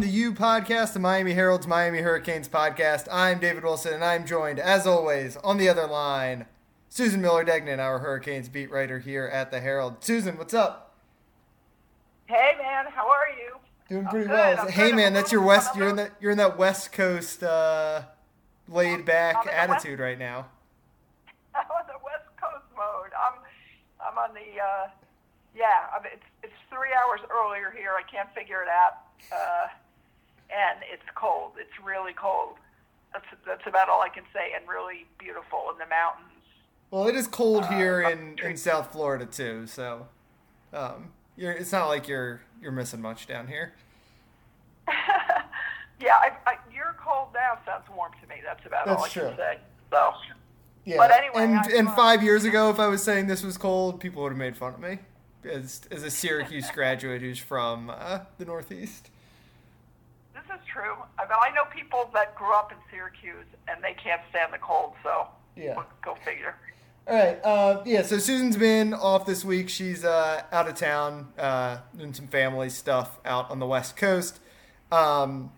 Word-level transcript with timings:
the 0.00 0.08
U 0.08 0.32
podcast, 0.32 0.92
the 0.92 0.98
Miami 1.00 1.32
Herald's 1.32 1.66
Miami 1.66 1.98
Hurricanes 2.00 2.48
podcast. 2.48 3.08
I'm 3.10 3.38
David 3.38 3.64
Wilson, 3.64 3.94
and 3.94 4.04
I'm 4.04 4.26
joined, 4.26 4.58
as 4.58 4.86
always, 4.86 5.36
on 5.38 5.58
the 5.58 5.68
other 5.68 5.86
line, 5.86 6.46
Susan 6.88 7.20
Miller 7.20 7.44
Degnan, 7.44 7.80
our 7.80 7.98
Hurricanes 7.98 8.48
beat 8.48 8.70
writer 8.70 8.98
here 8.98 9.26
at 9.26 9.50
the 9.50 9.60
Herald. 9.60 9.96
Susan, 10.04 10.36
what's 10.38 10.54
up? 10.54 10.96
Hey 12.26 12.52
man, 12.58 12.86
how 12.94 13.08
are 13.08 13.28
you? 13.38 13.56
Doing 13.88 14.06
pretty 14.06 14.28
well. 14.28 14.58
I'm 14.60 14.68
hey 14.68 14.90
good. 14.90 14.96
man, 14.96 15.12
that's 15.14 15.32
your 15.32 15.42
west. 15.42 15.74
You're 15.74 15.88
in 15.88 15.96
that. 15.96 16.12
You're 16.20 16.32
in 16.32 16.38
that 16.38 16.58
West 16.58 16.92
Coast 16.92 17.42
uh, 17.42 18.02
laid 18.68 19.04
back 19.04 19.44
the 19.44 19.48
West- 19.50 19.58
attitude 19.58 19.98
right 19.98 20.18
now. 20.18 20.46
I'm 21.54 21.62
on 21.70 21.86
the 21.86 21.98
West 22.04 22.28
Coast 22.40 22.64
mode. 22.76 23.12
I'm 23.16 23.40
I'm 24.06 24.18
on 24.18 24.34
the 24.34 24.60
uh, 24.60 24.88
yeah. 25.56 25.88
I 25.98 26.02
mean, 26.02 26.12
it's 26.14 26.26
it's 26.42 26.52
three 26.70 26.90
hours 26.92 27.20
earlier 27.30 27.74
here. 27.76 27.92
I 27.98 28.02
can't 28.10 28.28
figure 28.34 28.62
it 28.62 28.68
out, 28.68 28.98
uh, 29.32 29.66
and 30.50 30.80
it's 30.92 31.02
cold. 31.14 31.52
It's 31.58 31.78
really 31.84 32.12
cold. 32.12 32.54
That's 33.12 33.24
that's 33.46 33.66
about 33.66 33.88
all 33.88 34.02
I 34.02 34.08
can 34.08 34.24
say. 34.32 34.52
And 34.54 34.68
really 34.68 35.06
beautiful 35.18 35.66
in 35.72 35.78
the 35.78 35.86
mountains. 35.86 36.24
Well, 36.90 37.06
it 37.08 37.14
is 37.14 37.26
cold 37.26 37.64
Uh, 37.64 37.76
here 37.76 38.00
in, 38.02 38.38
in. 38.42 38.56
South 38.56 38.92
Florida 38.92 39.26
too, 39.26 39.66
so 39.66 40.08
um, 40.72 41.10
you're, 41.36 41.52
it's 41.52 41.72
not 41.72 41.86
like 41.88 42.08
you're 42.08 42.40
you're 42.62 42.72
missing 42.72 43.00
much 43.02 43.26
down 43.26 43.46
here. 43.46 43.74
yeah, 46.00 46.14
I, 46.14 46.32
I, 46.46 46.56
your 46.74 46.96
cold 46.98 47.28
now 47.34 47.58
sounds 47.66 47.84
warm 47.94 48.12
to 48.22 48.28
me. 48.28 48.36
That's 48.44 48.64
about 48.66 48.88
all 48.88 49.04
I 49.04 49.08
true. 49.08 49.28
can 49.28 49.36
say. 49.36 49.58
So 49.90 50.12
Yeah. 50.84 50.96
But 50.96 51.10
anyway, 51.10 51.44
and 51.44 51.66
and 51.72 51.90
five 51.94 52.22
years 52.22 52.44
ago, 52.44 52.70
if 52.70 52.78
I 52.78 52.86
was 52.88 53.02
saying 53.02 53.26
this 53.26 53.42
was 53.42 53.58
cold, 53.58 54.00
people 54.00 54.22
would 54.22 54.30
have 54.32 54.38
made 54.38 54.56
fun 54.56 54.74
of 54.74 54.80
me 54.80 54.98
as 55.44 55.82
as 55.90 56.02
a 56.02 56.10
Syracuse 56.10 56.70
graduate 56.74 57.20
who's 57.22 57.38
from 57.38 57.90
uh, 57.90 58.20
the 58.38 58.44
Northeast. 58.44 59.10
This 60.48 60.56
is 60.60 60.66
true. 60.72 60.94
I 61.18 61.22
mean, 61.22 61.32
I 61.42 61.50
know 61.54 61.64
people 61.74 62.10
that 62.14 62.34
grew 62.34 62.52
up 62.54 62.72
in 62.72 62.78
Syracuse 62.90 63.44
and 63.68 63.82
they 63.84 63.94
can't 63.94 64.20
stand 64.30 64.52
the 64.52 64.58
cold, 64.58 64.92
so 65.02 65.28
Yeah. 65.56 65.82
go 66.02 66.14
figure. 66.24 66.54
All 67.06 67.14
right. 67.16 67.38
Uh, 67.44 67.82
yeah. 67.84 68.02
So 68.02 68.18
Susan's 68.18 68.56
been 68.56 68.92
off 68.94 69.26
this 69.26 69.44
week. 69.44 69.68
She's 69.68 70.04
uh, 70.04 70.42
out 70.52 70.68
of 70.68 70.74
town 70.74 71.28
uh, 71.38 71.78
doing 71.96 72.12
some 72.14 72.28
family 72.28 72.68
stuff 72.70 73.18
out 73.24 73.50
on 73.50 73.58
the 73.58 73.66
West 73.66 73.96
Coast. 73.96 74.40
Um, 74.92 75.52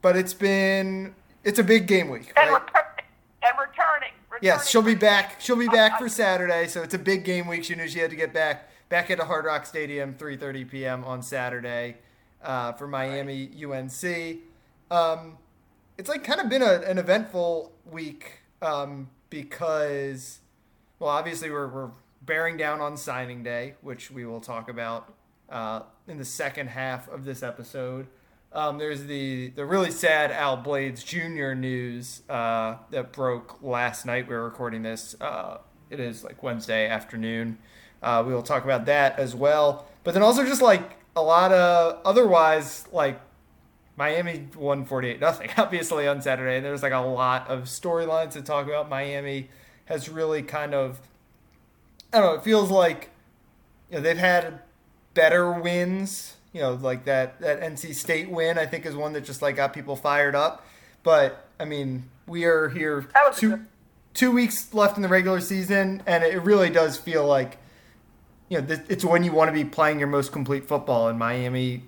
but 0.00 0.16
it's 0.16 0.34
been 0.34 1.14
it's 1.44 1.58
a 1.58 1.64
big 1.64 1.86
game 1.86 2.08
week, 2.08 2.32
And, 2.36 2.50
returning, 2.50 3.04
and 3.42 3.52
returning. 3.58 4.10
returning. 4.30 4.40
Yes, 4.42 4.68
she'll 4.68 4.82
be 4.82 4.94
back. 4.94 5.40
She'll 5.40 5.56
be 5.56 5.68
back 5.68 5.98
for 5.98 6.08
Saturday, 6.08 6.66
so 6.68 6.82
it's 6.82 6.94
a 6.94 6.98
big 6.98 7.24
game 7.24 7.46
week. 7.48 7.64
She 7.64 7.74
knew 7.74 7.88
she 7.88 7.98
had 8.00 8.10
to 8.10 8.16
get 8.16 8.32
back 8.32 8.68
back 8.88 9.10
at 9.10 9.18
the 9.18 9.24
Hard 9.24 9.44
Rock 9.44 9.64
Stadium, 9.66 10.14
3:30 10.14 10.68
p.m. 10.70 11.04
on 11.04 11.22
Saturday 11.22 11.96
uh, 12.42 12.72
for 12.72 12.86
Miami 12.86 13.50
UNC. 13.64 14.38
Um, 14.90 15.38
it's 15.98 16.08
like 16.08 16.24
kind 16.24 16.40
of 16.40 16.48
been 16.48 16.62
a, 16.62 16.80
an 16.80 16.98
eventful 16.98 17.72
week 17.90 18.40
um, 18.60 19.10
because, 19.30 20.40
well, 20.98 21.10
obviously 21.10 21.50
we're, 21.50 21.68
we're 21.68 21.90
bearing 22.20 22.56
down 22.56 22.80
on 22.80 22.96
signing 22.96 23.42
day, 23.42 23.74
which 23.80 24.10
we 24.10 24.24
will 24.24 24.40
talk 24.40 24.68
about 24.68 25.12
uh, 25.50 25.82
in 26.08 26.18
the 26.18 26.24
second 26.24 26.68
half 26.68 27.08
of 27.08 27.24
this 27.24 27.42
episode. 27.42 28.06
Um, 28.54 28.76
there's 28.76 29.04
the 29.04 29.48
the 29.50 29.64
really 29.64 29.90
sad 29.90 30.30
Al 30.30 30.58
Blades 30.58 31.02
Jr. 31.02 31.54
news 31.54 32.22
uh, 32.28 32.76
that 32.90 33.12
broke 33.12 33.62
last 33.62 34.04
night. 34.04 34.28
We 34.28 34.34
were 34.34 34.44
recording 34.44 34.82
this. 34.82 35.16
Uh, 35.20 35.58
it 35.88 36.00
is 36.00 36.22
like 36.22 36.42
Wednesday 36.42 36.86
afternoon. 36.86 37.58
Uh, 38.02 38.22
we 38.26 38.34
will 38.34 38.42
talk 38.42 38.64
about 38.64 38.84
that 38.86 39.18
as 39.18 39.34
well. 39.34 39.86
But 40.04 40.12
then 40.14 40.22
also 40.22 40.44
just 40.44 40.60
like 40.60 40.98
a 41.14 41.22
lot 41.22 41.52
of 41.52 42.00
otherwise 42.04 42.86
like 42.92 43.20
Miami 43.96 44.48
won 44.56 44.84
48 44.84 45.20
nothing 45.20 45.50
obviously 45.56 46.08
on 46.08 46.22
Saturday. 46.22 46.56
And 46.56 46.64
there's 46.64 46.82
like 46.82 46.92
a 46.92 47.00
lot 47.00 47.48
of 47.48 47.64
storylines 47.64 48.32
to 48.32 48.42
talk 48.42 48.66
about. 48.66 48.88
Miami 48.88 49.48
has 49.86 50.08
really 50.08 50.42
kind 50.42 50.74
of 50.74 51.00
I 52.12 52.20
don't 52.20 52.26
know, 52.26 52.38
it 52.38 52.44
feels 52.44 52.70
like 52.70 53.10
you 53.90 53.96
know, 53.96 54.02
they've 54.02 54.18
had 54.18 54.60
better 55.14 55.50
wins, 55.52 56.36
you 56.52 56.60
know, 56.60 56.74
like 56.74 57.04
that 57.04 57.40
that 57.40 57.60
NC 57.60 57.94
State 57.94 58.30
win 58.30 58.58
I 58.58 58.66
think 58.66 58.86
is 58.86 58.96
one 58.96 59.12
that 59.12 59.24
just 59.24 59.42
like 59.42 59.56
got 59.56 59.72
people 59.72 59.96
fired 59.96 60.34
up. 60.34 60.66
But 61.02 61.46
I 61.58 61.64
mean, 61.64 62.08
we 62.26 62.44
are 62.44 62.68
here 62.68 63.06
That 63.12 63.28
was 63.28 63.38
a 63.38 63.40
two 63.40 63.60
two 64.14 64.30
weeks 64.30 64.72
left 64.72 64.96
in 64.96 65.02
the 65.02 65.08
regular 65.08 65.40
season 65.40 66.02
and 66.06 66.24
it 66.24 66.42
really 66.42 66.70
does 66.70 66.96
feel 66.96 67.26
like 67.26 67.58
you 68.52 68.60
know, 68.60 68.66
it's 68.90 69.02
when 69.02 69.24
you 69.24 69.32
want 69.32 69.48
to 69.48 69.52
be 69.52 69.64
playing 69.64 69.98
your 69.98 70.08
most 70.08 70.30
complete 70.30 70.68
football 70.68 71.08
and 71.08 71.18
Miami 71.18 71.84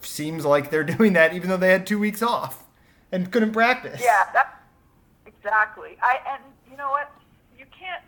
seems 0.00 0.46
like 0.46 0.70
they're 0.70 0.84
doing 0.96 1.12
that 1.12 1.34
even 1.34 1.50
though 1.50 1.58
they 1.58 1.68
had 1.68 1.86
2 1.86 1.98
weeks 1.98 2.22
off 2.22 2.64
and 3.12 3.30
couldn't 3.30 3.52
practice. 3.52 4.00
Yeah, 4.02 4.24
that 4.32 4.62
exactly. 5.26 5.98
I 6.02 6.20
and 6.26 6.42
you 6.70 6.78
know 6.78 6.88
what? 6.88 7.12
You 7.58 7.66
can't 7.78 8.02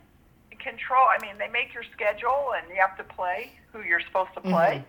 control. 0.59 1.03
I 1.03 1.21
mean, 1.21 1.37
they 1.39 1.49
make 1.49 1.75
your 1.75 1.85
schedule, 1.93 2.55
and 2.57 2.67
you 2.69 2.81
have 2.81 2.97
to 2.97 3.05
play 3.05 3.53
who 3.73 3.83
you're 3.83 4.01
supposed 4.01 4.31
to 4.35 4.41
play. 4.41 4.83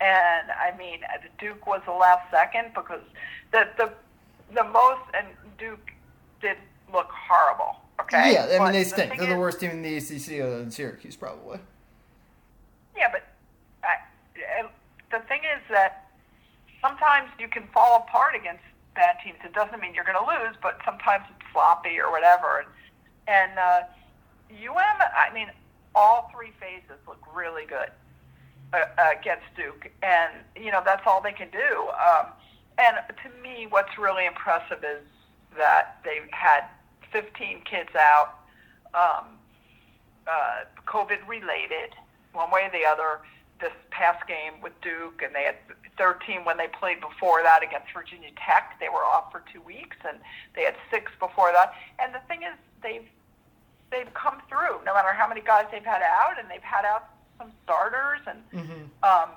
And 0.00 0.50
I 0.50 0.74
mean, 0.78 1.00
uh, 1.04 1.18
Duke 1.38 1.66
was 1.66 1.82
the 1.84 1.92
last 1.92 2.30
second 2.30 2.72
because 2.74 3.02
the 3.52 3.68
the 3.76 3.92
the 4.54 4.64
most 4.64 5.02
and 5.12 5.26
Duke 5.58 5.92
did 6.40 6.56
look 6.92 7.10
horrible. 7.10 7.76
Okay. 8.00 8.32
Yeah, 8.32 8.44
I 8.44 8.48
mean 8.48 8.58
But 8.58 8.72
they 8.72 8.84
stink. 8.84 9.10
thing 9.10 9.20
They're 9.20 9.34
the 9.34 9.38
worst 9.38 9.60
team 9.60 9.70
in 9.70 9.82
the 9.82 9.96
ACC 9.98 10.40
other 10.40 10.58
than 10.58 10.70
Syracuse 10.70 11.16
probably. 11.16 11.58
Yeah, 12.96 13.08
but 13.12 13.24
I, 13.84 14.66
the 15.10 15.24
thing 15.26 15.40
is 15.40 15.62
that 15.70 16.10
sometimes 16.80 17.30
you 17.38 17.48
can 17.48 17.66
fall 17.72 18.04
apart 18.08 18.34
against 18.34 18.62
bad 18.94 19.16
teams. 19.24 19.38
It 19.44 19.52
doesn't 19.52 19.80
mean 19.80 19.94
you're 19.94 20.04
going 20.04 20.18
to 20.18 20.26
lose, 20.26 20.56
but 20.62 20.78
sometimes 20.84 21.24
it's 21.30 21.52
sloppy 21.52 21.98
or 21.98 22.10
whatever. 22.10 22.64
And, 22.64 22.68
and 23.28 23.58
uh, 23.58 23.80
UM, 24.50 24.98
I 25.00 25.32
mean, 25.32 25.48
all 25.94 26.30
three 26.34 26.52
phases 26.60 26.98
look 27.06 27.22
really 27.34 27.66
good 27.66 27.90
uh, 28.72 28.84
against 29.18 29.46
Duke, 29.56 29.90
and 30.02 30.32
you 30.56 30.70
know 30.70 30.82
that's 30.84 31.02
all 31.06 31.20
they 31.20 31.32
can 31.32 31.50
do. 31.50 31.88
Um, 31.90 32.26
and 32.78 32.96
to 33.22 33.42
me, 33.42 33.66
what's 33.68 33.98
really 33.98 34.26
impressive 34.26 34.84
is 34.84 35.02
that 35.58 35.98
they've 36.04 36.30
had 36.30 36.64
15 37.12 37.62
kids 37.64 37.90
out. 37.96 38.34
Um, 38.94 39.24
uh, 40.26 40.64
COVID 40.86 41.26
related, 41.26 41.94
one 42.32 42.50
way 42.50 42.66
or 42.66 42.70
the 42.70 42.86
other, 42.86 43.20
this 43.60 43.72
past 43.90 44.26
game 44.26 44.60
with 44.62 44.72
Duke, 44.80 45.22
and 45.22 45.34
they 45.34 45.44
had 45.44 45.56
13 45.98 46.44
when 46.44 46.56
they 46.56 46.68
played 46.68 47.00
before 47.00 47.42
that 47.42 47.62
against 47.62 47.92
Virginia 47.92 48.30
Tech. 48.36 48.76
They 48.80 48.88
were 48.88 49.04
off 49.04 49.30
for 49.30 49.42
two 49.52 49.60
weeks, 49.60 49.96
and 50.08 50.18
they 50.56 50.62
had 50.62 50.74
six 50.90 51.12
before 51.20 51.52
that. 51.52 51.74
And 51.98 52.14
the 52.14 52.20
thing 52.26 52.42
is, 52.42 52.56
they've 52.82 53.06
they've 53.90 54.12
come 54.14 54.40
through, 54.48 54.80
no 54.86 54.94
matter 54.94 55.12
how 55.12 55.28
many 55.28 55.40
guys 55.40 55.66
they've 55.70 55.84
had 55.84 56.02
out, 56.02 56.38
and 56.38 56.50
they've 56.50 56.62
had 56.62 56.84
out 56.84 57.10
some 57.38 57.52
starters, 57.64 58.20
and 58.26 58.38
um, 59.02 59.30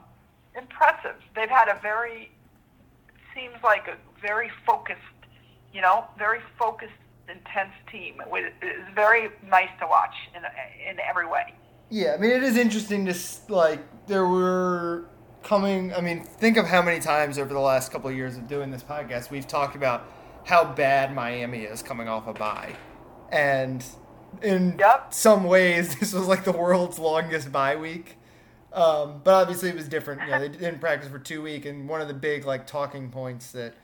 impressive. 0.55 1.15
They've 1.35 1.49
had 1.49 1.67
a 1.67 1.79
very 1.81 2.31
seems 3.35 3.55
like 3.63 3.87
a 3.87 3.97
very 4.21 4.51
focused, 4.65 4.99
you 5.73 5.81
know, 5.81 6.05
very 6.17 6.39
focused, 6.57 6.93
intense 7.27 7.73
team. 7.91 8.21
It's 8.31 8.93
very 8.93 9.31
nice 9.49 9.71
to 9.81 9.87
watch 9.87 10.15
in 10.35 10.43
in 10.89 10.99
every 10.99 11.27
way. 11.27 11.53
Yeah, 11.89 12.13
I 12.13 12.17
mean 12.17 12.31
it 12.31 12.43
is 12.43 12.57
interesting 12.57 13.05
to 13.05 13.15
like 13.49 14.07
there 14.07 14.25
were 14.27 15.05
coming. 15.43 15.93
I 15.93 16.01
mean, 16.01 16.23
think 16.23 16.57
of 16.57 16.65
how 16.65 16.81
many 16.81 16.99
times 16.99 17.37
over 17.37 17.53
the 17.53 17.59
last 17.59 17.91
couple 17.91 18.09
of 18.09 18.15
years 18.15 18.37
of 18.37 18.47
doing 18.47 18.71
this 18.71 18.83
podcast 18.83 19.29
we've 19.29 19.47
talked 19.47 19.75
about 19.75 20.05
how 20.45 20.63
bad 20.65 21.13
Miami 21.13 21.59
is 21.63 21.81
coming 21.83 22.07
off 22.07 22.27
a 22.27 22.33
bye, 22.33 22.75
and 23.31 23.83
in 24.41 24.77
Yep. 24.79 25.13
some 25.13 25.43
ways 25.43 25.95
this 25.99 26.13
was 26.13 26.27
like 26.27 26.43
the 26.43 26.51
world's 26.51 26.99
longest 26.99 27.51
bye 27.51 27.75
week. 27.75 28.17
Um, 28.71 29.21
but 29.23 29.35
obviously 29.35 29.69
it 29.69 29.75
was 29.75 29.87
different. 29.87 30.21
You 30.23 30.29
know, 30.31 30.39
they 30.39 30.49
didn't 30.49 30.79
practice 30.79 31.09
for 31.09 31.19
two 31.19 31.43
weeks, 31.43 31.67
and 31.67 31.87
one 31.87 32.01
of 32.01 32.07
the 32.07 32.13
big 32.15 32.45
like 32.45 32.65
talking 32.65 33.09
points 33.11 33.51
that 33.51 33.75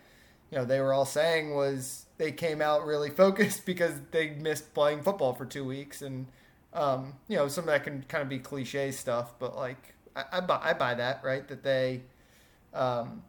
you 0.52 0.58
know 0.58 0.66
they 0.66 0.80
were 0.80 0.94
all 0.94 1.06
saying 1.06 1.54
was 1.54 2.06
they 2.18 2.32
came 2.32 2.60
out 2.62 2.86
really 2.86 3.12
focused 3.12 3.66
because 3.68 3.94
they 4.12 4.32
missed 4.32 4.74
playing 4.74 5.04
football 5.04 5.34
for 5.34 5.46
two 5.46 5.64
weeks, 5.64 6.02
and 6.02 6.26
um, 6.74 7.14
you 7.28 7.38
know 7.38 7.48
some 7.48 7.64
of 7.64 7.68
that 7.68 7.84
can 7.84 8.04
kind 8.08 8.22
of 8.22 8.30
be 8.30 8.40
cliche 8.40 8.92
stuff, 8.92 9.34
but 9.40 9.56
like 9.56 9.96
I, 10.16 10.24
I 10.34 10.40
buy 10.42 10.60
I 10.62 10.74
buy 10.74 10.94
that 10.96 11.24
right 11.24 11.48
that 11.48 11.64
they 11.64 12.02
um, 12.74 13.24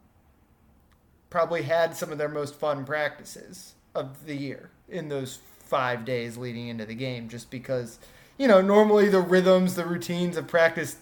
probably 1.29 1.63
had 1.63 1.95
some 1.95 2.11
of 2.11 2.17
their 2.17 2.29
most 2.29 2.55
fun 2.55 2.85
practices 2.85 3.73
of 3.95 4.25
the 4.25 4.35
year 4.35 4.69
in 4.87 5.09
those 5.09 5.39
five 5.65 6.05
days 6.05 6.37
leading 6.37 6.67
into 6.67 6.85
the 6.85 6.95
game, 6.95 7.29
just 7.29 7.49
because 7.49 7.99
you 8.37 8.47
know 8.47 8.61
normally 8.61 9.09
the 9.09 9.21
rhythms, 9.21 9.75
the 9.75 9.85
routines 9.85 10.37
of 10.37 10.47
practice 10.47 10.97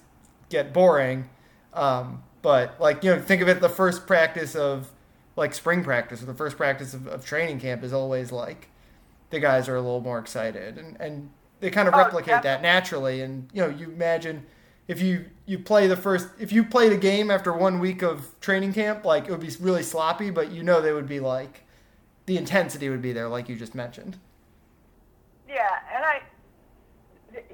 get 0.49 0.73
boring. 0.73 1.29
Um, 1.73 2.23
but 2.41 2.79
like 2.79 3.03
you 3.03 3.13
know, 3.13 3.21
think 3.21 3.41
of 3.41 3.49
it 3.49 3.59
the 3.59 3.69
first 3.69 4.07
practice 4.07 4.55
of 4.55 4.89
like 5.35 5.53
spring 5.53 5.83
practice 5.83 6.21
or 6.21 6.25
the 6.25 6.33
first 6.33 6.57
practice 6.57 6.93
of, 6.93 7.07
of 7.07 7.25
training 7.25 7.59
camp 7.59 7.83
is 7.83 7.93
always 7.93 8.31
like 8.31 8.67
the 9.29 9.39
guys 9.39 9.69
are 9.69 9.75
a 9.75 9.81
little 9.81 10.01
more 10.01 10.19
excited 10.19 10.77
and, 10.77 10.97
and 10.99 11.29
they 11.59 11.69
kind 11.69 11.87
of 11.87 11.93
Oh, 11.93 11.97
replicate 11.97 12.43
that 12.43 12.61
naturally 12.61 13.21
and 13.21 13.49
you 13.53 13.61
know 13.61 13.69
you 13.69 13.89
imagine 13.89 14.45
if 14.89 15.01
you 15.01 15.25
you 15.45 15.59
play 15.59 15.87
the 15.87 15.95
first 15.95 16.27
if 16.39 16.51
you 16.51 16.63
played 16.63 16.91
a 16.91 16.97
game 16.97 17.29
after 17.29 17.53
one 17.53 17.79
week 17.79 18.01
of 18.01 18.37
training 18.41 18.73
camp, 18.73 19.05
like 19.05 19.25
it 19.27 19.31
would 19.31 19.39
be 19.39 19.51
really 19.61 19.83
sloppy, 19.83 20.31
but 20.31 20.51
you 20.51 20.63
know 20.63 20.81
they 20.81 20.91
would 20.91 21.07
be 21.07 21.19
like 21.19 21.63
the 22.25 22.37
intensity 22.37 22.89
would 22.89 23.01
be 23.01 23.13
there, 23.13 23.27
like 23.27 23.47
you 23.47 23.55
just 23.55 23.75
mentioned. 23.75 24.17
Yeah, 25.47 25.79
and 25.95 26.03
I, 26.03 26.21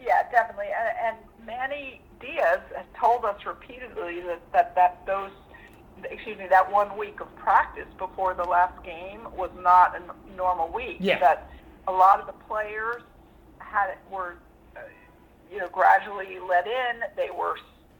yeah, 0.01 0.29
definitely, 0.31 0.67
and, 0.67 1.17
and 1.17 1.45
Manny 1.45 2.01
Diaz 2.21 2.59
has 2.75 2.85
told 2.97 3.25
us 3.25 3.45
repeatedly 3.45 4.21
that, 4.21 4.41
that 4.53 4.75
that 4.75 5.05
those, 5.05 5.31
excuse 6.09 6.37
me, 6.37 6.47
that 6.49 6.71
one 6.71 6.97
week 6.97 7.19
of 7.19 7.33
practice 7.35 7.87
before 7.97 8.33
the 8.33 8.43
last 8.43 8.81
game 8.83 9.27
was 9.35 9.51
not 9.61 9.95
a 9.95 10.35
normal 10.37 10.69
week. 10.71 10.97
Yeah. 10.99 11.19
That 11.19 11.49
a 11.87 11.91
lot 11.91 12.19
of 12.21 12.27
the 12.27 12.33
players 12.47 13.01
had 13.65 13.95
were, 14.11 14.35
uh, 14.75 14.79
you 15.51 15.59
know, 15.59 15.69
gradually 15.69 16.39
let 16.39 16.67
in. 16.67 17.01
They 17.15 17.29
were, 17.29 17.57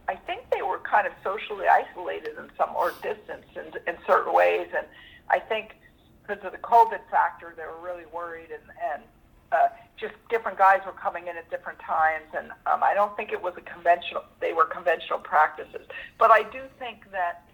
I 0.07 0.15
think, 0.15 0.50
they 0.51 0.62
were 0.62 0.79
kind 0.79 1.07
of 1.07 1.13
socially 1.23 1.67
isolated 1.67 2.38
in 2.38 2.50
some 2.57 2.75
or 2.75 2.91
distanced 3.01 3.56
in, 3.56 3.65
in 3.88 3.97
certain 4.07 4.33
ways, 4.33 4.67
and 4.75 4.85
I 5.29 5.39
think 5.39 5.75
because 6.21 6.44
of 6.44 6.51
the 6.51 6.57
COVID 6.59 7.01
factor, 7.12 7.53
they 7.56 7.63
were 7.63 7.81
really 7.83 8.06
worried 8.13 8.50
and 8.51 8.63
and 8.94 9.03
uh, 9.51 9.67
just 9.97 10.13
different 10.29 10.57
guys 10.57 10.81
were 10.85 10.91
coming 10.91 11.27
in 11.27 11.38
at 11.38 11.50
different 11.50 11.79
times, 11.79 12.25
and 12.35 12.51
um, 12.65 12.83
I 12.83 12.94
don't 12.94 13.15
think 13.15 13.31
it 13.31 13.41
was 13.41 13.53
a 13.57 13.62
conventional. 13.62 14.23
They 14.39 14.53
were 14.53 14.65
conventional 14.65 15.19
practices, 15.19 15.88
but 16.17 16.31
I 16.31 16.44
do 16.44 16.62
think 16.79 17.12
that 17.12 17.47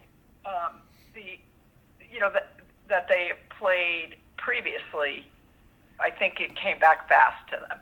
um, 0.45 0.81
the, 1.13 1.39
you 2.11 2.19
know, 2.19 2.31
that 2.31 2.55
that 2.89 3.07
they 3.07 3.31
played 3.59 4.15
previously. 4.37 5.25
I 5.99 6.09
think 6.09 6.39
it 6.39 6.55
came 6.55 6.79
back 6.79 7.07
fast 7.07 7.47
to 7.51 7.57
them. 7.69 7.77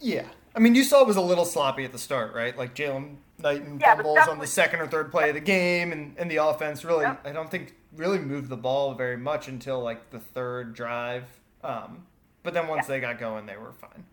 Yeah, 0.00 0.26
I 0.54 0.58
mean, 0.60 0.74
you 0.74 0.84
saw 0.84 1.00
it 1.02 1.06
was 1.06 1.16
a 1.16 1.20
little 1.20 1.44
sloppy 1.44 1.84
at 1.84 1.92
the 1.92 1.98
start, 1.98 2.34
right? 2.34 2.56
Like 2.56 2.74
Jaylan 2.74 3.16
Knighton 3.38 3.78
Yeah, 3.80 3.94
but 3.96 4.04
fumbles 4.04 4.28
on 4.28 4.38
the 4.38 4.46
second 4.46 4.80
or 4.80 4.86
third 4.86 5.10
play 5.10 5.28
of 5.30 5.34
the 5.34 5.40
game, 5.40 5.92
and, 5.92 6.14
and 6.18 6.30
the 6.30 6.36
offense 6.36 6.84
really, 6.84 7.02
Yeah. 7.02 7.16
I 7.24 7.32
don't 7.32 7.50
think 7.50 7.74
really 7.96 8.18
moved 8.18 8.48
the 8.48 8.56
ball 8.56 8.94
very 8.94 9.16
much 9.16 9.48
until 9.48 9.80
like 9.82 10.10
the 10.10 10.20
third 10.20 10.74
drive. 10.74 11.24
Um, 11.64 12.06
but 12.42 12.54
then 12.54 12.68
once 12.68 12.84
Yeah. 12.88 12.94
they 12.94 13.00
got 13.00 13.18
going, 13.18 13.46
they 13.46 13.56
were 13.56 13.72
fine. 13.72 14.04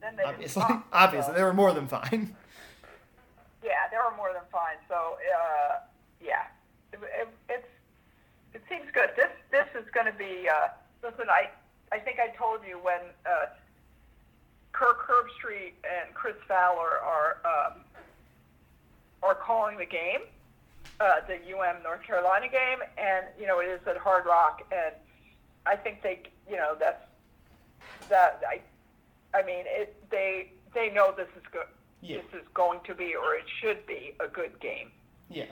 Then 0.00 0.16
they 0.16 0.22
Obviously, 0.24 0.62
stop, 0.62 0.86
obviously, 0.92 1.32
so- 1.32 1.36
they 1.36 1.42
were 1.44 1.54
more 1.54 1.72
than 1.72 1.86
fine. 1.88 2.36
Yeah, 3.62 3.72
they 3.90 3.96
were 3.96 4.14
more 4.16 4.32
than 4.34 4.42
fine. 4.52 4.76
So 4.88 4.94
uh, 4.94 5.76
yeah, 6.22 6.44
it, 6.92 6.98
it, 7.02 7.28
it's 7.48 7.68
it 8.52 8.62
seems 8.68 8.90
good. 8.92 9.10
This 9.16 9.30
this 9.50 9.66
is 9.82 9.88
going 9.94 10.04
to 10.06 10.12
be. 10.18 10.46
Uh, 10.48 10.68
listen, 11.02 11.26
I 11.30 11.48
I 11.94 11.98
think 11.98 12.18
I 12.20 12.28
told 12.36 12.60
you 12.68 12.76
when 12.78 13.00
uh, 13.24 13.46
Kirk 14.74 15.06
Herbstreit 15.08 15.72
and 15.84 16.12
Chris 16.14 16.34
Fowler 16.46 16.98
are 17.00 17.36
um, 17.44 17.80
are 19.22 19.34
calling 19.34 19.78
the 19.78 19.86
game, 19.86 20.20
uh, 21.00 21.20
the 21.26 21.36
UM 21.56 21.82
North 21.82 22.02
Carolina 22.02 22.48
game, 22.48 22.80
and 22.98 23.24
you 23.40 23.46
know 23.46 23.60
it 23.60 23.66
is 23.68 23.80
at 23.86 23.96
Hard 23.96 24.26
Rock, 24.26 24.62
and 24.70 24.94
I 25.64 25.76
think 25.76 26.02
they 26.02 26.20
you 26.50 26.56
know 26.56 26.76
that's 26.78 27.04
that 28.10 28.42
I 28.46 28.60
I 29.38 29.42
mean 29.44 29.64
it 29.66 29.96
they 30.10 30.50
they 30.74 30.90
know 30.90 31.14
this 31.16 31.28
is 31.36 31.42
good 31.52 31.66
Yeah. 32.02 32.16
this 32.18 32.42
is 32.42 32.48
going 32.52 32.80
to 32.86 32.94
be, 32.94 33.14
or 33.14 33.34
it 33.36 33.44
should 33.60 33.86
be, 33.86 34.12
a 34.20 34.26
good 34.28 34.58
game. 34.60 34.90
Yeah. 35.30 35.44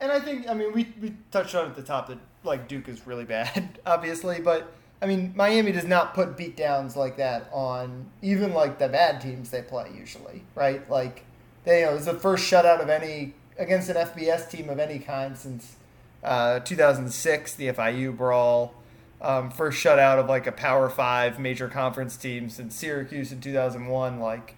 And 0.00 0.12
I 0.12 0.20
think, 0.20 0.48
I 0.48 0.54
mean, 0.54 0.72
we, 0.72 0.86
we 1.02 1.12
touched 1.32 1.56
on 1.56 1.66
at 1.66 1.74
the 1.74 1.82
top 1.82 2.06
that, 2.06 2.18
like, 2.44 2.68
Duke 2.68 2.88
is 2.88 3.04
really 3.04 3.24
bad, 3.24 3.80
obviously, 3.86 4.40
but, 4.40 4.72
I 5.00 5.06
mean, 5.06 5.32
Miami 5.36 5.72
does 5.72 5.84
not 5.84 6.14
put 6.14 6.36
beatdowns 6.36 6.96
like 6.96 7.16
that 7.18 7.48
on 7.52 8.06
even, 8.20 8.52
like, 8.52 8.78
the 8.78 8.88
bad 8.88 9.20
teams 9.20 9.50
they 9.50 9.62
play 9.62 9.90
usually, 9.96 10.42
right? 10.54 10.88
Like, 10.90 11.24
they, 11.64 11.80
you 11.80 11.86
know, 11.86 11.94
it's 11.94 12.06
the 12.06 12.14
first 12.14 12.50
shutout 12.50 12.80
of 12.80 12.88
any, 12.88 13.34
against 13.58 13.88
an 13.88 13.96
FBS 13.96 14.50
team 14.50 14.68
of 14.68 14.78
any 14.78 14.98
kind 14.98 15.36
since 15.36 15.76
uh, 16.24 16.60
2006, 16.60 17.54
the 17.54 17.68
FIU 17.68 18.16
brawl. 18.16 18.74
Um, 19.20 19.50
first 19.50 19.82
shutout 19.82 20.18
of, 20.18 20.28
like, 20.28 20.46
a 20.46 20.52
Power 20.52 20.88
5 20.88 21.38
major 21.38 21.68
conference 21.68 22.16
team 22.16 22.50
since 22.50 22.74
Syracuse 22.74 23.30
in 23.30 23.40
2001. 23.40 24.18
Like, 24.18 24.56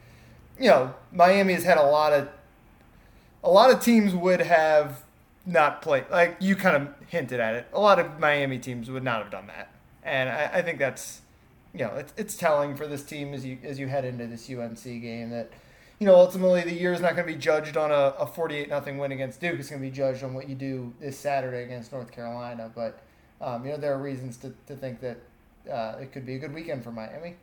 you 0.58 0.68
know, 0.68 0.94
Miami 1.12 1.54
has 1.54 1.64
had 1.64 1.78
a 1.78 1.82
lot 1.82 2.12
of 2.12 2.28
a 3.42 3.50
lot 3.50 3.70
of 3.70 3.80
teams 3.80 4.14
would 4.14 4.40
have 4.40 5.02
not 5.46 5.82
played. 5.82 6.04
Like 6.10 6.36
you 6.40 6.54
kind 6.54 6.76
of 6.76 6.88
hinted 7.08 7.40
at 7.40 7.54
it. 7.54 7.66
A 7.72 7.80
lot 7.80 7.98
of 7.98 8.18
Miami 8.18 8.58
teams 8.58 8.90
would 8.90 9.02
not 9.02 9.22
have 9.22 9.30
done 9.30 9.46
that, 9.46 9.69
and 10.02 10.28
I, 10.28 10.50
I 10.54 10.62
think 10.62 10.78
that's 10.78 11.20
you 11.72 11.80
know 11.80 11.94
it's, 11.96 12.12
it's 12.16 12.36
telling 12.36 12.76
for 12.76 12.86
this 12.86 13.02
team 13.02 13.34
as 13.34 13.44
you 13.44 13.58
as 13.62 13.78
you 13.78 13.88
head 13.88 14.04
into 14.04 14.26
this 14.26 14.50
UNC 14.50 14.82
game 14.82 15.30
that 15.30 15.50
you 15.98 16.06
know 16.06 16.14
ultimately 16.14 16.62
the 16.62 16.72
year 16.72 16.92
is 16.92 17.00
not 17.00 17.14
going 17.14 17.26
to 17.26 17.32
be 17.32 17.38
judged 17.38 17.76
on 17.76 17.90
a, 17.90 18.14
a 18.18 18.26
forty 18.26 18.56
eight 18.56 18.68
nothing 18.68 18.98
win 18.98 19.12
against 19.12 19.40
Duke. 19.40 19.58
It's 19.58 19.70
going 19.70 19.82
to 19.82 19.88
be 19.88 19.94
judged 19.94 20.24
on 20.24 20.34
what 20.34 20.48
you 20.48 20.54
do 20.54 20.92
this 21.00 21.18
Saturday 21.18 21.64
against 21.64 21.92
North 21.92 22.10
Carolina. 22.10 22.70
But 22.74 23.00
um, 23.40 23.64
you 23.64 23.72
know 23.72 23.78
there 23.78 23.94
are 23.94 23.98
reasons 23.98 24.36
to, 24.38 24.52
to 24.66 24.76
think 24.76 25.00
that 25.00 25.18
uh, 25.70 25.98
it 26.00 26.12
could 26.12 26.26
be 26.26 26.34
a 26.34 26.38
good 26.38 26.54
weekend 26.54 26.84
for 26.84 26.92
Miami. 26.92 27.36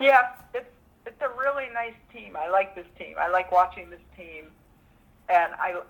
Yeah, 0.00 0.28
it's 0.54 0.70
it's 1.06 1.22
a 1.22 1.28
really 1.38 1.68
nice 1.72 1.94
team. 2.12 2.36
I 2.36 2.48
like 2.48 2.74
this 2.74 2.86
team. 2.98 3.14
I 3.18 3.28
like 3.28 3.50
watching 3.50 3.90
this 3.90 4.00
team, 4.16 4.44
and 5.28 5.54
I 5.54 5.80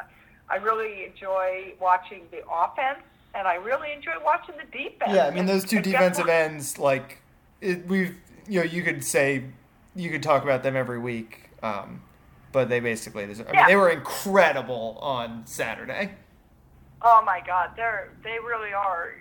I 0.49 0.57
really 0.57 1.05
enjoy 1.05 1.75
watching 1.81 2.23
the 2.31 2.43
offense, 2.51 3.01
and 3.39 3.47
I 3.47 3.55
really 3.55 3.93
enjoy 3.93 4.13
watching 4.25 4.57
the 4.57 4.65
defense. 4.77 5.13
Yeah, 5.15 5.27
I 5.27 5.31
mean 5.31 5.47
those 5.47 5.65
two 5.65 5.81
defensive 5.81 6.29
ends, 6.29 6.79
like 6.79 7.23
it, 7.61 7.87
we've, 7.87 8.17
you 8.49 8.61
know, 8.61 8.65
you 8.67 8.83
could 8.83 9.05
say, 9.05 9.45
you 9.95 10.11
could 10.11 10.23
talk 10.23 10.43
about 10.43 10.63
them 10.63 10.75
every 10.77 10.99
week, 10.99 11.51
um, 11.63 12.03
but 12.53 12.69
they 12.69 12.81
basically 12.81 13.27
deserve. 13.27 13.47
I 13.49 13.53
mean, 13.53 13.61
Yeah. 13.61 13.67
they 13.69 13.77
were 13.77 13.91
incredible 13.91 14.99
on 15.01 15.47
Saturday. 15.47 16.11
Oh 17.01 17.23
my 17.25 17.41
God, 17.47 17.71
they're 17.77 18.11
they 18.25 18.39
really 18.45 18.73
are. 18.73 19.15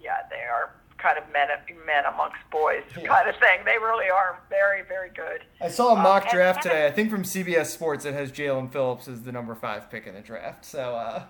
Yeah, 0.00 0.18
they 0.30 0.42
are 0.44 0.70
kind 0.98 1.18
of 1.18 1.24
men 1.32 1.48
men 1.84 2.04
amongst 2.06 2.36
boys 2.50 2.82
Yeah. 2.96 3.08
kind 3.08 3.28
of 3.28 3.34
thing. 3.36 3.60
They 3.64 3.78
really 3.78 4.08
are 4.08 4.38
very 4.48 4.82
very 4.82 5.10
good. 5.10 5.42
I 5.60 5.68
saw 5.68 5.88
a 5.88 5.92
Um, 5.96 6.02
mock 6.02 6.22
and- 6.24 6.32
draft 6.32 6.64
and 6.64 6.72
today. 6.72 6.86
I 6.86 6.92
think 6.92 7.10
from 7.10 7.24
CBS 7.24 7.70
Sports 7.72 8.04
it 8.04 8.14
has 8.14 8.30
Jaelan 8.30 8.70
Phillips 8.72 9.08
as 9.08 9.22
the 9.24 9.32
number 9.32 9.54
five 9.56 9.90
pick 9.90 10.06
in 10.06 10.14
the 10.14 10.20
draft. 10.20 10.64
So 10.64 10.94
uh, 10.94 11.22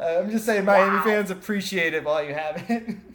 uh, 0.00 0.20
I'm 0.20 0.30
just 0.30 0.44
saying, 0.46 0.64
Miami 0.64 0.96
Wow. 0.96 1.04
fans 1.04 1.30
appreciate 1.30 1.94
it 1.94 2.04
while 2.04 2.22
you 2.24 2.34
have 2.34 2.64
it. 2.70 2.96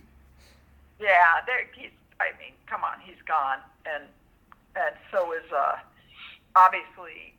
Yeah, 1.01 1.39
there 1.45 1.61
he's. 1.73 1.91
I 2.19 2.31
mean, 2.43 2.51
come 2.67 2.83
on, 2.83 2.99
he's 3.01 3.15
gone, 3.25 3.59
and 3.85 4.03
and 4.75 4.93
so 5.11 5.31
is 5.31 5.49
uh, 5.49 5.77
obviously 6.57 7.33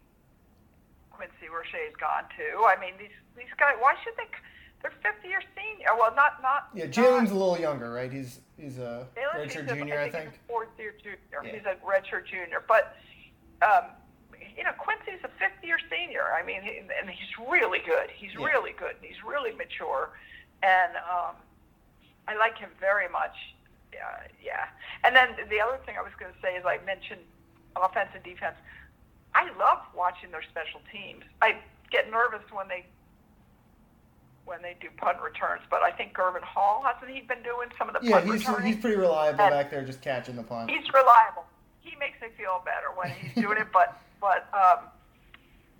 Quincy 1.10 1.48
Roche's 1.52 1.94
gone 2.00 2.24
too. 2.36 2.64
I 2.64 2.80
mean, 2.80 2.94
these 2.98 3.12
these 3.36 3.52
guys. 3.58 3.74
Why 3.78 3.94
should 4.02 4.14
they? 4.16 4.24
They're 4.80 4.92
fifth 5.02 5.22
year 5.28 5.42
senior. 5.54 5.88
Well, 5.98 6.14
not 6.16 6.40
not. 6.40 6.68
yeah, 6.74 6.86
Jaelan's 6.86 7.32
a 7.32 7.34
little 7.34 7.58
younger, 7.60 7.90
right? 7.92 8.10
He's 8.10 8.40
he's 8.56 8.78
a 8.78 9.06
Jaelan, 9.14 9.44
he's 9.44 9.52
redshirt 9.52 9.70
a- 9.70 9.74
junior, 9.76 10.00
I 10.00 10.10
think. 10.10 10.24
He's 10.30 10.38
a 10.42 10.48
fourth 10.48 10.68
year 10.78 10.94
junior. 11.02 11.18
Yeah. 11.44 11.52
He's 11.52 11.66
a 11.66 11.74
redshirt 11.86 12.24
junior, 12.24 12.64
but 12.66 12.96
um, 13.60 13.90
you 14.60 14.64
know 14.68 14.76
Quincy's 14.76 15.24
a 15.24 15.32
fifth 15.40 15.56
year 15.64 15.78
senior. 15.88 16.36
I 16.36 16.44
mean, 16.44 16.60
he, 16.60 16.84
and 16.84 17.08
he's 17.08 17.32
really 17.48 17.80
good. 17.80 18.12
He's 18.14 18.34
Yeah. 18.36 18.44
really 18.44 18.72
good. 18.76 18.92
And 19.00 19.04
he's 19.08 19.24
really 19.24 19.52
mature, 19.56 20.12
and 20.62 20.92
um, 21.08 21.34
I 22.28 22.36
like 22.36 22.58
him 22.58 22.68
very 22.78 23.08
much. 23.08 23.32
Yeah, 23.90 24.20
yeah. 24.44 24.68
And 25.02 25.16
then 25.16 25.30
the 25.48 25.60
other 25.64 25.80
thing 25.86 25.96
I 25.98 26.02
was 26.02 26.12
going 26.20 26.30
to 26.32 26.38
say 26.44 26.54
is 26.60 26.64
I 26.68 26.76
mentioned 26.84 27.22
offense 27.74 28.10
and 28.14 28.22
defense. 28.22 28.54
I 29.34 29.48
love 29.58 29.80
watching 29.96 30.30
their 30.30 30.42
special 30.44 30.80
teams. 30.92 31.24
I 31.40 31.56
get 31.90 32.10
nervous 32.10 32.42
when 32.52 32.68
they 32.68 32.84
when 34.44 34.60
they 34.62 34.76
do 34.80 34.88
punt 34.98 35.18
returns, 35.22 35.62
but 35.70 35.80
I 35.82 35.90
think 35.90 36.12
Gervin 36.12 36.42
Hall 36.42 36.82
hasn't 36.84 37.10
he 37.10 37.20
been 37.22 37.42
doing 37.42 37.68
some 37.78 37.88
of 37.88 37.94
the 37.94 38.00
Yeah, 38.06 38.18
punt 38.20 38.26
he's 38.32 38.46
returning? 38.46 38.72
he's 38.72 38.80
pretty 38.82 38.96
reliable 38.96 39.40
And- 39.40 39.50
back 39.54 39.70
there, 39.70 39.82
just 39.84 40.02
catching 40.02 40.36
the 40.36 40.42
punt. 40.42 40.70
he's 40.70 40.86
reliable. 40.92 41.46
He 41.80 41.96
makes 41.96 42.20
me 42.20 42.28
feel 42.36 42.60
better 42.64 42.88
when 42.94 43.10
he's 43.10 43.34
doing 43.42 43.58
it. 43.58 43.68
But 43.72 43.96
but 44.20 44.48
um, 44.54 44.84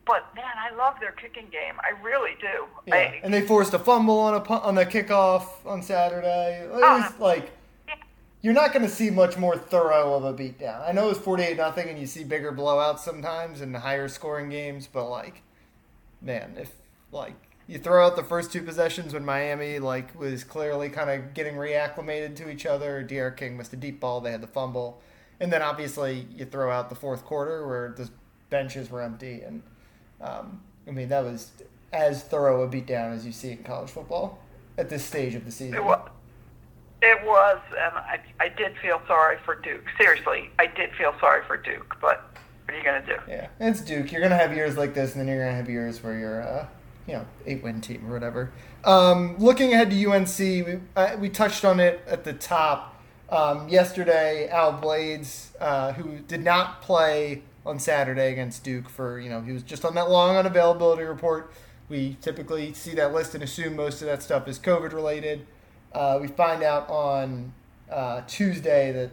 but 0.06 0.34
man, 0.34 0.44
I 0.58 0.74
love 0.74 0.94
their 1.00 1.12
kicking 1.12 1.46
game. 1.50 1.74
I 1.80 2.00
really 2.02 2.32
do. 2.40 2.66
Yeah, 2.86 2.94
I, 2.94 3.20
and 3.22 3.32
they 3.32 3.46
forced 3.46 3.74
a 3.74 3.78
fumble 3.78 4.18
on 4.18 4.34
a 4.34 4.52
on 4.60 4.74
the 4.74 4.86
kickoff 4.86 5.44
on 5.66 5.82
Saturday. 5.82 6.62
It 6.64 6.70
Oh. 6.72 7.00
was 7.00 7.12
like 7.20 7.52
you're 8.42 8.54
not 8.54 8.72
going 8.72 8.82
to 8.84 8.88
see 8.90 9.10
much 9.10 9.36
more 9.36 9.54
thorough 9.56 10.14
of 10.14 10.24
a 10.24 10.32
beatdown. 10.32 10.88
I 10.88 10.92
know 10.92 11.10
it's 11.10 11.18
48 11.18 11.58
nothing, 11.58 11.88
and 11.90 11.98
you 11.98 12.06
see 12.06 12.24
bigger 12.24 12.52
blowouts 12.52 13.00
sometimes 13.00 13.60
and 13.60 13.76
higher 13.76 14.08
scoring 14.08 14.48
games, 14.48 14.88
but 14.90 15.10
like, 15.10 15.42
man, 16.22 16.54
if 16.58 16.72
like 17.12 17.34
you 17.66 17.78
throw 17.78 18.04
out 18.06 18.16
the 18.16 18.24
first 18.24 18.50
two 18.50 18.62
possessions 18.62 19.12
when 19.12 19.24
Miami 19.26 19.78
like 19.78 20.18
was 20.18 20.42
clearly 20.42 20.88
kind 20.88 21.10
of 21.10 21.34
getting 21.34 21.54
reacclimated 21.54 22.34
to 22.36 22.48
each 22.50 22.64
other, 22.64 23.02
D'Eriq 23.02 23.36
King 23.36 23.56
missed 23.58 23.74
a 23.74 23.76
deep 23.76 24.00
ball, 24.00 24.22
they 24.22 24.32
had 24.32 24.40
the 24.40 24.46
fumble, 24.46 25.02
and 25.38 25.52
then 25.52 25.60
obviously 25.60 26.26
you 26.34 26.46
throw 26.46 26.70
out 26.70 26.88
the 26.88 26.94
fourth 26.96 27.24
quarter 27.26 27.66
where 27.68 27.94
the 27.96 28.08
benches 28.50 28.90
were 28.90 29.02
empty, 29.02 29.42
and 29.42 29.62
um, 30.20 30.60
I 30.86 30.90
mean 30.90 31.08
that 31.08 31.24
was 31.24 31.50
as 31.92 32.22
thorough 32.22 32.62
a 32.62 32.68
beatdown 32.68 33.14
as 33.14 33.24
you 33.26 33.32
see 33.32 33.52
in 33.52 33.58
college 33.64 33.90
football 33.90 34.38
at 34.78 34.88
this 34.88 35.04
stage 35.04 35.34
of 35.34 35.44
the 35.44 35.50
season. 35.52 35.74
it 35.74 35.84
was. 35.84 36.08
It 37.02 37.24
was, 37.24 37.58
and 37.70 37.94
I, 37.94 38.20
I 38.38 38.48
did 38.50 38.76
feel 38.82 39.00
sorry 39.06 39.38
for 39.46 39.54
Duke. 39.54 39.84
Seriously, 39.98 40.50
I 40.58 40.66
did 40.66 40.90
feel 40.98 41.14
sorry 41.18 41.42
for 41.46 41.56
Duke, 41.56 41.96
but 41.98 42.22
What 42.66 42.74
are 42.74 42.78
you 42.78 42.84
gonna 42.84 43.06
do? 43.06 43.16
Yeah, 43.26 43.46
it's 43.58 43.80
Duke. 43.80 44.12
You're 44.12 44.20
gonna 44.20 44.36
have 44.36 44.54
years 44.54 44.76
like 44.76 44.92
this, 44.92 45.12
and 45.12 45.20
then 45.20 45.28
you're 45.28 45.42
gonna 45.42 45.56
have 45.56 45.70
years 45.70 46.02
where 46.02 46.18
you're, 46.18 46.42
uh, 46.42 46.66
you 47.06 47.14
know, 47.14 47.26
eight 47.46 47.62
win 47.62 47.80
team 47.80 48.06
or 48.06 48.12
whatever. 48.12 48.52
Um, 48.84 49.36
looking 49.38 49.72
ahead 49.72 49.90
to 49.90 50.10
UNC, 50.10 50.38
we 50.38 50.80
uh, 50.94 51.16
we 51.18 51.30
touched 51.30 51.64
on 51.64 51.80
it 51.80 52.02
at 52.06 52.24
the 52.24 52.34
top. 52.34 53.02
Um, 53.30 53.68
yesterday, 53.68 54.48
Al 54.50 54.72
Blades, 54.72 55.52
uh, 55.58 55.92
who 55.94 56.18
did 56.18 56.44
not 56.44 56.82
play 56.82 57.42
on 57.70 57.78
Saturday 57.78 58.32
against 58.32 58.64
Duke 58.64 58.88
for, 58.88 59.20
you 59.20 59.30
know, 59.30 59.40
he 59.40 59.52
was 59.52 59.62
just 59.62 59.84
on 59.84 59.94
that 59.94 60.10
long 60.10 60.34
unavailability 60.34 61.08
report. 61.08 61.52
We 61.88 62.16
typically 62.20 62.74
see 62.74 62.94
that 62.94 63.14
list 63.14 63.34
and 63.34 63.44
assume 63.44 63.76
most 63.76 64.02
of 64.02 64.08
that 64.08 64.22
stuff 64.22 64.48
is 64.48 64.58
COVID 64.58 64.92
related. 64.92 65.46
Uh, 65.92 66.18
we 66.20 66.26
find 66.26 66.62
out 66.62 66.88
on 66.90 67.52
uh, 67.90 68.22
Tuesday 68.26 68.92
that, 68.92 69.10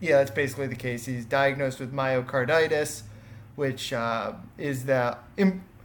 yeah, 0.00 0.16
that's 0.16 0.30
basically 0.30 0.66
the 0.66 0.76
case. 0.76 1.04
He's 1.04 1.26
diagnosed 1.26 1.78
with 1.78 1.92
myocarditis, 1.92 3.02
which 3.54 3.92
uh, 3.92 4.32
is 4.56 4.86
the 4.86 5.18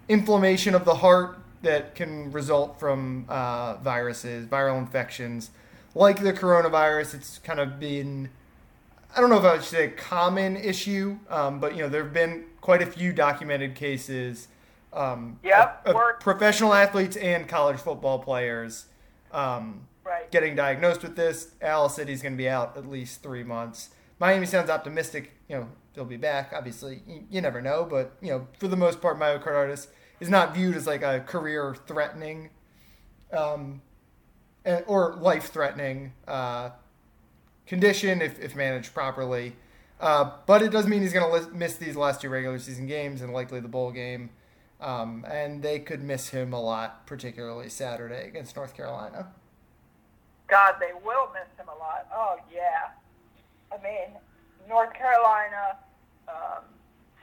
inflammation 0.07 0.73
of 0.73 0.85
the 0.85 0.95
heart 0.95 1.37
that 1.63 1.95
can 1.95 2.31
result 2.31 2.79
from 2.79 3.25
uh, 3.27 3.75
viruses, 3.75 4.47
viral 4.47 4.79
infections. 4.79 5.51
Like 5.93 6.21
the 6.21 6.31
coronavirus, 6.31 7.15
it's 7.15 7.39
kind 7.39 7.59
of 7.59 7.79
been 7.79 8.29
I 9.15 9.21
don't 9.21 9.29
know 9.29 9.37
if 9.37 9.45
I 9.45 9.53
would 9.53 9.63
say 9.63 9.85
a 9.85 9.89
common 9.91 10.57
issue, 10.57 11.17
um, 11.29 11.59
but 11.59 11.75
you 11.75 11.81
know 11.81 11.89
there 11.89 12.03
have 12.03 12.13
been 12.13 12.45
quite 12.59 12.81
a 12.81 12.85
few 12.85 13.13
documented 13.13 13.73
cases 13.75 14.49
um, 14.91 15.39
Yep, 15.43 15.83
of, 15.87 15.95
of 15.95 16.19
professional 16.19 16.73
athletes 16.73 17.15
and 17.15 17.47
college 17.47 17.79
football 17.79 18.19
players 18.19 18.87
um, 19.31 19.87
Right. 20.03 20.29
getting 20.31 20.55
diagnosed 20.55 21.01
with 21.01 21.15
this. 21.15 21.55
Al 21.61 21.89
said 21.89 22.07
he's 22.09 22.21
going 22.21 22.33
to 22.33 22.37
be 22.37 22.47
out 22.47 22.77
at 22.77 22.87
least 22.87 23.23
three 23.23 23.43
months. 23.43 23.89
Miami 24.19 24.45
sounds 24.45 24.69
optimistic. 24.69 25.31
You 25.47 25.57
know 25.57 25.69
they'll 25.93 26.05
be 26.05 26.17
back. 26.17 26.51
Obviously, 26.53 27.01
you, 27.07 27.23
you 27.29 27.41
never 27.41 27.61
know, 27.61 27.85
but 27.89 28.17
you 28.21 28.29
know 28.29 28.47
for 28.59 28.67
the 28.67 28.77
most 28.77 29.01
part, 29.01 29.17
myocarditis 29.17 29.87
is 30.19 30.29
not 30.29 30.53
viewed 30.53 30.75
as 30.75 30.85
like 30.85 31.01
a 31.03 31.21
career 31.21 31.75
threatening 31.87 32.49
um, 33.31 33.81
eh, 34.65 34.81
or 34.87 35.15
life 35.15 35.51
threatening 35.51 36.13
uh, 36.27 36.69
condition 37.67 38.21
if, 38.21 38.39
if 38.39 38.55
managed 38.55 38.93
properly. 38.93 39.55
Uh, 39.99 40.31
but 40.45 40.61
it 40.61 40.71
does 40.71 40.87
mean 40.87 41.01
he's 41.01 41.13
going 41.13 41.43
to 41.43 41.51
miss 41.51 41.75
these 41.75 41.95
last 41.95 42.21
two 42.21 42.29
regular 42.29 42.59
season 42.59 42.85
games 42.85 43.21
and 43.21 43.33
likely 43.33 43.59
the 43.59 43.67
bowl 43.67 43.91
game. 43.91 44.29
Um, 44.81 45.25
and 45.29 45.63
they 45.63 45.79
could 45.79 46.03
miss 46.03 46.29
him 46.29 46.53
a 46.53 46.61
lot, 46.61 47.07
particularly 47.07 47.69
Saturday 47.69 48.27
against 48.27 48.55
North 48.55 48.75
Carolina. 48.75 49.27
God, 50.47 50.75
they 50.79 50.91
will 51.03 51.29
miss 51.33 51.47
him 51.57 51.67
a 51.73 51.79
lot. 51.79 52.07
Oh 52.13 52.35
yeah. 52.53 52.91
I 53.71 53.81
mean, 53.81 54.19
North 54.69 54.93
Carolina, 54.93 55.77
um, 56.27 56.63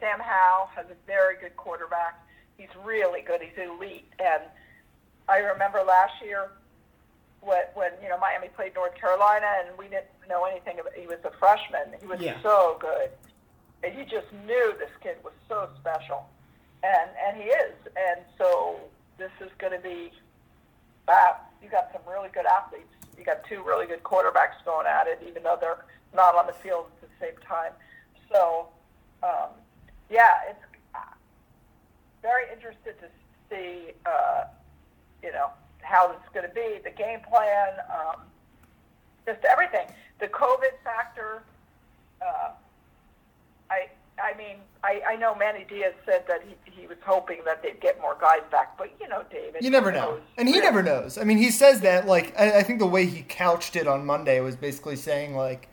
Sam 0.00 0.18
Howell 0.18 0.70
has 0.74 0.86
a 0.86 0.96
very 1.06 1.36
good 1.36 1.56
quarterback. 1.56 2.26
He's 2.56 2.68
really 2.84 3.20
good. 3.22 3.40
He's 3.42 3.56
elite. 3.62 4.08
And 4.18 4.42
I 5.28 5.38
remember 5.38 5.82
last 5.86 6.14
year 6.24 6.50
when, 7.42 7.62
when 7.74 7.90
you 8.02 8.08
know 8.08 8.18
Miami 8.18 8.48
played 8.48 8.74
North 8.74 8.94
Carolina, 8.94 9.46
and 9.66 9.76
we 9.76 9.84
didn't 9.86 10.06
know 10.28 10.44
anything 10.44 10.78
about. 10.80 10.94
He 10.94 11.06
was 11.06 11.18
a 11.24 11.30
freshman. 11.38 11.98
He 12.00 12.06
was 12.06 12.20
Yeah. 12.20 12.40
so 12.42 12.76
good, 12.80 13.10
and 13.82 13.96
you 13.98 14.04
just 14.04 14.32
knew 14.46 14.74
this 14.78 14.90
kid 15.02 15.16
was 15.24 15.32
so 15.48 15.68
special, 15.80 16.28
and 16.82 17.10
and 17.26 17.36
he 17.36 17.44
is. 17.48 17.74
And 17.96 18.20
so 18.38 18.76
this 19.18 19.32
is 19.40 19.50
going 19.58 19.72
to 19.72 19.78
be 19.80 20.12
wow. 21.06 21.36
You 21.62 21.68
got 21.68 21.90
some 21.92 22.02
really 22.10 22.28
good 22.32 22.46
athletes. 22.46 22.92
You 23.18 23.24
got 23.24 23.44
two 23.48 23.62
really 23.62 23.86
good 23.86 24.02
quarterbacks 24.02 24.64
going 24.64 24.86
at 24.86 25.06
it, 25.06 25.22
even 25.26 25.42
though 25.42 25.58
they're 25.60 25.84
not 26.14 26.34
on 26.34 26.46
the 26.46 26.52
field 26.54 26.86
at 27.02 27.08
the 27.08 27.26
same 27.26 27.36
time. 27.46 27.72
So 28.32 28.68
um, 29.22 29.50
yeah, 30.10 30.34
it's 30.48 30.64
uh, 30.94 30.98
very 32.22 32.44
interested 32.52 32.98
to 33.00 33.06
see. 33.50 33.92
Uh, 34.06 34.44
you 35.22 35.30
know, 35.30 35.50
how 35.82 36.10
it's 36.12 36.28
going 36.34 36.48
to 36.48 36.54
be, 36.54 36.78
the 36.82 36.90
game 36.90 37.20
plan, 37.28 37.68
um, 37.90 38.20
just 39.26 39.44
everything. 39.44 39.86
The 40.20 40.28
COVID 40.28 40.72
factor. 40.84 41.42
Uh, 42.20 42.50
I 43.70 43.88
I 44.22 44.36
mean, 44.36 44.56
I, 44.84 45.00
I 45.10 45.16
know 45.16 45.34
Manny 45.34 45.64
Diaz 45.68 45.94
said 46.04 46.24
that 46.28 46.42
he, 46.46 46.54
he 46.80 46.86
was 46.86 46.98
hoping 47.04 47.38
that 47.44 47.62
they'd 47.62 47.80
get 47.80 48.00
more 48.00 48.16
guys 48.20 48.42
back, 48.50 48.76
but 48.78 48.90
you 49.00 49.08
know, 49.08 49.24
David. 49.30 49.62
You 49.64 49.70
never 49.70 49.90
know. 49.90 50.12
knows? 50.12 50.20
And 50.36 50.48
he 50.48 50.54
Really. 50.54 50.66
never 50.66 50.82
knows. 50.82 51.18
I 51.18 51.24
mean, 51.24 51.38
he 51.38 51.50
says 51.50 51.80
that, 51.80 52.06
like, 52.06 52.38
I, 52.38 52.58
I 52.58 52.62
think 52.62 52.78
the 52.78 52.86
way 52.86 53.06
he 53.06 53.22
couched 53.22 53.74
it 53.74 53.88
on 53.88 54.04
Monday 54.04 54.40
was 54.40 54.54
basically 54.54 54.96
saying, 54.96 55.34
like, 55.34 55.68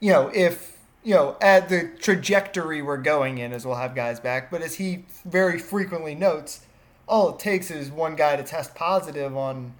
you 0.00 0.12
know, 0.12 0.30
if, 0.34 0.76
you 1.04 1.14
know, 1.14 1.36
at 1.40 1.68
the 1.68 1.92
trajectory 2.00 2.82
we're 2.82 2.96
going 2.98 3.38
in, 3.38 3.52
as 3.52 3.64
we'll 3.64 3.76
have 3.76 3.94
guys 3.94 4.18
back. 4.20 4.50
But 4.50 4.60
as 4.60 4.74
he 4.74 5.04
very 5.24 5.58
frequently 5.58 6.14
notes, 6.14 6.60
all 7.06 7.30
it 7.34 7.38
takes 7.38 7.70
is 7.70 7.90
one 7.90 8.14
guy 8.16 8.36
to 8.36 8.42
test 8.42 8.74
positive 8.74 9.36
on 9.36 9.74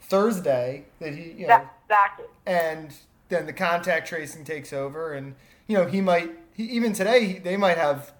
Thursday 0.00 0.84
that 1.00 1.14
he, 1.14 1.32
you 1.32 1.46
know, 1.46 1.66
Exactly. 1.84 2.26
and 2.46 2.94
then 3.28 3.46
the 3.46 3.52
contact 3.52 4.08
tracing 4.08 4.44
takes 4.44 4.72
over 4.72 5.12
and 5.14 5.34
you 5.66 5.76
know 5.76 5.86
he 5.86 6.00
might 6.00 6.30
he, 6.52 6.64
even 6.64 6.92
today 6.92 7.24
he- 7.26 7.38
they 7.38 7.56
might 7.56 7.76
have 7.78 8.12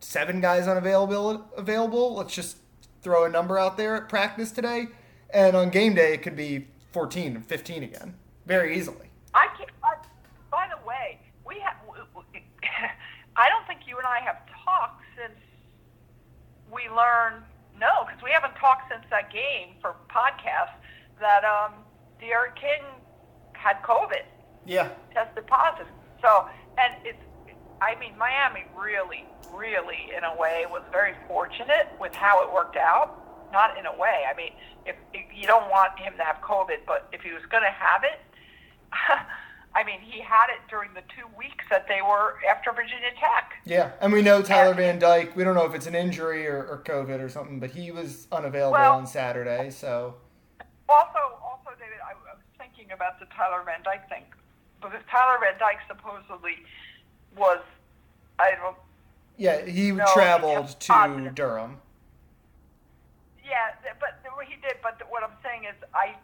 seven 0.00 0.40
guys 0.40 0.68
unavailable 0.68 1.44
available 1.56 2.14
let's 2.14 2.34
just 2.34 2.58
throw 3.02 3.24
a 3.24 3.28
number 3.28 3.58
out 3.58 3.76
there 3.76 3.96
at 3.96 4.08
practice 4.08 4.50
today 4.52 4.86
and 5.30 5.56
on 5.56 5.70
game 5.70 5.94
day 5.94 6.12
it 6.14 6.22
could 6.22 6.36
be 6.36 6.66
14 6.92 7.36
and 7.36 7.46
15 7.46 7.82
again 7.82 8.14
very 8.46 8.76
easily 8.76 9.10
I 9.34 9.48
can't. 9.58 9.70
I, 9.84 9.94
by 10.50 10.66
the 10.74 10.86
way, 10.88 11.18
we 11.46 11.58
have. 11.60 11.74
I 13.36 13.48
don't 13.50 13.66
think 13.66 13.80
you 13.86 13.98
and 13.98 14.06
I 14.06 14.20
have 14.20 14.38
talked 14.64 15.02
since 15.14 15.38
we 16.72 16.88
learned. 16.88 17.42
No, 17.78 18.04
because 18.06 18.22
we 18.22 18.30
haven't 18.30 18.54
talked 18.56 18.90
since 18.90 19.04
that 19.10 19.32
game 19.32 19.76
for 19.80 19.96
podcast 20.08 20.72
that 21.20 21.44
um, 21.44 21.72
D'Eriq 22.20 22.56
King 22.56 22.82
had 23.52 23.82
COVID, 23.82 24.24
yeah 24.66 24.90
tested 25.12 25.46
positive. 25.46 25.92
So, 26.22 26.48
and 26.78 26.94
it's. 27.04 27.18
I 27.78 27.94
mean, 28.00 28.16
Miami 28.16 28.64
really, 28.74 29.26
really, 29.52 30.08
in 30.16 30.24
a 30.24 30.34
way, 30.40 30.64
was 30.70 30.82
very 30.90 31.12
fortunate 31.28 31.92
with 32.00 32.14
how 32.14 32.42
it 32.42 32.50
worked 32.50 32.76
out. 32.76 33.20
Not 33.52 33.76
in 33.76 33.84
a 33.84 33.92
way. 33.92 34.24
I 34.24 34.34
mean, 34.34 34.52
if, 34.86 34.96
if 35.12 35.26
you 35.34 35.46
don't 35.46 35.68
want 35.68 35.98
him 35.98 36.14
to 36.16 36.24
have 36.24 36.36
COVID, 36.40 36.86
but 36.86 37.06
if 37.12 37.20
he 37.20 37.32
was 37.32 37.42
going 37.50 37.62
to 37.62 37.70
have 37.70 38.02
it, 38.02 38.18
I 39.76 39.84
mean, 39.84 40.00
he 40.00 40.20
had 40.20 40.46
it 40.48 40.60
during 40.70 40.94
the 40.94 41.02
two 41.14 41.26
weeks 41.36 41.64
that 41.70 41.86
they 41.86 42.00
were 42.00 42.36
after 42.50 42.72
Virginia 42.72 43.10
Tech. 43.20 43.52
yeah 43.66 43.90
and 44.00 44.10
we 44.12 44.22
know 44.22 44.40
tyler 44.42 44.72
van 44.74 44.98
dyke 44.98 45.36
we 45.36 45.44
don't 45.44 45.54
know 45.54 45.66
if 45.66 45.74
it's 45.74 45.86
an 45.86 45.94
injury 45.94 46.46
or, 46.46 46.64
or 46.64 46.82
covid 46.86 47.20
or 47.20 47.28
something 47.28 47.60
but 47.60 47.70
he 47.70 47.90
was 47.90 48.26
unavailable 48.32 48.72
Well- 48.72 48.94
on 48.96 49.06
saturday 49.06 49.68
so 49.70 50.14
Also, 50.88 51.18
also, 51.44 51.70
David, 51.78 51.98
I, 52.02 52.12
I 52.12 52.34
was 52.34 52.44
thinking 52.58 52.92
about 52.92 53.18
the 53.18 53.26
Tyler 53.36 53.62
Van 53.66 53.82
Dyke 53.82 54.08
thing 54.08 54.22
because 54.80 55.02
Tyler 55.10 55.38
Van 55.42 55.58
Dyke 55.58 55.82
supposedly 55.88 56.56
was, 57.36 57.58
I 58.38 58.52
don't, 58.62 58.76
yeah 59.36 59.66
he 59.66 59.90
No, 59.92 60.04
traveled 60.14 60.68
he 60.68 60.74
to 60.86 61.30
durham 61.34 61.78
yeah, 63.44 63.74
but 64.00 64.18
what 64.34 64.46
he 64.46 64.56
did. 64.56 64.76
But 64.82 65.00
what 65.08 65.22
I'm 65.22 65.36
saying 65.42 65.64
is, 65.64 65.76
I 65.94 66.14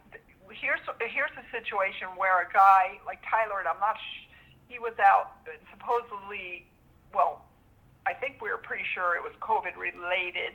here's 0.63 0.81
here's 1.11 1.35
a 1.35 1.45
situation 1.51 2.07
where 2.17 2.41
a 2.41 2.49
guy 2.55 3.03
like 3.05 3.19
Tyler, 3.29 3.59
and 3.59 3.67
I'm 3.69 3.81
not, 3.83 3.99
sh- 3.99 4.31
he 4.71 4.79
was 4.79 4.95
out 5.03 5.35
supposedly. 5.75 6.65
Well, 7.13 7.45
I 8.07 8.15
think 8.15 8.41
we 8.41 8.49
were 8.49 8.57
pretty 8.63 8.87
sure 8.95 9.15
it 9.19 9.23
was 9.23 9.35
COVID 9.43 9.77
related, 9.77 10.55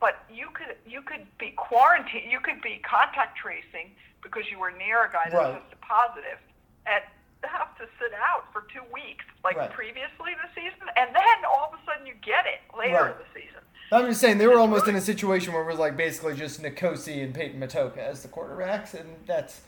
but 0.00 0.26
you 0.28 0.48
could 0.52 0.76
you 0.84 1.00
could 1.00 1.24
be 1.38 1.54
quarantined, 1.56 2.30
you 2.30 2.40
could 2.40 2.60
be 2.60 2.82
contact 2.82 3.38
tracing 3.38 3.94
because 4.22 4.44
you 4.50 4.58
were 4.58 4.72
near 4.74 5.06
a 5.06 5.10
guy 5.12 5.30
that 5.30 5.38
Right. 5.38 5.54
tested 5.62 5.80
positive, 5.80 6.38
and 6.86 7.00
have 7.44 7.76
to 7.76 7.84
sit 8.00 8.12
out 8.16 8.48
for 8.52 8.64
two 8.72 8.80
weeks, 8.92 9.24
like 9.44 9.56
Right. 9.56 9.70
previously 9.70 10.32
this 10.42 10.50
season, 10.56 10.88
and 10.96 11.14
then 11.14 11.38
all 11.44 11.70
of 11.72 11.78
a 11.78 11.84
sudden 11.84 12.06
you 12.06 12.14
get 12.24 12.46
it 12.46 12.60
later 12.76 12.96
Right. 12.96 13.12
in 13.12 13.18
the 13.20 13.30
season. 13.40 13.60
I'm 13.94 14.08
just 14.08 14.20
saying 14.20 14.38
they 14.38 14.46
were 14.46 14.58
almost 14.58 14.88
in 14.88 14.96
a 14.96 15.00
situation 15.00 15.52
where 15.52 15.62
it 15.62 15.66
was 15.66 15.78
like 15.78 15.96
basically 15.96 16.34
just 16.34 16.60
N'Kosi 16.62 17.22
and 17.22 17.34
Peyton 17.34 17.60
Matocha 17.60 17.98
as 17.98 18.22
the 18.22 18.28
quarterbacks, 18.28 18.94
and 18.94 19.08
that's 19.26 19.60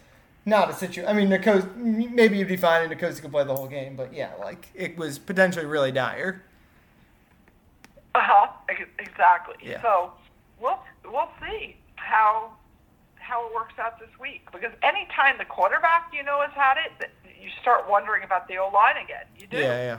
not 0.45 0.71
a 0.71 0.73
situation. 0.73 1.09
I 1.09 1.13
mean, 1.13 1.29
N'Kosi 1.29 2.13
maybe 2.13 2.39
you'd 2.39 2.49
be 2.49 2.57
fine, 2.57 2.91
and 2.91 2.93
N'Kosi 2.93 3.23
could 3.23 3.31
play 3.31 3.45
the 3.45 3.55
whole 3.55 3.69
game, 3.69 3.97
but 3.97 4.13
yeah, 4.13 4.33
like 4.41 4.69
it 4.75 4.97
was 4.97 5.19
potentially 5.19 5.67
really 5.67 5.93
dire. 5.93 6.43
Uh 8.15 8.21
huh. 8.23 8.49
Exactly. 8.99 9.57
Yeah. 9.63 9.83
So 9.83 10.13
we'll 10.61 10.79
we'll 11.05 11.31
see 11.41 11.77
how 11.97 12.53
how 13.17 13.47
it 13.47 13.55
works 13.55 13.75
out 13.79 13.99
this 13.99 14.09
week 14.21 14.43
because 14.53 14.73
anytime 14.83 15.37
the 15.39 15.45
quarterback 15.45 16.11
you 16.13 16.23
know 16.23 16.41
has 16.41 16.53
had 16.53 16.77
it, 16.79 17.11
you 17.41 17.51
start 17.61 17.89
wondering 17.89 18.23
about 18.23 18.49
the 18.49 18.57
O 18.59 18.69
line 18.69 18.97
again. 18.97 19.25
You 19.39 19.47
do. 19.47 19.59
Yeah, 19.59 19.63
yeah, 19.65 19.99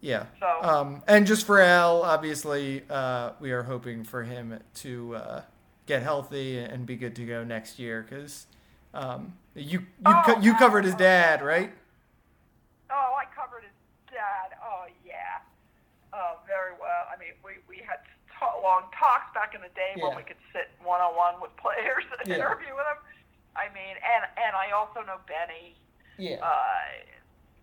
yeah. 0.00 0.26
So- 0.40 0.62
um, 0.62 1.02
and 1.08 1.26
just 1.26 1.46
for 1.46 1.60
Al, 1.60 2.02
obviously, 2.02 2.82
uh, 2.90 3.32
we 3.40 3.52
are 3.52 3.62
hoping 3.64 4.04
for 4.04 4.22
him 4.22 4.58
to 4.76 5.16
uh, 5.16 5.42
get 5.86 6.02
healthy 6.02 6.58
and 6.58 6.86
be 6.86 6.96
good 6.96 7.14
to 7.16 7.24
go 7.26 7.44
next 7.44 7.78
year 7.78 8.06
because 8.08 8.46
um, 8.94 9.34
you 9.54 9.80
you 9.80 9.86
Oh, 10.06 10.22
co- 10.26 10.40
you 10.40 10.54
covered 10.56 10.84
his 10.84 10.94
oh, 10.94 10.98
dad, 10.98 11.42
right? 11.42 11.72
Oh, 12.90 13.14
I 13.18 13.24
covered 13.34 13.62
his 13.64 13.72
dad. 14.10 14.56
Oh 14.62 14.84
yeah. 15.04 15.40
uh, 16.12 16.34
very 16.46 16.72
well. 16.80 17.04
I 17.12 17.18
mean, 17.18 17.32
we 17.44 17.52
we 17.68 17.82
had 17.84 17.98
ta- 18.38 18.58
long 18.62 18.84
talks 18.98 19.32
back 19.34 19.54
in 19.54 19.60
the 19.60 19.72
day 19.74 19.92
Yeah. 19.96 20.08
when 20.08 20.16
we 20.16 20.22
could 20.22 20.40
sit 20.52 20.70
one 20.82 21.00
on 21.00 21.14
one 21.16 21.40
with 21.40 21.54
players 21.56 22.04
and 22.20 22.28
Yeah. 22.28 22.36
interview 22.36 22.74
with 22.74 22.84
them. 22.86 22.98
I 23.56 23.68
mean, 23.74 23.96
and 24.00 24.22
and 24.36 24.54
I 24.56 24.70
also 24.72 25.00
know 25.06 25.18
Bennie. 25.26 25.76
Yeah. 26.18 26.36
Uh, 26.40 27.04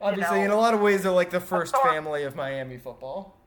Obviously, 0.04 0.40
know, 0.40 0.46
in 0.46 0.52
a 0.52 0.58
lot 0.58 0.74
of 0.74 0.82
ways, 0.82 1.04
they're 1.04 1.12
like 1.12 1.30
the 1.30 1.40
first 1.40 1.74
Thor- 1.74 1.90
family 1.90 2.24
of 2.24 2.36
Miami 2.36 2.78
football. 2.78 3.38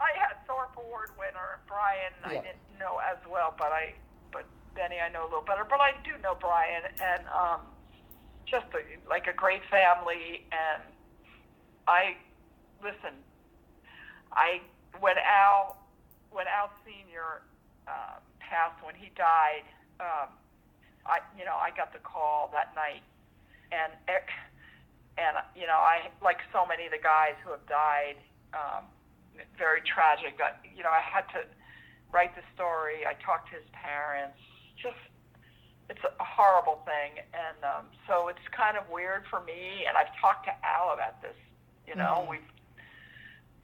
I 0.00 0.10
had 0.18 0.44
Thorpe 0.46 0.76
Award 0.76 1.10
winner 1.16 1.60
Brian. 1.68 2.12
Yeah. 2.22 2.28
I 2.28 2.42
didn't 2.42 2.78
know 2.78 2.98
as 2.98 3.18
well, 3.30 3.54
but 3.56 3.70
I 3.70 3.94
but 4.32 4.44
Bennie 4.74 4.98
I 4.98 5.08
know 5.10 5.22
a 5.22 5.30
little 5.30 5.44
better. 5.46 5.64
But 5.68 5.80
I 5.80 5.92
do 6.04 6.10
know 6.22 6.36
Brian, 6.38 6.82
and 7.00 7.22
um, 7.28 7.60
just 8.46 8.66
a, 8.74 8.82
like 9.08 9.28
a 9.28 9.32
great 9.32 9.62
family. 9.70 10.44
And 10.50 10.82
I 11.86 12.16
listen. 12.82 13.14
I 14.32 14.60
when 14.98 15.14
Al 15.18 15.76
when 16.30 16.46
Al 16.48 16.70
Senior 16.84 17.42
uh, 17.86 18.18
passed 18.40 18.84
when 18.84 18.96
he 18.96 19.10
died, 19.14 19.62
um, 20.00 20.34
I 21.06 21.20
you 21.38 21.44
know 21.44 21.54
I 21.54 21.70
got 21.70 21.92
the 21.92 22.00
call 22.00 22.50
that 22.52 22.74
night, 22.74 23.02
and 23.70 23.92
it, 24.08 24.24
and 25.18 25.36
you 25.54 25.66
know 25.66 25.78
I 25.78 26.10
like 26.22 26.38
so 26.52 26.66
many 26.66 26.86
of 26.86 26.92
the 26.92 27.02
guys 27.02 27.34
who 27.44 27.50
have 27.50 27.66
died. 27.68 28.16
Um, 28.54 28.84
very 29.58 29.80
tragic. 29.82 30.38
I, 30.38 30.54
you 30.76 30.82
know, 30.84 30.90
I 30.94 31.02
had 31.02 31.26
to 31.34 31.42
write 32.12 32.36
the 32.36 32.42
story. 32.54 33.02
I 33.04 33.14
talked 33.18 33.50
to 33.50 33.56
his 33.58 33.66
parents. 33.74 34.38
Just, 34.78 34.94
it's 35.90 35.98
a 36.06 36.22
horrible 36.22 36.78
thing, 36.86 37.18
and 37.34 37.58
um, 37.66 37.86
so 38.06 38.28
it's 38.28 38.46
kind 38.54 38.78
of 38.78 38.88
weird 38.88 39.24
for 39.28 39.40
me. 39.42 39.84
And 39.88 39.96
I've 39.98 40.14
talked 40.22 40.46
to 40.46 40.54
Al 40.62 40.94
about 40.94 41.20
this. 41.20 41.34
You 41.86 41.96
know, 41.96 42.22
Mhm. 42.24 42.28
we've 42.30 42.50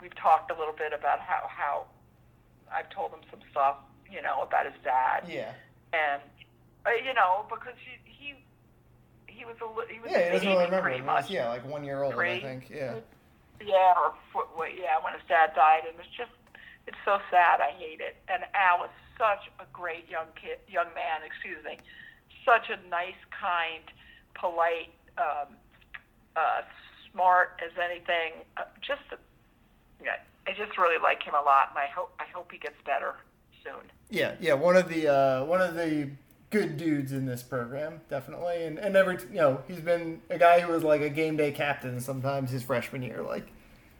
we've 0.00 0.14
talked 0.16 0.50
a 0.50 0.54
little 0.58 0.74
bit 0.74 0.92
about 0.92 1.20
how 1.20 1.46
how 1.48 1.86
I've 2.72 2.90
told 2.90 3.12
him 3.12 3.20
some 3.30 3.40
stuff. 3.52 3.76
You 4.10 4.22
know, 4.22 4.42
about 4.42 4.66
his 4.66 4.74
dad, 4.82 5.22
Yeah. 5.28 5.52
and 5.92 6.20
uh, 6.84 6.90
you 6.98 7.14
know, 7.14 7.46
because 7.48 7.78
he 9.40 9.46
was 9.48 9.56
a 9.64 9.68
li- 9.72 9.88
he 9.88 9.98
was 10.00 10.10
Yeah, 10.12 10.26
he 10.26 10.32
doesn't 10.36 10.48
really 10.48 10.64
remember. 10.68 10.92
pretty 10.92 11.00
He 11.00 11.08
was, 11.08 11.24
much. 11.24 11.30
yeah, 11.30 11.48
like 11.48 11.64
one 11.64 11.82
year 11.82 12.02
old, 12.02 12.12
I 12.14 12.40
think. 12.40 12.68
Yeah. 12.68 13.00
Yeah, 13.64 13.94
or 13.96 14.12
foot, 14.32 14.48
wait, 14.56 14.76
yeah, 14.78 15.00
when 15.02 15.14
his 15.14 15.22
dad 15.28 15.52
died, 15.56 15.82
and 15.88 15.96
it's 15.98 16.12
just, 16.16 16.30
it's 16.86 16.96
so 17.04 17.18
sad. 17.30 17.60
I 17.60 17.72
hate 17.72 18.00
it. 18.00 18.16
And 18.28 18.44
Al 18.54 18.80
was 18.80 18.90
such 19.16 19.48
a 19.58 19.64
great 19.72 20.08
young 20.08 20.26
kid, 20.36 20.58
young 20.68 20.92
man. 20.94 21.20
Excuse 21.24 21.64
me, 21.64 21.78
such 22.44 22.68
a 22.68 22.76
nice, 22.88 23.16
kind, 23.32 23.84
polite, 24.34 24.92
um, 25.18 25.56
uh, 26.36 26.62
smart 27.12 27.60
as 27.64 27.72
anything. 27.82 28.44
Uh, 28.56 28.62
just, 28.80 29.02
yeah, 30.04 30.16
I 30.46 30.52
just 30.52 30.76
really 30.78 31.00
like 31.02 31.22
him 31.22 31.34
a 31.34 31.42
lot, 31.42 31.68
and 31.70 31.78
I 31.78 31.86
hope, 31.94 32.12
I 32.20 32.24
hope 32.34 32.50
he 32.52 32.58
gets 32.58 32.80
better 32.84 33.14
soon. 33.64 33.88
Yeah, 34.08 34.34
yeah, 34.40 34.54
one 34.54 34.76
of 34.76 34.88
the 34.88 35.08
uh, 35.08 35.44
one 35.44 35.60
of 35.60 35.74
the 35.74 36.08
good 36.50 36.76
dudes 36.76 37.12
in 37.12 37.26
this 37.26 37.42
program, 37.42 38.00
definitely, 38.08 38.64
and 38.64 38.78
and 38.78 38.96
every 38.96 39.18
you 39.30 39.36
know 39.36 39.62
he's 39.68 39.80
been 39.80 40.20
a 40.28 40.38
guy 40.38 40.60
who 40.60 40.72
was 40.72 40.82
like 40.82 41.00
a 41.00 41.08
game 41.08 41.36
day 41.36 41.52
captain 41.52 42.00
sometimes 42.00 42.50
his 42.50 42.62
freshman 42.62 43.02
year. 43.02 43.22
Like 43.22 43.48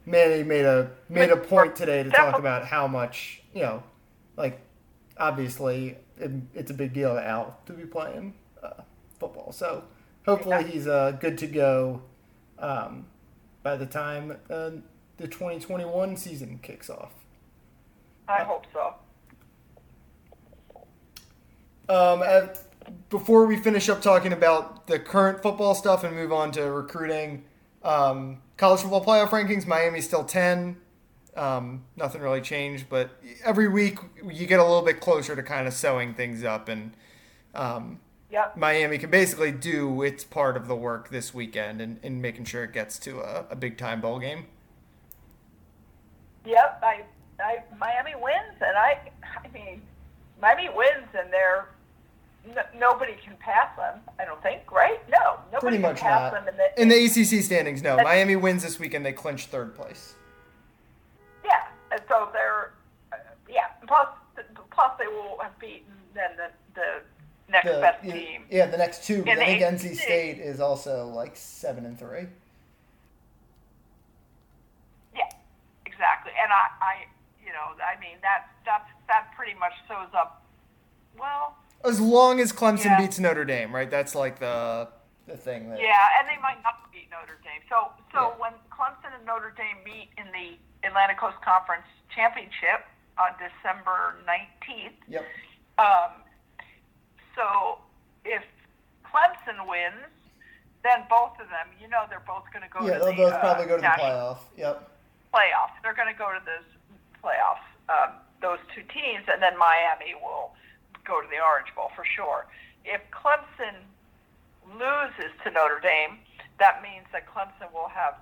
Manny 0.05 0.43
made 0.43 0.65
a 0.65 0.91
made 1.09 1.31
a 1.31 1.37
point 1.37 1.77
today 1.77 2.03
to 2.03 2.11
talk 2.11 2.39
about 2.39 2.67
how 2.67 2.87
much 2.87 3.43
you 3.55 3.63
know, 3.63 3.83
like 4.37 4.61
obviously 5.17 5.97
it, 6.19 6.31
it's 6.55 6.71
a 6.71 6.75
big 6.75 6.93
deal 6.93 7.15
to 7.15 7.27
Al 7.27 7.59
to 7.67 7.73
be 7.73 7.85
playing 7.85 8.35
uh, 8.63 8.83
football. 9.19 9.53
So 9.53 9.85
hopefully 10.27 10.65
he's 10.65 10.87
uh, 10.87 11.13
good 11.21 11.39
to 11.39 11.47
go 11.47 12.03
um, 12.59 13.07
by 13.63 13.77
the 13.77 13.87
time 13.87 14.33
uh, 14.51 14.71
the 15.17 15.29
2021 15.29 16.17
season 16.17 16.59
kicks 16.63 16.91
off. 16.91 17.13
I 18.29 18.45
hope 18.45 18.67
so. 18.73 18.95
Um, 21.91 22.23
at, 22.23 22.59
before 23.09 23.47
we 23.47 23.57
finish 23.57 23.89
up 23.89 24.01
talking 24.01 24.33
about 24.33 24.87
the 24.87 24.99
current 24.99 25.43
football 25.43 25.75
stuff 25.75 26.05
and 26.05 26.15
move 26.15 26.33
on 26.33 26.53
to 26.53 26.63
recruiting, 26.71 27.45
um, 27.83 28.39
college 28.57 28.81
football 28.81 29.05
playoff 29.05 29.31
rankings, 29.31 29.67
Miami's 29.67 30.05
still 30.05 30.25
10. 30.25 30.77
Um, 31.37 31.85
nothing 31.97 32.21
really 32.21 32.41
changed, 32.41 32.87
but 32.89 33.11
every 33.45 33.69
week 33.69 33.99
you 34.25 34.47
get 34.47 34.61
a 34.61 34.65
little 34.65 34.83
bit 34.83 35.01
closer 35.01 35.35
to 35.35 35.43
kind 35.43 35.67
of 35.67 35.75
sewing 35.75 36.15
things 36.15 36.45
up, 36.45 36.69
and 36.69 36.93
um, 37.55 37.99
Yep. 38.31 38.57
Miami 38.57 38.99
can 38.99 39.11
basically 39.11 39.51
do 39.51 40.03
its 40.03 40.23
part 40.23 40.57
of 40.57 40.69
the 40.69 40.77
work 40.77 41.11
this 41.11 41.35
weekend 41.35 41.81
in, 41.81 41.99
in 42.03 42.21
making 42.21 42.45
sure 42.45 42.63
it 42.63 42.73
gets 42.73 42.99
to 43.01 43.21
a, 43.21 43.47
a 43.51 43.57
big 43.57 43.77
time 43.77 44.01
bowl 44.01 44.21
game. 44.21 44.47
Yep, 46.47 46.81
I, 46.83 47.03
I, 47.43 47.65
Miami 47.77 48.15
wins, 48.15 48.57
and 48.61 48.77
I, 48.77 49.11
I 49.23 49.49
mean, 49.53 49.83
Miami 50.41 50.69
wins, 50.69 51.09
and 51.19 51.33
they're 51.33 51.69
n- 52.47 52.65
nobody 52.79 53.15
can 53.25 53.37
pass 53.39 53.75
them. 53.77 54.01
I 54.19 54.25
don't 54.25 54.43
think, 54.43 54.71
right? 54.73 55.01
No, 55.09 55.39
nobody 55.53 55.61
Pretty 55.61 55.77
can 55.79 55.83
much 55.83 56.01
pass 56.01 56.33
not. 56.33 56.45
them. 56.45 56.55
In 56.55 56.57
the, 56.57 56.83
In 56.83 56.89
the 56.89 57.05
ACC 57.37 57.43
standings, 57.45 57.83
no. 57.83 57.97
Miami 57.97 58.37
wins 58.37 58.63
this 58.63 58.79
weekend, 58.79 59.05
they 59.07 59.13
clinch 59.13 59.47
third 59.47 59.75
place. 59.75 60.15
yeah, 61.45 61.67
and 61.93 62.01
so 62.09 62.29
they're, 62.33 62.73
uh, 63.13 63.17
yeah. 63.49 63.67
Plus, 63.87 64.09
plus 64.71 64.93
they 64.99 65.07
will 65.07 65.39
have 65.43 65.59
beaten 65.59 65.93
then 66.15 66.31
the 66.37 66.51
the 66.75 67.03
next 67.53 67.67
The- 67.67 67.81
best 67.81 68.03
team. 68.05 68.45
Yeah, 68.51 68.67
the 68.67 68.77
next 68.79 69.05
two. 69.05 69.25
I 69.29 69.35
think 69.37 69.61
the 69.61 69.67
NC 69.89 69.97
State 69.97 70.39
is 70.39 70.61
also 70.61 71.07
like 71.09 71.37
seven 71.37 71.85
and 71.87 71.99
three. 71.99 72.27
Yeah, 75.15 75.29
exactly. 75.87 76.33
And 76.41 76.51
I, 76.53 76.65
I, 76.81 76.95
you 77.45 77.53
know, 77.53 77.75
I 77.83 77.99
mean 78.01 78.17
that 78.23 78.49
that's 78.65 78.89
that 79.09 79.31
pretty 79.37 79.55
much 79.59 79.73
sews 79.89 80.13
up. 80.15 80.45
Well, 81.19 81.57
As 81.85 82.01
long 82.01 82.41
as 82.41 82.53
Clemson 82.53 82.85
Yeah. 82.87 82.99
beats 83.01 83.19
Notre 83.19 83.45
Dame, 83.45 83.75
right? 83.75 83.91
That's 83.91 84.15
like 84.15 84.39
the 84.39 84.89
the 85.27 85.37
thing 85.37 85.71
that. 85.71 85.79
Yeah, 85.81 86.19
and 86.19 86.29
they 86.29 86.37
might 86.43 86.61
not 86.63 86.91
beat 86.93 87.09
Notre 87.11 87.39
Dame. 87.45 87.63
So, 87.69 87.93
so 88.13 88.21
Yeah. 88.35 88.37
when 88.43 88.53
Clemson 88.71 89.15
and 89.15 89.25
Notre 89.25 89.53
Dame 89.57 89.79
meet 89.85 90.11
in 90.19 90.27
the 90.33 90.59
Atlantic 90.87 91.19
Coast 91.19 91.41
Conference 91.43 91.87
Championship 92.15 92.85
on 93.17 93.31
December 93.39 94.17
nineteenth, 94.27 94.97
Yep. 95.09 95.25
um, 95.79 96.11
so 97.37 97.79
if 98.25 98.43
Clemson 99.05 99.67
wins, 99.67 100.11
then 100.83 101.05
both 101.09 101.39
of 101.41 101.49
them, 101.49 101.69
you 101.81 101.89
know, 101.89 102.07
they're 102.11 102.21
both 102.27 102.45
going 102.53 102.63
to 102.63 102.69
go 102.69 102.85
Yeah, 102.85 102.95
to 102.95 102.99
they'll 103.05 103.11
the 103.13 103.17
both 103.31 103.41
probably 103.41 103.65
uh, 103.65 103.69
go 103.69 103.77
to 103.77 103.83
the 103.83 103.89
playoff. 103.89 104.39
Yep. 104.57 104.91
playoffs. 105.33 105.73
They're 105.83 105.95
going 105.95 106.13
to 106.13 106.19
go 106.19 106.33
to 106.33 106.41
those 106.45 106.67
playoffs. 107.23 107.65
Um, 107.89 108.15
those 108.41 108.59
two 108.75 108.83
teams, 108.95 109.25
and 109.31 109.43
then 109.43 109.57
Miami 109.59 110.15
will 110.15 110.55
go 111.05 111.21
to 111.21 111.27
the 111.29 111.41
Orange 111.43 111.75
Bowl 111.75 111.91
for 111.97 112.05
sure. 112.05 112.47
If 112.85 113.01
Clemson 113.11 113.75
loses 114.79 115.33
to 115.45 115.51
Notre 115.51 115.81
Dame, 115.81 116.19
that 116.59 116.83
means 116.83 117.07
that 117.13 117.27
Clemson 117.27 117.73
will 117.73 117.89
have 117.89 118.15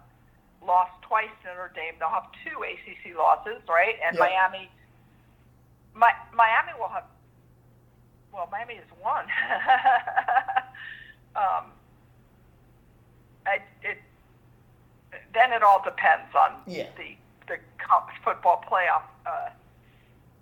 lost 0.64 0.92
twice 1.02 1.28
to 1.42 1.48
Notre 1.48 1.72
Dame. 1.74 1.94
They'll 1.98 2.08
have 2.08 2.26
two 2.44 2.62
ACC 2.62 3.16
losses, 3.16 3.60
right? 3.68 3.96
And 4.04 4.16
Yep. 4.16 4.28
Miami, 4.30 4.70
Mi- 5.94 6.34
Miami 6.34 6.72
will 6.78 6.88
have. 6.88 7.04
Well, 8.32 8.48
Miami 8.52 8.74
has 8.74 8.84
won. 9.02 9.24
um, 11.36 11.64
I, 13.46 13.60
it 13.82 13.98
then 15.32 15.52
it 15.52 15.62
all 15.62 15.82
depends 15.82 16.34
on 16.34 16.52
Yeah. 16.66 16.88
the 16.96 17.16
the 17.46 17.58
college 17.78 18.14
football 18.22 18.62
playoff 18.70 19.02
uh, 19.26 19.48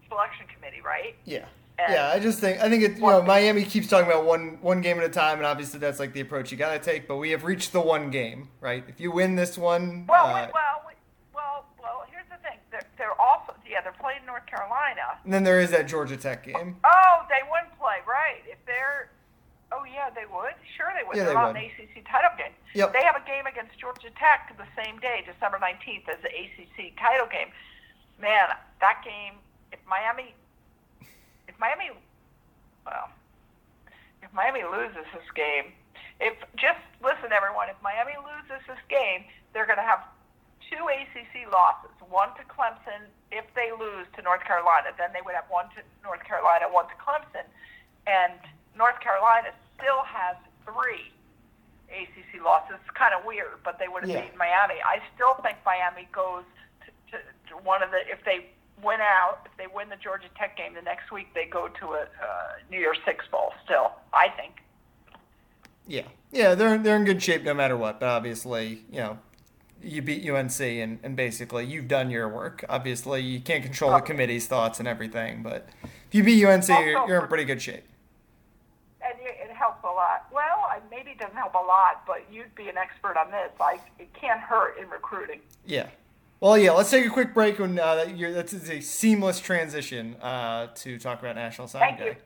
selection 0.09 0.47
committee, 0.53 0.81
right? 0.81 1.15
Yeah. 1.25 1.45
And- 1.79 1.93
yeah, 1.93 2.09
I 2.09 2.19
just 2.19 2.39
think 2.41 2.59
I 2.61 2.69
think 2.71 2.83
it. 2.83 2.95
You 2.97 3.03
know, 3.03 3.23
Miami 3.23 3.63
keeps 3.65 3.87
talking 3.89 4.11
about 4.11 4.25
one 4.25 4.59
one 4.63 4.81
game 4.81 4.99
at 4.99 5.05
a 5.05 5.09
time, 5.11 5.37
and 5.39 5.47
obviously 5.47 5.79
that's 5.79 5.99
like 6.01 6.13
the 6.15 6.21
approach 6.21 6.51
you 6.51 6.57
got 6.57 6.73
to 6.73 6.79
take. 6.79 7.07
But 7.07 7.17
we 7.17 7.31
have 7.31 7.45
reached 7.45 7.73
the 7.73 7.81
one 7.81 8.11
game, 8.11 8.49
right? 8.61 8.83
If 8.89 8.99
you 9.01 9.11
win 9.13 9.37
this 9.37 9.59
one, 9.59 10.07
Well, 10.09 10.27
uh, 10.27 10.47
we, 10.47 10.53
well, 10.55 10.83
we, 10.87 10.93
well, 11.35 11.67
well. 11.83 12.05
Here's 12.11 12.25
the 12.31 12.37
thing. 12.49 12.59
They're, 12.71 12.87
they're 12.97 13.21
also 13.21 13.55
yeah. 13.69 13.83
They're 13.83 13.93
playing 14.01 14.25
North 14.27 14.47
Carolina. 14.47 15.19
and 15.25 15.33
then 15.33 15.45
there 15.45 15.61
is 15.61 15.71
that 15.71 15.87
Georgia 15.87 16.17
Tech 16.17 16.45
game. 16.45 16.77
Oh, 16.83 17.27
they 17.29 17.43
wouldn't 17.51 17.77
play, 17.79 17.97
right? 18.09 18.41
If 18.47 18.57
they're, 18.65 19.11
oh 19.71 19.85
yeah, 19.85 20.09
they 20.09 20.25
would. 20.33 20.55
Sure, 20.79 20.89
they 20.97 21.07
would. 21.07 21.15
Yeah, 21.17 21.25
they're 21.25 21.35
they 21.35 21.41
on 21.41 21.53
would. 21.53 21.57
the 21.61 21.67
ACC 22.01 22.09
title 22.09 22.31
game. 22.39 22.53
Yep. 22.73 22.93
They 22.95 23.03
have 23.05 23.17
a 23.17 23.27
game 23.27 23.45
against 23.45 23.79
Georgia 23.79 24.09
Tech 24.17 24.57
the 24.57 24.65
same 24.83 24.99
day, 25.01 25.25
December 25.29 25.59
nineteenth, 25.61 26.09
as 26.09 26.17
the 26.25 26.33
ACC 26.33 26.97
title 26.99 27.27
game. 27.31 27.49
Man, 28.21 28.49
that 28.81 29.03
game. 29.05 29.35
If 29.73 29.81
Miami, 29.87 30.33
if 31.49 31.59
Miami, 31.59 31.91
well, 32.85 33.09
if 34.23 34.33
Miami 34.33 34.63
loses 34.65 35.05
this 35.15 35.29
game, 35.35 35.73
if 36.21 36.35
just 36.57 36.81
listen, 37.03 37.33
everyone. 37.33 37.69
If 37.69 37.77
Miami 37.83 38.17
loses 38.21 38.65
this 38.67 38.81
game, 38.89 39.25
they're 39.53 39.67
going 39.67 39.81
to 39.81 39.85
have 39.87 40.01
two 40.65 40.81
ACC 40.89 41.47
losses. 41.53 41.93
One 42.09 42.31
to 42.41 42.45
Clemson 42.49 43.07
if 43.31 43.45
they 43.55 43.71
lose 43.77 44.07
to 44.17 44.23
North 44.23 44.43
Carolina. 44.45 44.91
Then 44.97 45.11
they 45.13 45.21
would 45.25 45.35
have 45.35 45.47
one 45.49 45.67
to 45.77 45.83
North 46.03 46.25
Carolina, 46.25 46.67
one 46.71 46.87
to 46.89 46.97
Clemson, 46.97 47.45
and 48.07 48.33
North 48.77 48.99
Carolina 49.01 49.53
still 49.77 50.03
has 50.09 50.37
three 50.65 51.13
ACC 51.93 52.43
losses. 52.43 52.77
It's 52.83 52.91
kind 52.97 53.15
of 53.15 53.25
weird, 53.25 53.63
but 53.63 53.79
they 53.79 53.89
would 53.89 54.03
have 54.03 54.11
Yeah. 54.11 54.23
beaten 54.23 54.39
Miami. 54.39 54.81
I 54.83 55.01
still 55.15 55.35
think 55.45 55.59
Miami 55.65 56.09
goes 56.13 56.45
to, 56.85 56.91
to, 57.13 57.23
to 57.51 57.55
one 57.63 57.83
of 57.83 57.91
the 57.91 58.03
if 58.11 58.25
they 58.25 58.51
win 58.83 59.01
out, 59.01 59.41
if 59.47 59.57
they 59.57 59.67
win 59.73 59.89
the 59.89 59.97
Georgia 59.97 60.29
Tech 60.39 60.57
game 60.57 60.75
the 60.75 60.83
next 60.83 61.11
week, 61.11 61.29
they 61.35 61.47
go 61.47 61.69
to 61.69 61.87
a 61.87 62.01
uh, 62.03 62.07
New 62.71 62.79
Year's 62.79 62.99
Six 63.05 63.25
bowl. 63.31 63.53
Still, 63.65 63.93
I 64.13 64.29
think. 64.29 64.55
Yeah, 65.87 66.03
yeah, 66.33 66.55
they're 66.55 66.79
they're 66.79 66.97
in 66.97 67.05
good 67.05 67.23
shape 67.23 67.45
no 67.45 67.55
matter 67.55 67.77
what. 67.77 68.01
But 68.01 68.09
obviously, 68.09 68.83
you 68.91 68.99
know, 68.99 69.19
you 69.83 70.03
beat 70.03 70.29
UNC 70.29 70.61
and, 70.61 70.99
and 71.03 71.17
basically 71.17 71.65
you've 71.65 71.89
done 71.89 72.11
your 72.11 72.29
work. 72.29 72.65
Obviously, 72.69 73.23
you 73.23 73.41
can't 73.41 73.63
control 73.63 73.93
the 73.93 74.01
committee's 74.01 74.47
thoughts 74.47 74.79
and 74.79 74.89
everything, 74.89 75.43
but 75.43 75.69
if 75.83 76.15
you 76.15 76.23
beat 76.23 76.45
UNC, 76.45 76.69
you're, 76.69 77.09
you're 77.09 77.21
in 77.23 77.29
pretty 77.29 77.45
good 77.45 77.63
shape. 77.63 77.85
And 79.01 79.15
it 79.21 79.55
helps 79.55 79.85
a 79.85 79.87
lot. 79.87 80.27
Well, 80.33 80.67
maybe 80.91 81.11
it 81.13 81.19
doesn't 81.19 81.37
help 81.37 81.55
a 81.55 81.59
lot, 81.59 82.03
but 82.07 82.25
you'd 82.31 82.55
be 82.55 82.69
an 82.69 82.77
expert 82.77 83.17
on 83.17 83.31
this. 83.31 83.51
Like, 83.61 83.81
it 83.99 84.13
can't 84.15 84.41
hurt 84.41 84.79
in 84.79 84.89
recruiting. 84.89 85.41
Yeah. 85.65 85.89
Well, 86.39 86.59
yeah. 86.59 86.73
Let's 86.73 86.91
take 86.91 87.07
a 87.07 87.11
quick 87.11 87.33
break. 87.33 87.59
When 87.59 87.79
uh, 87.79 88.05
that's 88.19 88.53
a 88.53 88.81
seamless 88.81 89.41
transition 89.41 90.17
uh, 90.17 90.69
to 90.77 90.99
talk 90.99 91.21
about 91.21 91.35
National 91.35 91.67
Signing 91.67 91.97
Day. 91.97 92.17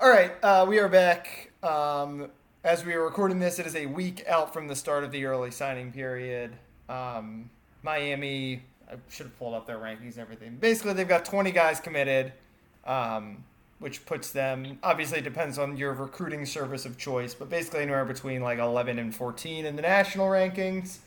All 0.00 0.08
right, 0.08 0.32
uh, 0.44 0.64
we 0.68 0.78
are 0.78 0.88
back. 0.88 1.50
Um, 1.60 2.30
as 2.62 2.84
we 2.84 2.94
are 2.94 3.02
recording 3.02 3.40
this, 3.40 3.58
it 3.58 3.66
is 3.66 3.74
a 3.74 3.86
week 3.86 4.24
out 4.28 4.52
from 4.52 4.68
the 4.68 4.76
start 4.76 5.02
of 5.02 5.10
the 5.10 5.24
early 5.24 5.50
signing 5.50 5.90
period. 5.90 6.52
Um, 6.88 7.50
Miami, 7.82 8.62
I 8.88 8.94
should 9.10 9.26
have 9.26 9.36
pulled 9.40 9.54
up 9.54 9.66
their 9.66 9.78
rankings 9.78 10.12
and 10.12 10.18
everything. 10.18 10.56
Basically, 10.60 10.92
they've 10.92 11.08
got 11.08 11.24
20 11.24 11.50
guys 11.50 11.80
committed, 11.80 12.32
um, 12.86 13.42
which 13.78 14.04
puts 14.06 14.30
them, 14.30 14.78
obviously, 14.82 15.20
depends 15.20 15.58
on 15.58 15.76
your 15.76 15.92
recruiting 15.92 16.44
service 16.44 16.84
of 16.84 16.98
choice, 16.98 17.34
but 17.34 17.48
basically 17.48 17.80
anywhere 17.80 18.04
between 18.04 18.42
like 18.42 18.58
11 18.58 18.98
and 18.98 19.14
14 19.14 19.64
in 19.64 19.76
the 19.76 19.82
national 19.82 20.26
rankings. 20.26 20.98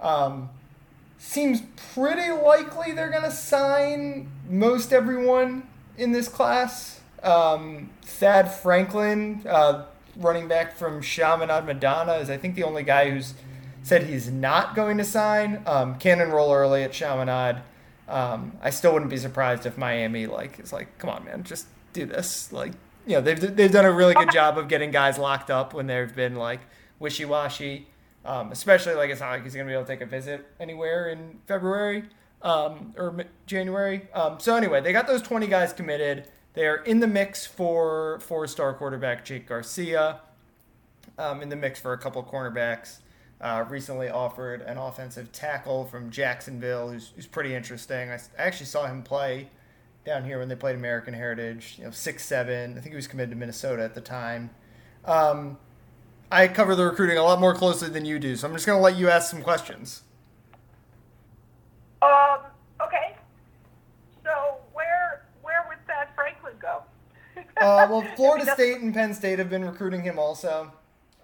Um, 0.00 0.50
seems 1.18 1.62
pretty 1.94 2.30
likely 2.30 2.92
they're 2.92 3.10
going 3.10 3.22
to 3.22 3.30
sign 3.30 4.28
most 4.48 4.92
everyone 4.92 5.68
in 5.96 6.12
this 6.12 6.28
class. 6.28 7.00
Um, 7.22 7.90
Thad 8.02 8.52
Franklin, 8.52 9.42
uh, 9.48 9.84
running 10.16 10.48
back 10.48 10.76
from 10.76 11.00
Chaminade 11.00 11.64
Madonna, 11.64 12.14
is 12.14 12.28
I 12.28 12.36
think 12.36 12.54
the 12.54 12.64
only 12.64 12.82
guy 12.82 13.10
who's 13.10 13.34
said 13.82 14.02
he's 14.02 14.28
not 14.28 14.74
going 14.74 14.98
to 14.98 15.04
sign. 15.04 15.62
Um, 15.64 15.96
can 15.98 16.20
enroll 16.20 16.52
early 16.52 16.82
at 16.82 16.92
Chaminade. 16.92 17.62
Um, 18.08 18.58
I 18.60 18.70
still 18.70 18.92
wouldn't 18.92 19.10
be 19.10 19.16
surprised 19.16 19.64
if 19.64 19.78
Miami 19.78 20.26
like 20.26 20.58
is 20.60 20.72
like, 20.72 20.98
come 20.98 21.10
on, 21.10 21.24
man, 21.24 21.44
just 21.44 21.66
do 21.96 22.06
this. 22.06 22.52
Like, 22.52 22.72
you 23.06 23.14
know, 23.14 23.20
they've 23.20 23.56
they've 23.56 23.72
done 23.72 23.84
a 23.84 23.92
really 23.92 24.14
good 24.14 24.30
job 24.32 24.58
of 24.58 24.68
getting 24.68 24.90
guys 24.90 25.18
locked 25.18 25.50
up 25.50 25.74
when 25.74 25.86
they've 25.86 26.14
been 26.14 26.36
like 26.36 26.60
wishy 26.98 27.24
washy. 27.24 27.88
Um, 28.24 28.50
especially 28.50 28.94
like 28.94 29.10
it's 29.10 29.20
not 29.20 29.30
like 29.30 29.44
he's 29.44 29.54
gonna 29.54 29.66
be 29.66 29.72
able 29.72 29.84
to 29.84 29.88
take 29.88 30.00
a 30.00 30.06
visit 30.06 30.46
anywhere 30.58 31.10
in 31.10 31.38
February 31.46 32.04
um, 32.42 32.94
or 32.96 33.24
January. 33.46 34.08
Um, 34.12 34.40
so 34.40 34.56
anyway, 34.56 34.80
they 34.80 34.92
got 34.92 35.06
those 35.06 35.22
20 35.22 35.46
guys 35.46 35.72
committed. 35.72 36.28
They 36.54 36.66
are 36.66 36.76
in 36.76 37.00
the 37.00 37.06
mix 37.06 37.46
for 37.46 38.18
four-star 38.20 38.74
quarterback 38.74 39.24
Jake 39.24 39.46
Garcia. 39.46 40.20
Um, 41.18 41.40
in 41.40 41.48
the 41.48 41.56
mix 41.56 41.80
for 41.80 41.94
a 41.94 41.98
couple 41.98 42.22
cornerbacks. 42.22 42.98
Uh, 43.40 43.64
recently 43.68 44.08
offered 44.08 44.60
an 44.62 44.76
offensive 44.76 45.32
tackle 45.32 45.84
from 45.86 46.10
Jacksonville, 46.10 46.90
who's, 46.90 47.12
who's 47.14 47.26
pretty 47.26 47.54
interesting. 47.54 48.10
I, 48.10 48.14
I, 48.14 48.18
actually 48.38 48.66
saw 48.66 48.86
him 48.86 49.02
play 49.02 49.48
down 50.06 50.24
here 50.24 50.38
when 50.38 50.48
they 50.48 50.54
played 50.54 50.76
American 50.76 51.12
Heritage. 51.12 51.74
You 51.78 51.84
know, 51.84 51.90
six 51.90 52.24
seven. 52.24 52.72
I 52.78 52.80
think 52.80 52.92
he 52.92 52.96
was 52.96 53.06
committed 53.08 53.30
to 53.30 53.36
Minnesota 53.36 53.82
at 53.82 53.94
the 53.94 54.00
time. 54.00 54.50
Um, 55.04 55.58
I 56.30 56.48
cover 56.48 56.74
the 56.74 56.84
recruiting 56.84 57.18
a 57.18 57.22
lot 57.22 57.40
more 57.40 57.54
closely 57.54 57.88
than 57.88 58.04
you 58.04 58.18
do, 58.18 58.36
so 58.36 58.48
I'm 58.48 58.54
just 58.54 58.66
going 58.66 58.78
to 58.78 58.82
let 58.82 58.96
you 58.96 59.08
ask 59.08 59.30
some 59.30 59.42
questions. 59.42 60.02
Um, 62.02 62.38
Okay. 62.82 63.16
So 64.24 64.30
where 64.72 65.24
where 65.42 65.64
would 65.68 65.78
Thad 65.86 66.08
Franklin 66.14 66.54
go? 66.60 66.82
uh, 67.60 67.86
well, 67.90 68.06
Florida 68.16 68.50
State 68.52 68.80
and 68.80 68.92
Penn 68.92 69.14
State 69.14 69.38
have 69.38 69.50
been 69.50 69.64
recruiting 69.64 70.02
him 70.02 70.18
also. 70.18 70.72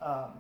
Um, 0.01 0.31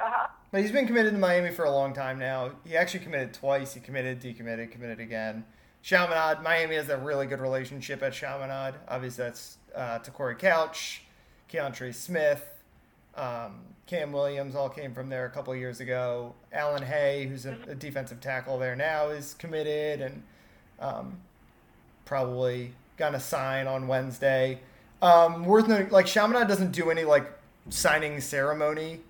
uh-huh. 0.00 0.28
But 0.50 0.62
he's 0.62 0.72
been 0.72 0.86
committed 0.86 1.12
to 1.12 1.18
Miami 1.18 1.50
for 1.50 1.64
a 1.64 1.70
long 1.70 1.92
time 1.92 2.18
now. 2.18 2.52
He 2.64 2.76
actually 2.76 3.00
committed 3.00 3.34
twice. 3.34 3.74
He 3.74 3.80
committed, 3.80 4.20
decommitted, 4.20 4.70
committed 4.70 5.00
again. 5.00 5.44
Chaminade, 5.82 6.42
Miami 6.42 6.76
has 6.76 6.88
a 6.88 6.98
really 6.98 7.26
good 7.26 7.40
relationship 7.40 8.02
at 8.02 8.12
Chaminade. 8.12 8.74
Obviously, 8.88 9.24
that's 9.24 9.58
uh, 9.74 9.98
Corey 9.98 10.34
Couch, 10.34 11.02
Keontra 11.50 11.94
Smith, 11.94 12.58
um, 13.18 13.60
Cam 13.86 14.12
Williams 14.12 14.54
all 14.54 14.68
came 14.68 14.94
from 14.94 15.08
there 15.08 15.24
a 15.26 15.30
couple 15.30 15.54
years 15.56 15.80
ago. 15.80 16.34
Allan 16.52 16.82
Haye, 16.82 17.26
who's 17.26 17.46
a, 17.46 17.56
a, 17.68 17.74
defensive 17.74 18.20
tackle 18.20 18.58
there 18.58 18.76
now, 18.76 19.08
is 19.08 19.34
committed 19.34 20.00
and 20.00 20.22
um, 20.78 21.18
probably 22.04 22.72
going 22.96 23.14
to 23.14 23.20
sign 23.20 23.66
on 23.66 23.88
Wednesday. 23.88 24.60
Um, 25.00 25.46
worth 25.46 25.68
noting, 25.68 25.88
like 25.88 26.06
Chaminade 26.06 26.48
doesn't 26.48 26.72
do 26.72 26.90
any 26.90 27.04
like 27.04 27.32
signing 27.70 28.20
ceremony 28.20 29.00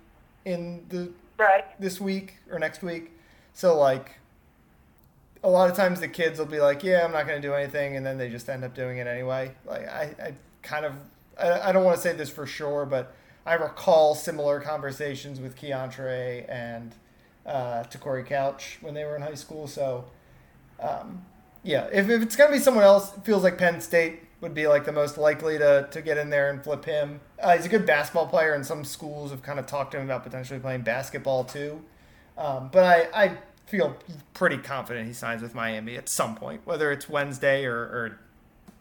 in 0.45 0.85
the 0.89 1.11
right 1.37 1.65
this 1.79 1.99
week 2.01 2.37
or 2.49 2.57
next 2.57 2.81
week. 2.81 3.11
So 3.53 3.77
like 3.77 4.11
a 5.43 5.49
lot 5.49 5.69
of 5.69 5.75
times 5.75 5.99
the 5.99 6.07
kids 6.07 6.39
will 6.39 6.45
be 6.45 6.59
like, 6.59 6.83
"Yeah, 6.83 7.05
I'm 7.05 7.11
not 7.11 7.27
going 7.27 7.41
to 7.41 7.47
do 7.47 7.53
anything," 7.53 7.95
and 7.95 8.05
then 8.05 8.17
they 8.17 8.29
just 8.29 8.49
end 8.49 8.63
up 8.63 8.75
doing 8.75 8.97
it 8.97 9.07
anyway. 9.07 9.51
Like 9.65 9.87
I, 9.87 10.15
I 10.21 10.33
kind 10.61 10.85
of 10.85 10.93
I, 11.39 11.69
I 11.69 11.71
don't 11.71 11.83
want 11.83 11.97
to 11.97 12.01
say 12.01 12.13
this 12.13 12.29
for 12.29 12.45
sure, 12.45 12.85
but 12.85 13.13
I 13.45 13.53
recall 13.53 14.15
similar 14.15 14.59
conversations 14.59 15.39
with 15.39 15.55
Keontra 15.55 16.45
and 16.49 16.93
uh, 17.45 17.83
Corey 17.99 18.23
Couch 18.23 18.77
when 18.81 18.93
they 18.93 19.05
were 19.05 19.15
in 19.15 19.21
high 19.21 19.35
school. 19.35 19.67
So 19.67 20.05
um, 20.79 21.25
yeah, 21.63 21.87
if, 21.91 22.09
if 22.09 22.21
it's 22.21 22.35
going 22.35 22.51
to 22.51 22.57
be 22.57 22.61
someone 22.61 22.83
else, 22.83 23.15
it 23.15 23.23
feels 23.23 23.43
like 23.43 23.57
Penn 23.57 23.81
State 23.81 24.21
would 24.41 24.53
be 24.53 24.67
like 24.67 24.85
the 24.85 24.91
most 24.91 25.17
likely 25.17 25.57
to, 25.57 25.87
to 25.91 26.01
get 26.01 26.17
in 26.17 26.29
there 26.29 26.49
and 26.49 26.63
flip 26.63 26.85
him. 26.85 27.19
Uh, 27.41 27.55
he's 27.55 27.65
a 27.65 27.69
good 27.69 27.85
basketball 27.85 28.27
player, 28.27 28.53
and 28.53 28.65
some 28.65 28.85
schools 28.85 29.31
have 29.31 29.43
kind 29.43 29.59
of 29.59 29.65
talked 29.65 29.91
to 29.91 29.97
him 29.97 30.05
about 30.05 30.23
potentially 30.23 30.59
playing 30.59 30.81
basketball 30.81 31.43
too. 31.43 31.83
Um, 32.37 32.69
but 32.71 32.83
I, 32.85 33.25
I 33.25 33.37
feel 33.69 33.95
pretty 34.33 34.57
confident 34.57 35.07
he 35.07 35.13
signs 35.13 35.41
with 35.41 35.53
Miami 35.53 35.95
at 35.95 36.09
some 36.09 36.35
point, 36.35 36.61
whether 36.65 36.91
it's 36.91 37.07
Wednesday 37.07 37.65
or, 37.65 37.77
or 37.77 38.19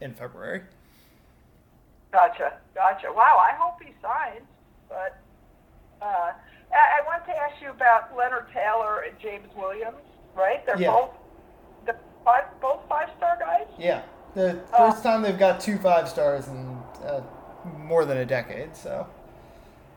in 0.01 0.15
February. 0.15 0.63
Gotcha, 2.11 2.55
gotcha. 2.75 3.13
Wow, 3.13 3.39
I 3.39 3.55
hope 3.55 3.83
he 3.83 3.93
signs. 4.01 4.47
But 4.89 5.21
uh, 6.01 6.33
I, 6.73 7.01
I 7.01 7.07
want 7.07 7.27
to 7.27 7.37
ask 7.37 7.61
you 7.61 7.71
about 7.71 8.17
Leonard 8.17 8.47
Taylor 8.53 9.03
and 9.03 9.19
James 9.21 9.49
Williams. 9.57 9.97
Right? 10.35 10.65
They're 10.65 10.81
yeah. 10.81 10.93
both 10.93 11.11
the 11.85 11.97
five, 12.25 12.45
both 12.61 12.81
five 12.89 13.11
star 13.17 13.37
guys. 13.39 13.67
Yeah. 13.79 14.03
The 14.35 14.61
first 14.77 15.03
time 15.03 15.23
they've 15.23 15.39
got 15.39 15.61
two 15.61 15.79
five 15.79 16.09
stars 16.09 16.49
in 16.49 16.79
uh, 17.05 17.23
more 17.77 18.05
than 18.05 18.19
a 18.19 18.27
decade. 18.27 18.75
So. 18.77 19.07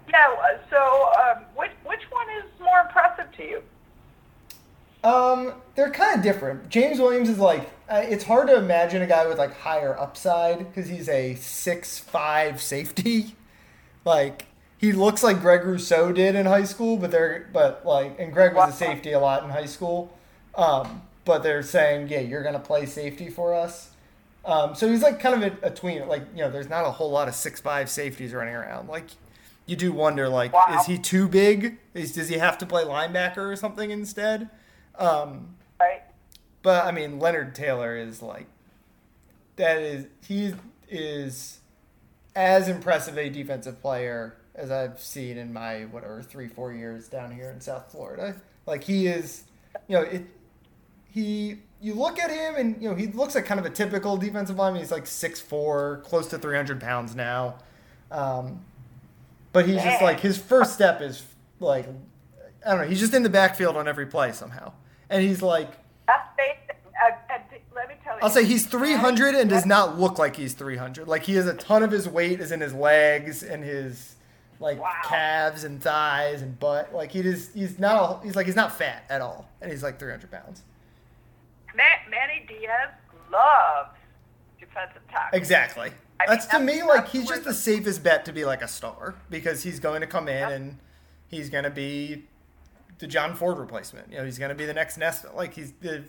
Yeah. 0.10 0.28
Uh, 0.28 0.58
so, 0.70 1.12
um, 1.22 1.46
which 1.56 1.72
which 1.86 2.02
one 2.10 2.28
is 2.38 2.44
more 2.60 2.80
impressive 2.80 3.32
to 3.38 3.44
you? 3.44 3.64
Um, 5.04 5.54
they're 5.76 5.90
kind 5.90 6.18
of 6.18 6.24
different. 6.24 6.70
James 6.70 7.00
Williams 7.00 7.30
is 7.30 7.40
like 7.40 7.70
uh, 7.90 8.04
it's 8.04 8.24
hard 8.24 8.48
to 8.48 8.56
imagine 8.56 9.02
a 9.02 9.08
guy 9.08 9.28
with 9.28 9.38
like 9.38 9.58
higher 9.58 9.98
upside 9.98 10.60
because 10.60 10.90
he's 10.90 11.10
a 11.10 11.36
six 11.36 12.00
five 12.00 12.62
safety. 12.62 13.36
Like 14.04 14.48
he 14.80 14.94
looks 14.94 15.22
like 15.22 15.42
Greg 15.42 15.64
Rousseau 15.64 16.12
did 16.12 16.34
in 16.34 16.48
high 16.48 16.64
school, 16.64 16.98
but 16.98 17.12
they're 17.12 17.48
but 17.54 17.86
like 17.86 18.20
and 18.20 18.34
Greg 18.34 18.56
was 18.56 18.74
a 18.74 18.76
safety 18.76 19.12
a 19.12 19.20
lot 19.20 19.44
in 19.44 19.52
high 19.52 19.68
school. 19.68 20.12
Um, 20.56 21.04
but 21.24 21.44
they're 21.44 21.62
saying, 21.62 22.08
yeah, 22.08 22.22
you're 22.22 22.42
gonna 22.42 22.58
play 22.58 22.88
safety 22.88 23.30
for 23.30 23.54
us. 23.54 23.92
Um, 24.44 24.74
so 24.74 24.90
he's 24.90 25.04
like 25.04 25.20
kind 25.20 25.44
of 25.44 25.54
a, 25.64 25.68
a, 25.68 25.70
tween. 25.70 26.08
Like 26.08 26.24
you 26.34 26.42
know, 26.42 26.50
there's 26.50 26.68
not 26.68 26.84
a 26.84 26.90
whole 26.90 27.12
lot 27.12 27.28
of 27.28 27.36
six 27.36 27.62
five 27.62 27.92
safeties 27.92 28.34
running 28.34 28.56
around. 28.56 28.90
Like 28.90 29.06
you 29.68 29.76
do 29.76 29.92
wonder, 29.92 30.28
like, 30.28 30.52
wow. 30.52 30.78
is 30.80 30.88
he 30.88 30.98
too 30.98 31.28
big? 31.28 31.78
Is 31.94 32.14
does 32.14 32.30
he 32.30 32.40
have 32.40 32.58
to 32.58 32.66
play 32.66 32.84
linebacker 32.84 33.52
or 33.52 33.56
something 33.56 33.92
instead? 33.92 34.50
Um, 34.98 35.56
right. 35.80 36.02
But 36.62 36.86
I 36.86 36.92
mean, 36.92 37.20
Leonard 37.20 37.56
Taylor 37.56 37.96
is 37.96 38.22
like 38.22 38.48
that 39.56 39.82
is 39.82 40.06
he 40.26 40.54
is 40.90 41.60
as 42.36 42.68
impressive 42.68 43.18
a 43.18 43.30
defensive 43.30 43.82
player 43.82 44.38
as 44.56 44.72
I've 44.72 45.00
seen 45.00 45.38
in 45.38 45.54
my 45.54 45.86
whatever 45.86 46.22
three 46.22 46.48
four 46.48 46.74
years 46.74 47.08
down 47.08 47.32
here 47.32 47.50
in 47.50 47.62
South 47.62 47.92
Florida. 47.92 48.36
Like 48.66 48.84
he 48.84 49.08
is, 49.08 49.44
you 49.88 49.98
know, 49.98 50.04
it 50.04 50.24
he 51.10 51.60
you 51.82 51.94
look 51.94 52.20
at 52.20 52.30
him 52.30 52.56
and 52.56 52.82
you 52.82 52.90
know 52.90 52.96
he 52.96 53.08
looks 53.08 53.36
like 53.36 53.46
kind 53.46 53.60
of 53.60 53.66
a 53.66 53.70
typical 53.70 54.18
defensive 54.18 54.58
lineman. 54.58 54.82
He's 54.82 54.92
like 54.92 55.08
six 55.08 55.40
four, 55.42 56.02
close 56.06 56.28
to 56.28 56.38
three 56.38 56.56
hundred 56.56 56.80
pounds 56.80 57.16
now. 57.16 57.56
Um, 58.12 58.62
but 59.54 59.68
he's 59.68 59.84
just 59.84 60.02
like 60.02 60.20
his 60.20 60.38
first 60.38 60.74
step 60.74 61.02
is 61.02 61.24
like 61.60 61.88
I 62.66 62.70
don't 62.70 62.82
know. 62.82 62.88
He's 62.88 63.00
just 63.00 63.14
in 63.14 63.24
the 63.24 63.30
backfield 63.30 63.76
on 63.76 63.88
every 63.88 64.06
play 64.06 64.32
somehow, 64.32 64.74
and 65.12 65.22
he's 65.24 65.42
like. 65.44 65.70
Uh, 66.08 66.14
uh, 67.04 67.38
let 67.76 67.88
me 67.88 67.96
tell 68.04 68.16
you. 68.16 68.20
I'll 68.22 68.30
say 68.30 68.46
he's 68.46 68.66
300 68.66 69.34
and 69.36 69.50
does 69.50 69.66
not 69.66 70.00
look 70.00 70.20
like 70.20 70.36
he's 70.36 70.54
300. 70.54 71.08
Like 71.08 71.24
he 71.24 71.36
has 71.36 71.48
a 71.48 71.54
ton 71.54 71.84
of 71.84 71.92
his 71.92 72.08
weight 72.08 72.40
is 72.40 72.52
in 72.52 72.60
his 72.62 72.74
legs 72.74 73.44
and 73.44 73.64
his 73.64 74.16
like 74.60 74.80
Wow. 74.80 74.92
calves 75.06 75.64
and 75.64 75.82
thighs 75.82 76.42
and 76.42 76.60
butt. 76.60 76.94
Like 76.94 77.12
he 77.12 77.22
just 77.24 77.54
he's 77.56 77.80
not 77.80 78.22
a, 78.22 78.24
he's 78.26 78.36
like 78.36 78.46
he's 78.46 78.56
not 78.56 78.76
fat 78.78 79.04
at 79.10 79.22
all, 79.22 79.50
and 79.62 79.72
he's 79.72 79.82
like 79.84 79.98
300 80.00 80.30
pounds. 80.30 80.62
Ma- 81.76 81.84
Manny 82.10 82.46
Diaz 82.48 82.90
loves 83.32 83.98
defensive 84.60 85.02
tackle. 85.10 85.38
Exactly. 85.38 85.88
I 86.20 86.24
mean, 86.24 86.28
That's 86.28 86.46
to 86.48 86.60
me 86.60 86.84
like 86.84 87.08
he's 87.10 87.28
just 87.28 87.44
the 87.46 87.54
safest 87.54 88.04
bet 88.04 88.26
to 88.26 88.34
be 88.34 88.46
like 88.46 88.62
a 88.62 88.68
star 88.68 89.16
because 89.30 89.64
he's 89.64 89.80
going 89.80 90.02
to 90.02 90.08
come 90.08 90.28
in 90.28 90.52
and 90.52 90.78
he's 91.30 91.50
going 91.50 91.64
to 91.64 91.70
be 91.72 92.26
the 93.02 93.08
Jon 93.08 93.36
Ford 93.36 93.58
replacement. 93.58 94.10
You 94.10 94.20
know, 94.20 94.26
he's 94.26 94.38
going 94.38 94.50
to 94.50 94.56
be 94.56 94.66
the 94.66 94.74
next 94.74 94.98
Nest. 94.98 95.26
Like 95.36 95.54
he's 95.54 95.74
the 95.82 96.04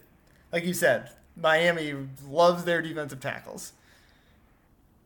like 0.52 0.64
you 0.64 0.74
said, 0.74 1.10
Miami 1.36 1.94
loves 2.28 2.64
their 2.64 2.80
defensive 2.80 3.18
tackles. 3.18 3.72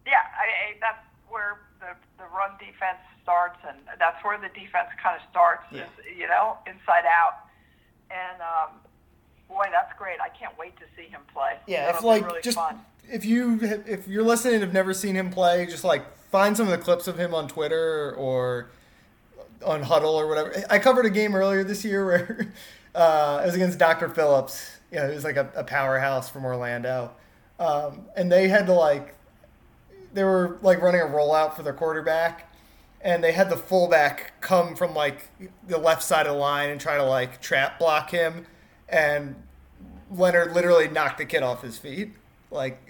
Yeah, 0.04 0.12
I, 0.12 0.70
I, 0.70 0.76
that's 0.80 1.04
where 1.28 1.60
the, 1.80 1.94
the 2.18 2.24
run 2.34 2.50
defense 2.58 2.98
starts, 3.22 3.58
and 3.66 3.78
that's 3.98 4.22
where 4.24 4.38
the 4.38 4.48
defense 4.48 4.88
kind 5.02 5.16
of 5.16 5.22
starts. 5.30 5.64
Yeah. 5.70 5.82
Is, 5.82 6.18
you 6.18 6.26
know, 6.26 6.58
inside 6.66 7.04
out. 7.06 7.46
And 8.10 8.40
um, 8.42 8.80
boy, 9.48 9.66
that's 9.70 9.96
great. 9.98 10.18
I 10.20 10.28
can't 10.36 10.56
wait 10.58 10.76
to 10.78 10.84
see 10.96 11.08
him 11.08 11.22
play. 11.32 11.56
Yeah, 11.66 11.86
That'll 11.86 11.98
if 11.98 12.04
like 12.04 12.26
really 12.26 12.42
just 12.42 12.56
fun. 12.56 12.80
if 13.08 13.24
you 13.24 13.58
if 13.62 14.06
you're 14.06 14.24
listening 14.24 14.54
and 14.54 14.62
have 14.64 14.74
never 14.74 14.92
seen 14.92 15.14
him 15.14 15.30
play, 15.30 15.66
just 15.66 15.84
like 15.84 16.04
find 16.30 16.56
some 16.56 16.66
of 16.66 16.72
the 16.72 16.84
clips 16.84 17.06
of 17.06 17.18
him 17.18 17.34
on 17.34 17.48
Twitter 17.48 18.14
or 18.16 18.70
on 19.66 19.82
Hudl 19.82 20.14
or 20.14 20.26
whatever. 20.26 20.64
I 20.70 20.78
covered 20.78 21.04
a 21.04 21.10
game 21.10 21.34
earlier 21.34 21.64
this 21.64 21.84
year 21.84 22.06
where 22.06 22.52
uh, 22.94 23.40
it 23.42 23.46
was 23.46 23.54
against 23.54 23.78
Dr. 23.78 24.08
Phillips. 24.08 24.78
You 24.90 24.98
know, 24.98 25.10
it 25.10 25.14
was 25.14 25.24
like 25.24 25.36
a, 25.36 25.50
a 25.56 25.64
powerhouse 25.64 26.30
from 26.30 26.44
Orlando, 26.44 27.10
um, 27.58 28.02
and 28.16 28.30
they 28.30 28.48
had 28.48 28.66
to 28.66 28.72
like 28.72 29.14
they 30.14 30.22
were 30.24 30.58
like 30.62 30.80
running 30.80 31.00
a 31.00 31.04
rollout 31.04 31.54
for 31.54 31.62
their 31.64 31.72
quarterback, 31.72 32.50
and 33.00 33.22
they 33.22 33.32
had 33.32 33.50
the 33.50 33.56
fullback 33.56 34.40
come 34.40 34.76
from 34.76 34.94
like 34.94 35.28
the 35.66 35.76
left 35.76 36.02
side 36.04 36.26
of 36.26 36.34
the 36.34 36.38
line 36.38 36.70
and 36.70 36.80
try 36.80 36.96
to 36.96 37.04
like 37.04 37.42
trap 37.42 37.80
block 37.80 38.10
him, 38.10 38.46
and 38.88 39.34
Leonard 40.10 40.52
literally 40.52 40.88
knocked 40.88 41.18
the 41.18 41.26
kid 41.26 41.42
off 41.42 41.62
his 41.62 41.78
feet. 41.78 42.12
Like, 42.50 42.80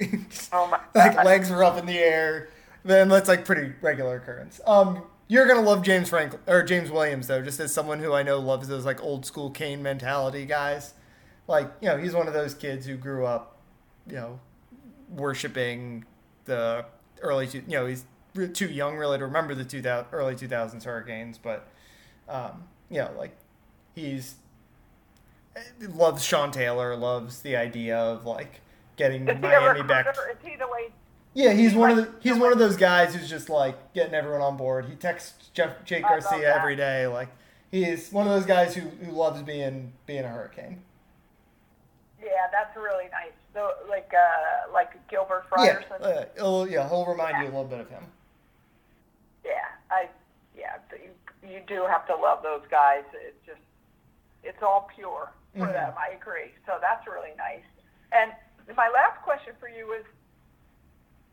Oh 0.53 0.67
my 0.67 0.81
like 0.95 1.25
legs 1.25 1.51
were 1.51 1.65
up 1.65 1.79
in 1.79 1.87
the 1.87 1.99
air. 1.99 2.49
Then 2.85 3.09
that's 3.09 3.29
like 3.29 3.45
pretty 3.45 3.73
regular 3.81 4.17
occurrence. 4.17 4.61
Um, 4.67 5.03
you're 5.29 5.47
gonna 5.47 5.63
love 5.63 5.83
James 5.83 6.09
Frank 6.09 6.39
or 6.47 6.63
James 6.63 6.91
Williams 6.91 7.27
though, 7.27 7.43
just 7.43 7.59
as 7.61 7.73
someone 7.73 8.01
who 8.01 8.13
I 8.13 8.23
know 8.23 8.39
loves 8.39 8.69
those 8.69 8.85
like 8.85 9.03
old 9.03 9.27
school 9.27 9.51
Cane 9.51 9.83
mentality 9.83 10.45
guys. 10.47 10.95
Like, 11.49 11.71
you 11.81 11.89
know, 11.89 11.97
he's 11.97 12.13
one 12.13 12.27
of 12.27 12.35
those 12.35 12.55
kids 12.55 12.87
who 12.87 12.97
grew 12.97 13.25
up, 13.25 13.57
you 14.09 14.17
know, 14.17 14.41
worshiping 15.15 16.05
the 16.45 16.85
early, 17.23 17.47
two, 17.47 17.63
you 17.69 17.79
know, 17.79 17.87
he's 17.87 18.05
too 18.53 18.67
young 18.67 18.97
really 18.97 19.19
to 19.19 19.27
remember 19.27 19.55
the 19.55 19.65
2000, 19.65 20.07
early 20.13 20.35
2000s 20.35 20.83
Hurricanes, 20.85 21.39
but, 21.39 21.69
um, 22.29 22.65
you 22.91 22.99
know, 22.99 23.11
like 23.17 23.37
he's 23.95 24.37
loves 25.81 26.25
Sean 26.25 26.51
Taylor, 26.51 26.97
loves 26.97 27.41
the 27.41 27.57
idea 27.57 27.97
of 27.97 28.27
like 28.27 28.61
getting 28.97 29.29
Is 29.29 29.41
Miami 29.41 29.83
back. 29.83 30.07
Is 30.09 30.17
he 30.43 30.57
the 30.57 30.67
way? 30.67 30.93
Yeah, 31.37 31.53
he's 31.53 31.75
one 31.75 31.91
of 31.91 31.97
the 31.99 32.09
he's 32.21 32.39
one 32.39 32.51
of 32.51 32.59
those 32.59 32.79
guys 32.79 33.15
who's 33.15 33.29
just 33.29 33.51
like 33.51 33.93
getting 33.93 34.15
everyone 34.15 34.41
on 34.41 34.57
board. 34.57 34.87
He 34.87 34.95
texts 34.97 35.51
Jeff 35.53 35.85
Jake 35.85 36.03
I 36.07 36.09
Garcia 36.19 36.55
every 36.57 36.77
day. 36.77 37.07
Like 37.07 37.29
he's 37.71 38.11
one 38.11 38.27
of 38.27 38.33
those 38.33 38.47
guys 38.47 38.75
who, 38.75 38.81
who 38.81 39.13
loves 39.13 39.43
being 39.43 39.93
being 40.07 40.25
a 40.25 40.29
hurricane. 40.29 40.81
Yeah, 42.23 42.31
that's 42.51 42.75
really 42.75 43.05
nice. 43.13 43.33
So, 43.53 43.71
like, 43.87 44.11
uh, 44.15 44.73
like 44.73 44.91
Gilbert 45.09 45.45
Yeah, 45.63 45.77
Frierson. 45.77 46.03
uh, 46.03 46.25
he'll, 46.37 46.67
yeah, 46.69 46.89
he'll 46.89 47.05
remind 47.07 47.37
you 47.39 47.45
a 47.45 47.53
little 47.53 47.65
bit 47.65 47.81
of 47.81 47.91
him. 47.91 48.05
Yeah, 49.45 49.53
I 49.91 50.09
yeah, 50.57 50.77
you, 50.93 51.49
you 51.49 51.61
do 51.67 51.85
have 51.85 52.07
to 52.07 52.17
love 52.17 52.43
those 52.43 52.63
guys. 52.71 53.05
It's 53.13 53.45
just 53.45 53.61
it's 54.43 54.63
all 54.63 54.89
pure 54.97 55.31
for 55.55 55.67
Mhm. 55.67 55.73
them. 55.75 55.93
I 55.99 56.15
agree. 56.15 56.55
So 56.65 56.79
that's 56.81 57.07
really 57.07 57.35
nice. 57.37 57.65
And 58.13 58.33
my 58.75 58.89
last 58.89 59.21
question 59.23 59.53
for 59.61 59.69
you 59.69 59.93
is, 59.93 60.05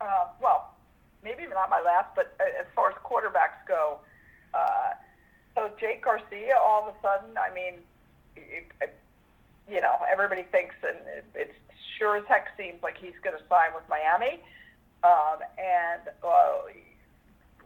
uh, 0.00 0.26
well, 0.40 0.74
maybe 1.22 1.46
not 1.46 1.70
my 1.70 1.80
last, 1.80 2.14
but 2.14 2.34
as 2.40 2.66
far 2.74 2.90
as 2.90 2.96
quarterbacks 3.04 3.60
go, 3.66 3.98
uh, 4.52 4.94
so 5.54 5.70
Jake 5.80 6.04
Garcia, 6.04 6.56
all 6.58 6.88
of 6.88 6.94
a 6.94 6.96
sudden, 7.00 7.36
I 7.38 7.54
mean, 7.54 7.74
it, 8.36 8.66
it, 8.80 8.94
you 9.70 9.80
know, 9.80 9.94
everybody 10.10 10.42
thinks, 10.50 10.74
and 10.82 10.98
it, 11.06 11.24
it 11.34 11.54
sure 11.98 12.16
as 12.16 12.24
heck 12.26 12.48
seems 12.56 12.82
like 12.82 12.98
he's 12.98 13.14
going 13.22 13.36
to 13.36 13.42
sign 13.48 13.70
with 13.74 13.84
Miami. 13.88 14.42
Um, 15.04 15.38
and 15.58 16.08
uh, 16.24 16.66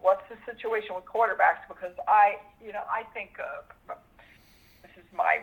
what's 0.00 0.22
the 0.28 0.36
situation 0.44 0.94
with 0.94 1.04
quarterbacks? 1.04 1.64
Because 1.68 1.94
I, 2.06 2.36
you 2.64 2.72
know, 2.72 2.82
I 2.90 3.04
think 3.14 3.38
uh, 3.40 3.94
this 4.82 4.92
is 4.96 5.08
my 5.16 5.40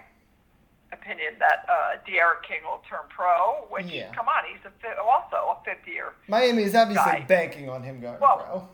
opinion 1.00 1.36
that 1.40 1.68
uh, 1.68 2.00
D'Eriq 2.08 2.42
King 2.48 2.64
will 2.64 2.82
turn 2.90 3.04
pro. 3.12 3.68
Which, 3.70 3.86
Yeah. 3.92 4.12
come 4.16 4.28
on, 4.28 4.44
he's 4.48 4.64
a 4.66 4.72
fi- 4.82 4.96
also 5.00 5.54
a 5.54 5.58
fifth 5.64 5.88
year. 5.88 6.14
Miami 6.28 6.64
is 6.64 6.76
obviously 6.76 7.20
Guy. 7.24 7.26
banking 7.28 7.70
on 7.70 7.84
him 7.84 8.00
going 8.00 8.18
Well, 8.20 8.38
pro. 8.40 8.70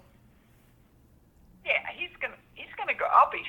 Yeah, 1.65 1.81
he's 1.93 2.09
gonna 2.21 2.37
he's 2.53 2.71
gonna 2.77 2.93
go. 2.97 3.05
I'll 3.05 3.29
be. 3.31 3.41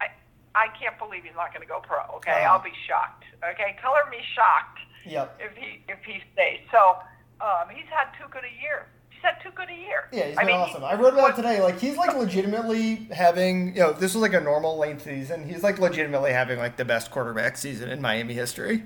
I 0.00 0.08
I 0.54 0.68
can't 0.80 0.96
believe 0.98 1.24
he's 1.24 1.36
not 1.36 1.52
gonna 1.52 1.66
go 1.68 1.80
pro. 1.80 2.00
Okay, 2.16 2.32
Uh-huh. 2.44 2.54
I'll 2.56 2.62
be 2.64 2.72
shocked. 2.88 3.24
Okay, 3.44 3.76
color 3.82 4.04
me 4.10 4.18
shocked 4.34 4.78
Yep. 5.04 5.40
if 5.40 5.52
he 5.56 5.84
if 5.88 5.98
he 6.04 6.22
stays. 6.32 6.60
So 6.72 6.96
um, 7.40 7.68
he's 7.72 7.88
had 7.88 8.08
too 8.18 8.28
good 8.30 8.44
a 8.44 8.54
year. 8.60 8.86
He's 9.20 9.30
had 9.30 9.42
too 9.42 9.50
good 9.54 9.68
a 9.68 9.74
year. 9.74 10.08
Yeah, 10.12 10.28
he's 10.28 10.38
I 10.38 10.44
been 10.44 10.46
mean, 10.46 10.56
he- 10.56 10.70
awesome. 10.70 10.82
I 10.84 10.94
wrote 10.94 11.12
about 11.12 11.30
it 11.30 11.36
today. 11.36 11.60
Like 11.60 11.78
he's 11.78 11.96
like 11.98 12.16
legitimately 12.16 13.08
having, 13.12 13.74
you 13.76 13.80
know, 13.82 13.92
this 13.92 14.14
was 14.14 14.22
like 14.22 14.32
a 14.32 14.40
normal 14.40 14.78
length 14.78 15.04
season. 15.04 15.46
He's 15.46 15.62
like 15.62 15.78
legitimately 15.78 16.32
having 16.32 16.58
like 16.58 16.76
the 16.76 16.86
best 16.86 17.10
quarterback 17.10 17.58
season 17.58 17.90
in 17.90 18.00
Miami 18.00 18.32
history. 18.32 18.82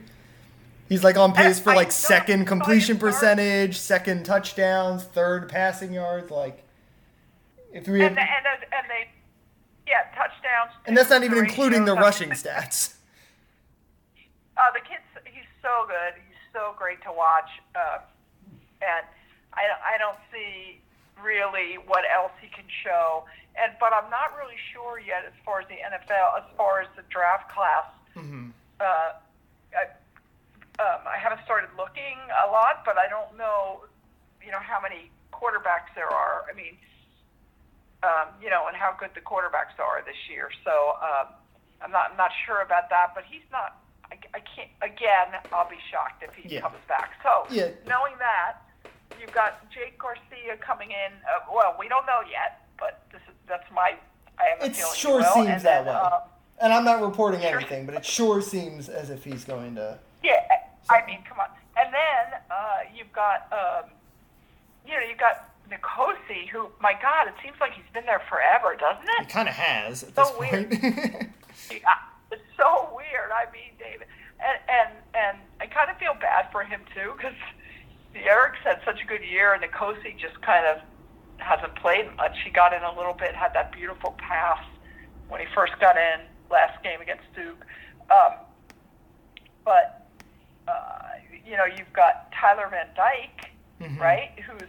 He's 0.88 1.04
like 1.04 1.16
on 1.16 1.32
pace 1.32 1.60
for 1.60 1.72
like 1.74 1.92
second 1.92 2.46
completion 2.46 2.98
percentage, 2.98 3.78
second 3.78 4.24
touchdowns, 4.26 5.04
third 5.04 5.48
passing 5.48 5.92
yards. 5.92 6.30
Like 6.32 6.64
if 7.72 7.86
we 7.86 8.02
and 8.04 8.18
and 8.18 8.18
and, 8.18 8.62
and 8.72 8.86
they 8.88 9.08
yeah 9.86 10.02
touchdowns. 10.16 10.72
and 10.86 10.96
that's 10.96 11.10
not 11.10 11.22
even 11.22 11.38
including 11.38 11.84
the 11.84 11.94
rushing 11.94 12.30
stats. 12.30 12.94
Uh, 14.56 14.60
the 14.74 14.80
kid's 14.80 15.26
he's 15.32 15.44
so 15.62 15.86
good. 15.86 16.14
He's 16.28 16.36
so 16.52 16.74
great 16.76 17.02
to 17.04 17.12
watch, 17.12 17.48
uh, 17.74 17.98
and 18.82 19.06
I 19.56 19.94
I 19.94 19.98
don't 19.98 20.18
see 20.32 20.80
really 21.22 21.78
what 21.86 22.04
else 22.10 22.32
he 22.40 22.48
can 22.48 22.66
show. 22.82 23.24
And 23.54 23.72
but 23.78 23.92
I'm 23.94 24.10
not 24.10 24.34
really 24.36 24.58
sure 24.74 24.98
yet 24.98 25.22
as 25.26 25.32
far 25.44 25.60
as 25.62 25.66
the 25.68 25.78
NFL, 25.78 26.38
as 26.42 26.46
far 26.56 26.80
as 26.82 26.88
the 26.96 27.02
draft 27.10 27.50
class. 27.54 27.86
hmm 28.14 28.50
Uh, 28.80 29.14
I, 29.74 29.82
um, 30.82 31.00
I 31.06 31.16
haven't 31.18 31.42
started 31.46 31.70
looking 31.78 32.18
a 32.42 32.50
lot, 32.50 32.82
but 32.84 32.98
I 32.98 33.06
don't 33.06 33.38
know, 33.38 33.86
you 34.44 34.50
know, 34.50 34.58
how 34.58 34.80
many 34.82 35.10
quarterbacks 35.32 35.94
there 35.94 36.10
are. 36.10 36.44
I 36.50 36.52
mean, 36.54 36.74
um, 38.02 38.34
you 38.42 38.50
know, 38.50 38.66
and 38.66 38.76
how 38.76 38.92
good 38.98 39.10
the 39.14 39.20
quarterbacks 39.22 39.78
are 39.78 40.02
this 40.04 40.18
year. 40.28 40.50
So 40.66 40.98
um, 41.00 41.26
I'm 41.80 41.90
not 41.94 42.10
I'm 42.10 42.16
not 42.16 42.32
sure 42.44 42.60
about 42.60 42.90
that, 42.90 43.14
but 43.14 43.24
he's 43.24 43.46
not. 43.52 43.78
I, 44.10 44.18
I 44.34 44.40
can't. 44.42 44.70
Again, 44.82 45.38
I'll 45.52 45.70
be 45.70 45.78
shocked 45.90 46.22
if 46.26 46.34
he 46.34 46.48
Yeah. 46.54 46.60
comes 46.60 46.82
back. 46.88 47.12
So 47.22 47.46
Yeah. 47.50 47.70
knowing 47.86 48.18
that, 48.18 48.58
you've 49.24 49.34
got 49.34 49.70
Jake 49.70 49.98
Garcia 49.98 50.56
coming 50.60 50.90
in. 50.90 51.12
Uh, 51.24 51.50
well, 51.54 51.74
we 51.78 51.88
don't 51.88 52.04
know 52.06 52.20
yet, 52.30 52.66
but 52.78 53.02
this 53.10 53.22
is 53.28 53.34
that's 53.48 53.64
my. 53.74 53.94
I 54.38 54.44
have 54.50 54.60
a 54.62 54.66
It 54.66 54.76
feeling 54.76 54.94
sure 54.94 55.22
seems 55.22 55.46
and 55.48 55.62
that 55.62 55.84
then, 55.84 55.94
way. 55.94 56.00
Um, 56.00 56.20
And 56.60 56.72
I'm 56.72 56.84
not 56.84 57.00
reporting 57.02 57.40
Sure. 57.40 57.56
anything, 57.58 57.86
but 57.86 57.94
it 57.94 58.04
sure 58.04 58.40
seems 58.42 58.88
as 58.88 59.10
if 59.10 59.24
he's 59.24 59.44
going 59.44 59.74
to. 59.76 59.98
Yeah, 60.22 60.40
I 60.90 61.04
mean, 61.06 61.18
come 61.28 61.40
on. 61.40 61.48
And 61.76 61.92
then 61.92 62.40
uh, 62.50 62.78
you've 62.94 63.12
got, 63.12 63.48
um, 63.52 63.90
you 64.86 64.94
know, 64.94 65.00
you've 65.00 65.18
got 65.18 65.50
N'Kosi, 65.70 66.48
who, 66.48 66.68
my 66.80 66.92
God, 67.00 67.26
it 67.28 67.34
seems 67.42 67.56
like 67.60 67.72
he's 67.72 67.84
been 67.92 68.04
there 68.06 68.22
forever, 68.28 68.76
doesn't 68.76 69.02
it? 69.04 69.18
He 69.18 69.24
it? 69.24 69.28
kind 69.28 69.48
of 69.48 69.54
has 69.54 70.02
at 70.04 70.14
So 70.14 70.24
this 70.24 70.38
weird. 70.38 70.70
Yeah, 71.70 71.78
it's 72.30 72.42
so 72.56 72.90
weird. 72.94 73.30
I 73.32 73.50
mean, 73.52 73.70
David, 73.78 74.06
and 74.40 74.58
and 74.68 74.90
and 75.14 75.38
I 75.60 75.66
kind 75.66 75.88
of 75.90 75.96
feel 75.98 76.14
bad 76.20 76.50
for 76.52 76.62
him 76.64 76.80
too 76.94 77.12
because 77.16 77.32
Eric's 78.14 78.58
had 78.64 78.80
such 78.84 79.02
a 79.02 79.06
good 79.06 79.22
year, 79.24 79.52
and 79.54 79.62
N'Kosi 79.62 80.16
just 80.18 80.40
kind 80.42 80.64
of 80.66 80.78
hasn't 81.38 81.74
played 81.76 82.14
much. 82.16 82.36
He 82.44 82.50
got 82.50 82.72
in 82.72 82.82
a 82.82 82.96
little 82.96 83.12
bit, 83.14 83.34
had 83.34 83.52
that 83.54 83.72
beautiful 83.72 84.12
pass 84.18 84.62
when 85.28 85.40
he 85.40 85.46
first 85.54 85.72
got 85.80 85.96
in 85.96 86.20
last 86.50 86.82
game 86.82 87.00
against 87.00 87.24
Duke. 87.34 87.64
Um, 88.10 88.34
but 89.64 90.06
uh, 90.68 90.98
you 91.46 91.56
know, 91.56 91.64
you've 91.64 91.92
got 91.92 92.32
Tyler 92.32 92.68
Van 92.70 92.86
Dyke, 92.96 93.50
Mhm. 93.80 94.00
right? 94.00 94.30
Who's 94.46 94.68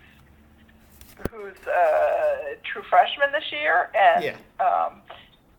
who's 1.31 1.55
a 1.67 2.55
true 2.63 2.83
freshman 2.89 3.31
this 3.31 3.49
year, 3.51 3.89
and 3.95 4.23
Yeah. 4.23 4.35
um, 4.65 5.01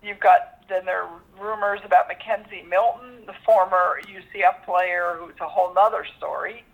you've 0.03 0.21
got 0.21 0.53
then 0.69 0.85
there 0.85 1.03
are 1.05 1.21
rumors 1.39 1.81
about 1.85 2.11
McKenzie 2.11 2.67
Milton, 2.69 3.25
the 3.25 3.33
former 3.45 4.01
UCF 4.09 4.65
player, 4.65 5.17
who's 5.19 5.39
a 5.41 5.47
whole 5.49 5.73
nother 5.73 6.05
story. 6.19 6.65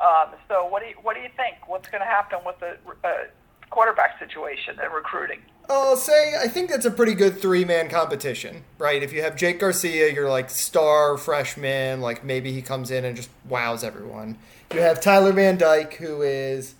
Um, 0.00 0.30
so 0.48 0.66
what 0.66 0.82
do 0.82 0.88
you 0.88 0.94
what 1.02 1.14
do 1.14 1.20
you 1.20 1.28
think? 1.36 1.68
What's 1.68 1.88
going 1.88 2.00
to 2.00 2.06
happen 2.06 2.38
with 2.44 2.58
the 2.60 2.76
uh, 3.04 3.24
quarterback 3.68 4.18
situation 4.18 4.76
and 4.82 4.92
recruiting? 4.92 5.40
I'll 5.68 5.96
say 5.96 6.34
I 6.40 6.48
think 6.48 6.70
that's 6.70 6.86
a 6.86 6.90
pretty 6.90 7.14
good 7.14 7.40
three 7.40 7.64
man 7.64 7.88
competition, 7.88 8.64
right? 8.78 9.02
If 9.02 9.12
you 9.12 9.22
have 9.22 9.36
Jake 9.36 9.60
Garcia, 9.60 10.12
you're 10.12 10.28
like 10.28 10.50
star 10.50 11.16
freshman, 11.16 12.00
like 12.00 12.24
maybe 12.24 12.52
he 12.52 12.62
comes 12.62 12.90
in 12.90 13.04
and 13.04 13.14
just 13.14 13.30
wows 13.48 13.84
everyone. 13.84 14.38
You 14.74 14.80
have 14.80 15.00
Tyler 15.00 15.32
Van 15.32 15.58
Dyke, 15.58 15.94
who 15.94 16.22
is, 16.22 16.74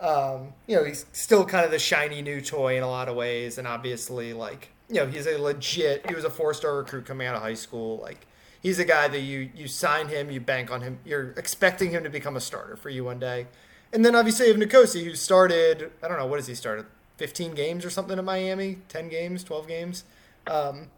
um, 0.00 0.54
you 0.66 0.76
know, 0.76 0.84
he's 0.84 1.06
still 1.12 1.44
kind 1.44 1.64
of 1.64 1.70
the 1.70 1.78
shiny 1.78 2.22
new 2.22 2.40
toy 2.40 2.76
in 2.76 2.82
a 2.82 2.88
lot 2.88 3.08
of 3.08 3.16
ways, 3.16 3.58
and 3.58 3.68
obviously, 3.68 4.32
like, 4.32 4.70
you 4.88 4.96
know, 4.96 5.06
he's 5.06 5.26
a 5.26 5.38
legit. 5.38 6.06
He 6.08 6.14
was 6.14 6.24
a 6.24 6.30
four 6.30 6.54
star 6.54 6.76
recruit 6.76 7.06
coming 7.06 7.26
out 7.26 7.36
of 7.36 7.42
high 7.42 7.54
school. 7.54 7.98
Like, 7.98 8.26
he's 8.64 8.80
a 8.80 8.84
guy 8.84 9.06
that 9.06 9.20
you 9.20 9.50
you 9.54 9.68
sign 9.68 10.08
him, 10.08 10.32
you 10.32 10.40
bank 10.40 10.72
on 10.72 10.80
him, 10.80 10.98
you're 11.04 11.30
expecting 11.36 11.92
him 11.92 12.02
to 12.02 12.10
become 12.10 12.34
a 12.34 12.40
starter 12.40 12.74
for 12.74 12.90
you 12.90 13.04
one 13.04 13.20
day. 13.20 13.46
And 13.92 14.04
then 14.04 14.16
obviously 14.16 14.48
you 14.48 14.54
have 14.54 14.60
N'Kosi, 14.60 15.04
who 15.04 15.14
started. 15.14 15.92
I 16.02 16.08
don't 16.08 16.18
know 16.18 16.26
what 16.26 16.40
has 16.40 16.48
he 16.48 16.56
started 16.56 16.86
15 17.18 17.54
games 17.54 17.84
or 17.84 17.90
something 17.90 18.18
at 18.18 18.24
Miami, 18.24 18.78
10 18.88 19.08
games, 19.08 19.44
12 19.44 19.68
games. 19.68 20.04
Um, 20.48 20.88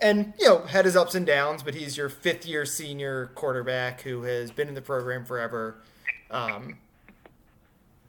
and, 0.00 0.32
you 0.38 0.48
know, 0.48 0.62
had 0.62 0.84
his 0.84 0.96
ups 0.96 1.14
and 1.14 1.24
downs, 1.24 1.62
but 1.62 1.74
he's 1.74 1.96
your 1.96 2.08
fifth 2.08 2.46
year 2.46 2.64
senior 2.64 3.30
quarterback 3.34 4.00
who 4.02 4.22
has 4.22 4.50
been 4.50 4.68
in 4.68 4.74
the 4.74 4.82
program 4.82 5.24
forever. 5.24 5.76
Um, 6.30 6.78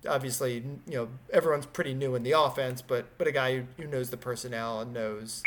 obviously, 0.08 0.64
you 0.88 0.96
know, 0.96 1.10
everyone's 1.32 1.66
pretty 1.66 1.94
new 1.94 2.16
in 2.16 2.24
the 2.24 2.32
offense, 2.32 2.82
but, 2.82 3.18
but 3.18 3.28
a 3.28 3.32
guy 3.32 3.56
who, 3.56 3.64
who 3.78 3.88
knows 3.88 4.10
the 4.10 4.18
personnel 4.18 4.82
and 4.82 4.94
knows, 4.94 5.44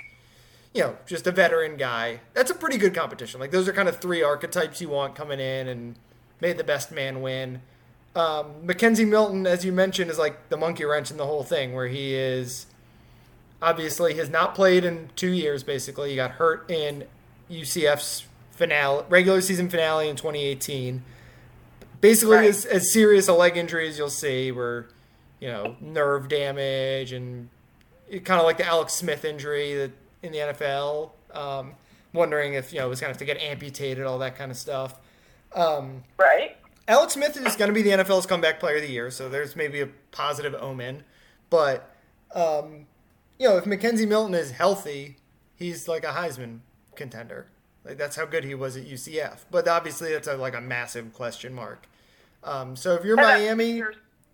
you 0.75 0.83
know, 0.83 0.97
just 1.07 1.27
a 1.27 1.33
veteran 1.33 1.77
guy. 1.77 2.21
That's 2.35 2.51
a 2.51 2.55
pretty 2.55 2.79
good 2.79 2.95
competition. 2.95 3.41
Like, 3.41 3.51
those 3.51 3.69
are 3.69 3.73
kind 3.73 3.89
of 3.89 3.99
three 3.99 4.23
archetypes 4.23 4.81
you 4.81 4.89
want 4.89 5.15
coming 5.15 5.41
in 5.41 5.69
and 5.69 5.97
made 6.41 6.57
the 6.57 6.65
best 6.65 6.91
man 6.91 7.21
win. 7.21 7.61
Um, 8.15 8.55
McKenzie 8.65 9.09
Milton, 9.09 9.47
as 9.47 9.65
you 9.65 9.73
mentioned, 9.73 10.11
is 10.11 10.19
like 10.19 10.49
the 10.49 10.57
monkey 10.57 10.85
wrench 10.85 11.11
in 11.11 11.17
the 11.17 11.27
whole 11.27 11.45
thing, 11.45 11.73
where 11.75 11.89
he 11.89 12.15
is 12.15 12.67
obviously 13.61 14.15
has 14.15 14.29
not 14.29 14.55
played 14.55 14.85
in 14.85 15.11
two 15.17 15.31
years. 15.31 15.63
Basically, 15.63 16.11
he 16.11 16.17
got 16.17 16.33
hurt 16.33 16.71
in 16.71 17.05
UCF's 17.51 18.25
finale, 18.51 19.05
regular 19.09 19.41
season 19.41 19.71
finale 19.71 20.09
in 20.09 20.17
2018. 20.17 21.03
Basically, 22.01 22.37
right. 22.37 22.49
as, 22.49 22.67
as 22.67 22.93
serious 22.93 23.29
a 23.29 23.33
leg 23.33 23.57
injury 23.57 23.89
as 23.89 23.97
you'll 23.97 24.11
see, 24.11 24.53
where 24.53 24.89
you 25.41 25.49
know 25.49 25.77
nerve 25.81 26.29
damage 26.29 27.13
and 27.13 27.49
kind 28.25 28.41
of 28.41 28.45
like 28.45 28.59
the 28.59 28.67
Alex 28.67 28.93
Smith 28.93 29.25
injury 29.25 29.75
that 29.75 29.93
in 30.23 30.33
the 30.33 30.39
NFL. 30.39 31.11
Um, 31.33 31.75
wondering 32.13 32.55
if 32.55 32.73
you 32.73 32.79
know 32.79 32.87
it 32.87 32.89
was 32.89 33.01
going 33.01 33.09
to 33.09 33.13
have 33.13 33.19
to 33.19 33.25
get 33.25 33.39
amputated, 33.39 34.05
all 34.05 34.19
that 34.19 34.37
kind 34.37 34.51
of 34.51 34.57
stuff. 34.57 34.99
Um, 35.55 36.05
right. 36.19 36.57
Alex 36.89 37.15
Smith 37.15 37.37
is 37.37 37.57
going 37.57 37.69
to 37.69 37.75
be 37.75 37.83
the 37.83 37.91
NFL's 37.91 38.27
comeback 38.27 38.59
player 38.59 38.77
of 38.77 38.83
the 38.83 38.91
year, 38.91 39.11
so 39.11 39.29
there's 39.29 39.55
maybe 39.55 39.81
a 39.81 39.89
positive 40.11 40.55
omen. 40.55 41.05
But, 41.49 41.95
um, 42.35 42.87
you 43.39 43.49
know, 43.49 43.57
if 43.57 43.65
McKenzie 43.65 44.09
Milton 44.09 44.35
is 44.35 44.51
healthy, 44.51 45.17
he's 45.55 45.87
like 45.87 46.03
a 46.03 46.09
Heisman 46.09 46.61
contender. 46.97 47.47
Like 47.85 47.99
that's 47.99 48.17
how 48.17 48.27
good 48.27 48.45
he 48.45 48.55
was 48.55 48.77
at 48.77 48.85
UCF. 48.85 49.41
But 49.51 49.69
obviously, 49.69 50.13
that's 50.13 50.29
a, 50.29 50.37
like 50.37 50.55
a 50.55 50.61
massive 50.61 51.13
question 51.13 51.55
mark. 51.55 51.87
Um, 52.45 52.75
so 52.75 52.95
if 52.95 53.05
you're 53.05 53.17
Miami, 53.17 53.83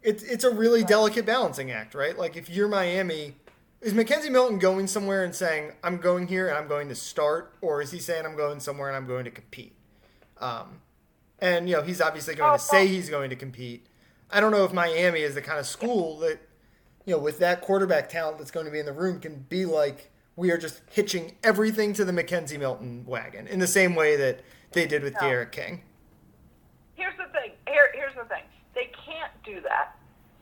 it's 0.03 0.23
it's 0.23 0.45
a 0.45 0.51
really 0.51 0.85
delicate 0.85 1.27
balancing 1.27 1.71
act, 1.71 1.95
right? 1.95 2.17
Like 2.17 2.37
if 2.37 2.49
you're 2.49 2.69
Miami, 2.69 3.35
is 3.81 3.93
McKenzie 3.93 4.31
Milton 4.31 4.59
going 4.59 4.87
somewhere 4.87 5.25
and 5.25 5.35
saying 5.35 5.73
I'm 5.85 5.99
going 5.99 6.27
here 6.27 6.49
and 6.49 6.59
I'm 6.59 6.69
going 6.69 6.89
to 6.89 6.95
start, 6.95 7.55
or 7.61 7.81
is 7.81 7.91
he 7.91 7.99
saying 7.99 8.27
I'm 8.27 8.37
going 8.37 8.61
somewhere 8.61 8.89
and 8.89 8.97
I'm 8.97 9.07
going 9.07 9.25
to 9.25 9.31
compete? 9.31 9.75
Um, 10.41 10.81
and 11.39 11.69
you 11.69 11.77
know 11.77 11.83
he's 11.83 12.01
obviously 12.01 12.35
going 12.35 12.59
to 12.59 12.65
say 12.65 12.87
he's 12.87 13.09
going 13.09 13.31
to 13.31 13.37
compete. 13.37 13.87
I 14.31 14.41
don't 14.41 14.51
know 14.51 14.65
if 14.65 14.73
Miami 14.73 15.21
is 15.21 15.35
the 15.35 15.43
kind 15.43 15.59
of 15.59 15.67
school 15.67 16.19
that 16.21 16.41
you 17.07 17.15
know 17.15 17.19
with 17.19 17.39
that 17.39 17.61
quarterback 17.61 18.09
talent 18.09 18.39
that's 18.39 18.51
going 18.51 18.67
to 18.67 18.73
be 18.73 18.79
in 18.79 18.87
the 18.87 18.93
room 18.93 19.21
can 19.21 19.47
be 19.49 19.65
like 19.65 20.11
we 20.37 20.51
are 20.51 20.59
just 20.59 20.81
hitching 20.91 21.37
everything 21.43 21.93
to 21.95 22.05
the 22.05 22.13
McKenzie 22.13 22.59
Milton 22.59 23.05
wagon 23.07 23.47
in 23.47 23.59
the 23.59 23.67
same 23.67 23.95
way 23.95 24.17
that 24.17 24.41
they 24.73 24.87
did 24.87 25.03
with 25.03 25.15
no. 25.21 25.47
King. 25.47 25.83
Here's 26.95 27.17
the 27.17 27.25
thing. 27.33 27.53
Here, 27.67 27.91
here's 27.95 28.15
the 28.15 28.25
thing. 28.25 28.43
They 28.75 28.91
can't 29.05 29.33
do 29.45 29.61
that 29.63 29.98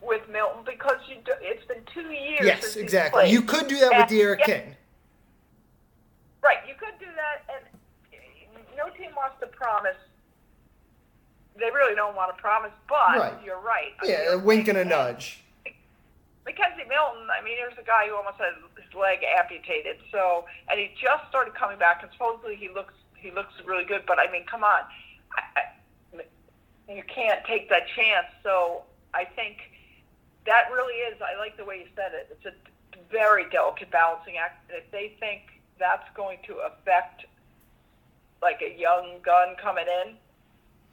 with 0.06 0.22
Milton 0.30 0.62
because 0.64 0.98
you 1.08 1.16
do, 1.24 1.32
it's 1.40 1.64
been 1.66 1.82
two 1.92 2.12
years. 2.12 2.44
Yes, 2.44 2.76
exactly. 2.76 3.30
You 3.30 3.42
could 3.42 3.68
do 3.68 3.78
that 3.78 3.92
and, 3.92 4.02
with 4.02 4.10
D'Eriq 4.10 4.38
yeah, 4.40 4.46
King. 4.46 4.76
Right, 6.42 6.58
you 6.68 6.74
could 6.74 6.98
do 6.98 7.06
that, 7.16 7.44
and 7.54 7.64
no 8.76 8.88
team 8.96 9.10
wants 9.16 9.36
to 9.40 9.46
promise 9.48 9.96
they 11.58 11.70
really 11.70 11.94
don't 11.94 12.14
want 12.14 12.34
to 12.34 12.40
promise, 12.40 12.72
but 12.88 13.18
right. 13.18 13.34
you're 13.44 13.60
right. 13.60 13.92
I 14.02 14.06
yeah, 14.06 14.32
a 14.34 14.38
wink 14.38 14.68
and 14.68 14.78
a 14.78 14.84
nudge. 14.84 15.42
McKenzie 16.46 16.86
Milton, 16.88 17.26
I 17.26 17.42
mean, 17.42 17.56
here's 17.56 17.76
a 17.78 17.84
guy 17.84 18.06
who 18.06 18.14
almost 18.14 18.38
had 18.38 18.54
his 18.76 18.94
leg 18.94 19.18
amputated. 19.24 19.96
So, 20.12 20.44
and 20.70 20.78
he 20.78 20.90
just 21.00 21.28
started 21.28 21.54
coming 21.54 21.78
back, 21.78 22.02
and 22.02 22.12
supposedly 22.12 22.56
he 22.56 22.68
looks 22.68 22.94
he 23.16 23.30
looks 23.30 23.52
really 23.64 23.84
good. 23.84 24.02
But 24.06 24.18
I 24.20 24.30
mean, 24.30 24.44
come 24.46 24.62
on, 24.62 24.82
I, 25.34 25.60
I, 25.60 26.92
you 26.92 27.02
can't 27.12 27.44
take 27.46 27.68
that 27.70 27.88
chance. 27.96 28.26
So 28.44 28.82
I 29.12 29.24
think 29.24 29.58
that 30.46 30.70
really 30.72 30.94
is. 30.94 31.20
I 31.20 31.38
like 31.38 31.56
the 31.56 31.64
way 31.64 31.78
you 31.78 31.86
said 31.94 32.12
it. 32.14 32.28
It's 32.30 32.46
a 32.46 32.54
very 33.10 33.48
delicate 33.50 33.90
balancing 33.90 34.36
act. 34.36 34.70
If 34.70 34.90
they 34.90 35.16
think 35.20 35.42
that's 35.78 36.08
going 36.14 36.38
to 36.46 36.54
affect 36.66 37.26
like 38.42 38.62
a 38.62 38.78
young 38.78 39.18
gun 39.24 39.56
coming 39.60 39.86
in, 39.86 40.14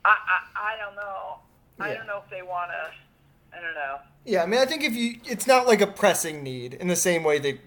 I, 0.06 0.10
I, 0.10 0.74
I 0.74 0.78
don't 0.78 0.96
know. 0.96 1.40
Yeah. 1.78 1.86
I 1.86 1.94
don't 1.94 2.08
know 2.08 2.22
if 2.24 2.30
they 2.30 2.42
want 2.42 2.72
to. 2.72 3.58
I 3.58 3.62
don't 3.62 3.76
know. 3.76 3.98
Yeah, 4.26 4.44
I 4.44 4.46
mean, 4.46 4.60
I 4.60 4.66
think 4.66 4.84
if 4.84 4.96
you, 4.96 5.20
it's 5.26 5.48
not 5.48 5.68
like 5.68 5.82
a 5.82 5.88
pressing 5.88 6.44
need 6.44 6.74
in 6.74 6.88
the 6.88 6.96
same 6.96 7.24
way 7.24 7.40
that 7.40 7.60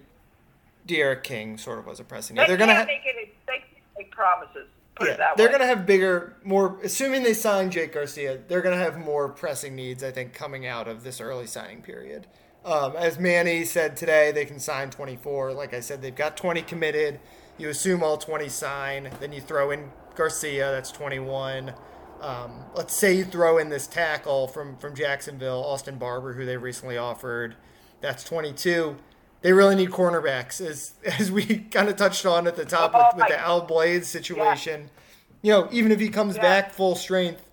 D'Eriq 0.85 1.23
King 1.23 1.57
sort 1.57 1.79
of 1.79 1.85
was 1.85 1.99
a 1.99 2.03
pressing 2.03 2.35
need. 2.35 2.43
They 2.43 2.47
They're 2.47 2.57
gonna 2.57 2.75
ha- 2.75 2.85
make 2.85 3.01
it. 3.05 3.33
They 3.47 3.63
make 3.97 4.11
promises. 4.11 4.67
Put 4.97 5.07
yeah, 5.07 5.33
they're 5.35 5.49
going 5.49 5.59
to 5.59 5.67
have 5.67 5.85
bigger, 5.85 6.35
more. 6.43 6.79
Assuming 6.83 7.23
they 7.23 7.33
sign 7.33 7.69
Jake 7.69 7.93
Garcia, 7.93 8.39
they're 8.47 8.61
going 8.61 8.77
to 8.77 8.83
have 8.83 8.97
more 8.97 9.29
pressing 9.29 9.75
needs. 9.75 10.03
I 10.03 10.11
think 10.11 10.33
coming 10.33 10.65
out 10.65 10.87
of 10.87 11.03
this 11.03 11.21
early 11.21 11.47
signing 11.47 11.81
period. 11.81 12.27
Um, 12.65 12.95
as 12.97 13.19
Manny 13.19 13.63
said 13.63 13.95
today, 13.95 14.31
they 14.31 14.45
can 14.45 14.59
sign 14.59 14.89
24. 14.89 15.53
Like 15.53 15.73
I 15.73 15.79
said, 15.79 16.01
they've 16.01 16.15
got 16.15 16.35
20 16.35 16.63
committed. 16.63 17.19
You 17.57 17.69
assume 17.69 18.03
all 18.03 18.17
20 18.17 18.49
sign. 18.49 19.09
Then 19.19 19.31
you 19.31 19.41
throw 19.41 19.71
in 19.71 19.91
Garcia. 20.15 20.71
That's 20.71 20.91
21. 20.91 21.73
Um, 22.19 22.65
let's 22.75 22.95
say 22.95 23.15
you 23.15 23.25
throw 23.25 23.57
in 23.57 23.69
this 23.69 23.87
tackle 23.87 24.47
from 24.47 24.77
from 24.77 24.95
Jacksonville, 24.95 25.63
Austin 25.63 25.97
Barber, 25.97 26.33
who 26.33 26.45
they 26.45 26.57
recently 26.57 26.97
offered. 26.97 27.55
That's 28.01 28.23
22. 28.23 28.97
They 29.41 29.53
really 29.53 29.75
need 29.75 29.91
cornerbacks, 29.91 30.59
as 30.61 30.93
as 31.19 31.31
we 31.31 31.45
kind 31.45 31.89
of 31.89 31.95
touched 31.95 32.25
on 32.25 32.47
at 32.47 32.55
the 32.55 32.65
top 32.65 32.91
oh, 32.93 33.09
with, 33.09 33.17
with 33.17 33.27
the 33.29 33.39
Al 33.39 33.61
Blades 33.61 34.07
situation. 34.07 34.81
Yeah. 34.81 34.87
You 35.41 35.51
know, 35.51 35.69
even 35.71 35.91
if 35.91 35.99
he 35.99 36.09
comes 36.09 36.35
yeah. 36.35 36.41
back 36.41 36.73
full 36.73 36.95
strength, 36.95 37.47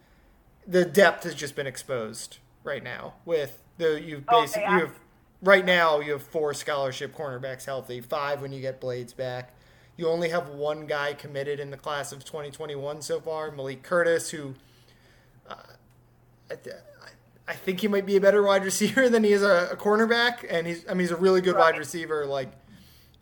the 0.66 0.84
depth 0.84 1.24
has 1.24 1.34
just 1.34 1.54
been 1.54 1.66
exposed 1.66 2.38
right 2.62 2.82
now. 2.82 3.14
With 3.24 3.60
the 3.78 4.00
you 4.00 4.24
oh, 4.28 4.40
basically 4.40 4.72
you 4.72 4.80
have 4.80 4.98
right 5.42 5.64
now 5.64 6.00
you 6.00 6.12
have 6.12 6.22
four 6.22 6.54
scholarship 6.54 7.14
cornerbacks 7.14 7.66
healthy, 7.66 8.00
five 8.00 8.40
when 8.40 8.52
you 8.52 8.60
get 8.60 8.80
Blades 8.80 9.12
back. 9.12 9.54
You 9.96 10.08
only 10.08 10.30
have 10.30 10.48
one 10.48 10.86
guy 10.86 11.14
committed 11.14 11.60
in 11.60 11.70
the 11.70 11.76
class 11.76 12.10
of 12.10 12.24
2021 12.24 13.00
so 13.02 13.20
far, 13.20 13.52
Malik 13.52 13.84
Curtis, 13.84 14.30
who 14.30 14.54
uh, 15.48 15.54
I, 17.46 17.52
think 17.52 17.80
he 17.80 17.88
might 17.88 18.06
be 18.06 18.16
a 18.16 18.20
better 18.20 18.42
wide 18.42 18.64
receiver 18.64 19.08
than 19.10 19.24
he 19.24 19.32
is 19.32 19.42
a, 19.42 19.70
a 19.72 19.76
cornerback, 19.76 20.44
and 20.48 20.66
he's 20.66 20.84
I 20.88 20.90
mean 20.90 21.00
he's 21.00 21.10
a 21.10 21.16
really 21.16 21.40
good 21.40 21.54
right. 21.54 21.72
wide 21.72 21.78
receiver. 21.78 22.26
Like 22.26 22.52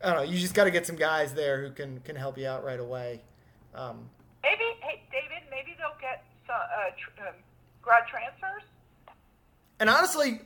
I 0.03 0.09
don't 0.09 0.17
know, 0.17 0.33
you 0.33 0.39
just 0.39 0.55
got 0.55 0.65
to 0.65 0.71
get 0.71 0.87
some 0.87 0.97
guys 0.97 1.35
there 1.35 1.63
who 1.63 1.73
can 1.73 2.01
can 2.01 2.17
help 2.17 2.39
you 2.39 2.47
out 2.47 2.65
right 2.65 2.81
away. 2.81 3.21
Um, 3.75 4.09
maybe 4.43 4.65
hey 4.81 5.03
David, 5.11 5.49
maybe 5.51 5.77
they'll 5.79 6.01
get 6.01 6.25
some, 6.47 6.57
uh, 6.57 6.91
tr- 6.99 7.29
um, 7.29 7.35
grad 7.81 8.07
transfers. 8.09 8.63
And 9.81 9.91
honestly, 9.91 10.41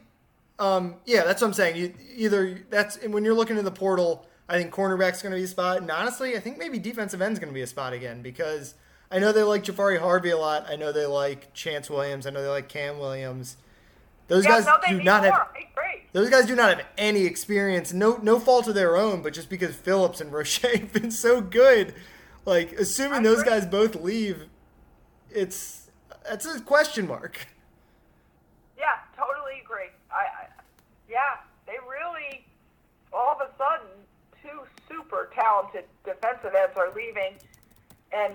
um, 0.59 0.97
yeah, 1.05 1.25
that's 1.25 1.43
what 1.43 1.49
I'm 1.49 1.55
saying. 1.55 1.77
You, 1.77 1.95
either 2.15 2.65
that's 2.71 3.03
when 3.07 3.25
you're 3.25 3.35
looking 3.35 3.59
in 3.59 3.65
the 3.65 3.71
portal 3.71 4.27
I 4.49 4.59
think 4.59 4.73
cornerback's 4.73 5.23
going 5.23 5.33
to 5.33 5.39
be 5.39 5.45
a 5.45 5.49
spot. 5.49 5.79
And 5.79 5.91
honestly, 5.91 6.37
I 6.37 6.41
think 6.41 6.59
maybe 6.59 6.79
defensive 6.79 7.21
end's 7.21 7.39
going 7.39 7.49
to 7.49 7.55
be 7.55 7.63
a 7.63 7.67
spot 7.67 7.93
again 7.93 8.23
because 8.23 8.75
I 9.11 9.19
know 9.19 9.33
they 9.33 9.43
like 9.43 9.65
Jahfari 9.65 9.99
Harvey 9.99 10.31
a 10.31 10.37
lot. 10.37 10.67
I 10.69 10.77
know 10.77 10.93
they 10.93 11.07
like 11.07 11.53
Chantz 11.53 11.91
Williams. 11.91 12.27
I 12.27 12.31
know 12.31 12.43
they 12.43 12.49
like 12.49 12.69
Cam 12.69 12.99
Williams. 12.99 13.57
Those 14.29 14.45
yeah, 14.45 14.61
guys 14.61 14.67
do 14.89 15.03
not 15.03 15.23
more. 15.23 15.33
have. 15.33 15.49
Those 16.13 16.31
guys 16.31 16.47
do 16.47 16.57
not 16.57 16.79
have 16.79 16.87
any 16.97 17.27
experience. 17.27 17.93
No, 17.93 18.17
no 18.23 18.41
fault 18.41 18.69
of 18.69 18.75
their 18.75 18.97
own, 18.97 19.21
but 19.23 19.35
just 19.35 19.51
because 19.51 19.75
Phillips 19.75 20.21
and 20.21 20.33
Roche 20.33 20.63
have 20.63 20.93
been 20.93 21.11
so 21.11 21.41
good, 21.41 21.95
like 22.45 22.73
assuming 22.73 23.23
those 23.23 23.43
guys 23.43 23.67
both 23.67 23.95
leave, 23.97 24.47
it's 25.31 25.91
that's 26.27 26.47
a 26.47 26.61
question 26.61 27.07
mark. 27.07 27.47
Yeah, 28.79 28.97
totally 29.17 29.61
agree. 29.63 29.91
I, 30.11 30.15
I 30.17 30.47
yeah, 31.09 31.37
they 31.67 31.77
really 31.87 32.47
all 33.13 33.37
of 33.39 33.41
a 33.41 33.51
sudden 33.59 33.89
two 34.43 34.63
super 34.89 35.31
talented 35.35 35.85
defensive 36.05 36.55
ends 36.55 36.77
are 36.77 36.93
leaving, 36.95 37.35
and 38.13 38.35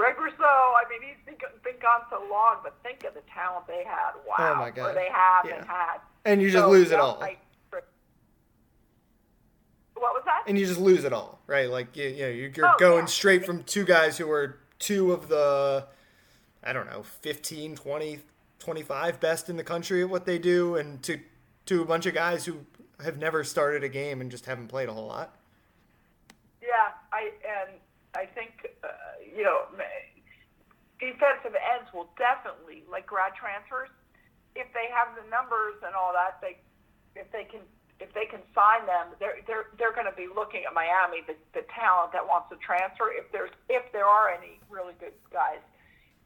Greg 0.00 0.16
Rousseau. 0.18 0.32
I 0.40 0.88
mean, 0.88 1.00
he's 1.02 1.26
been, 1.26 1.36
been 1.62 1.80
gone 1.80 2.06
so 2.08 2.24
long, 2.30 2.56
but 2.62 2.74
think 2.82 3.04
of 3.04 3.12
the 3.12 3.20
talent 3.32 3.66
they 3.66 3.84
had. 3.84 4.12
Wow, 4.26 4.54
oh 4.54 4.54
my 4.54 4.70
God. 4.70 4.92
Or 4.92 4.94
they 4.94 5.10
have 5.12 5.44
yeah. 5.44 5.56
and 5.56 5.66
had. 5.66 5.98
And 6.24 6.40
you 6.40 6.50
just 6.50 6.64
so, 6.64 6.70
lose 6.70 6.90
it 6.90 6.98
all. 6.98 7.22
I, 7.22 7.36
What 9.94 10.14
was 10.14 10.22
that? 10.24 10.44
And 10.46 10.58
you 10.58 10.64
just 10.64 10.80
lose 10.80 11.04
it 11.04 11.12
all, 11.12 11.38
right? 11.46 11.68
Like 11.68 11.94
you, 11.98 12.08
you 12.08 12.22
know, 12.22 12.28
you're, 12.28 12.66
Oh, 12.66 12.74
going 12.78 13.00
yeah. 13.00 13.06
straight 13.06 13.44
from 13.44 13.62
two 13.64 13.84
guys 13.84 14.16
who 14.16 14.30
are 14.30 14.58
two 14.78 15.12
of 15.12 15.28
the, 15.28 15.84
I 16.64 16.72
don't 16.72 16.86
know, 16.86 17.02
15, 17.02 17.76
20, 17.76 18.20
25 18.58 19.20
best 19.20 19.50
in 19.50 19.58
the 19.58 19.64
country 19.64 20.02
at 20.02 20.08
what 20.08 20.24
they 20.24 20.38
do, 20.38 20.76
and 20.76 21.02
to 21.02 21.20
to 21.66 21.82
a 21.82 21.84
bunch 21.84 22.06
of 22.06 22.14
guys 22.14 22.46
who 22.46 22.64
have 23.04 23.18
never 23.18 23.44
started 23.44 23.84
a 23.84 23.88
game 23.88 24.22
and 24.22 24.30
just 24.30 24.46
haven't 24.46 24.68
played 24.68 24.88
a 24.88 24.92
whole 24.94 25.08
lot. 25.08 25.36
Yeah, 26.62 26.68
I 27.12 27.32
and 27.46 27.78
I 28.14 28.24
think 28.24 28.59
you 29.40 29.48
know 29.48 29.64
defensive 31.00 31.56
ends 31.56 31.88
will 31.96 32.12
definitely 32.20 32.84
like 32.92 33.08
grad 33.08 33.32
transfers 33.32 33.88
if 34.52 34.68
they 34.76 34.92
have 34.92 35.16
the 35.16 35.24
numbers 35.32 35.80
and 35.80 35.96
all 35.96 36.12
that. 36.12 36.36
They 36.44 36.60
if 37.16 37.24
they 37.32 37.48
can 37.48 37.64
if 38.04 38.12
they 38.12 38.28
can 38.28 38.44
sign 38.52 38.84
them, 38.84 39.16
they're 39.16 39.40
they're 39.48 39.72
they're 39.80 39.96
going 39.96 40.08
to 40.12 40.16
be 40.16 40.28
looking 40.28 40.68
at 40.68 40.76
Miami 40.76 41.24
the 41.24 41.40
the 41.56 41.64
talent 41.72 42.12
that 42.12 42.20
wants 42.28 42.52
to 42.52 42.60
transfer 42.60 43.08
if 43.16 43.24
there's 43.32 43.52
if 43.72 43.88
there 43.96 44.04
are 44.04 44.28
any 44.28 44.60
really 44.68 44.92
good 45.00 45.16
guys 45.32 45.64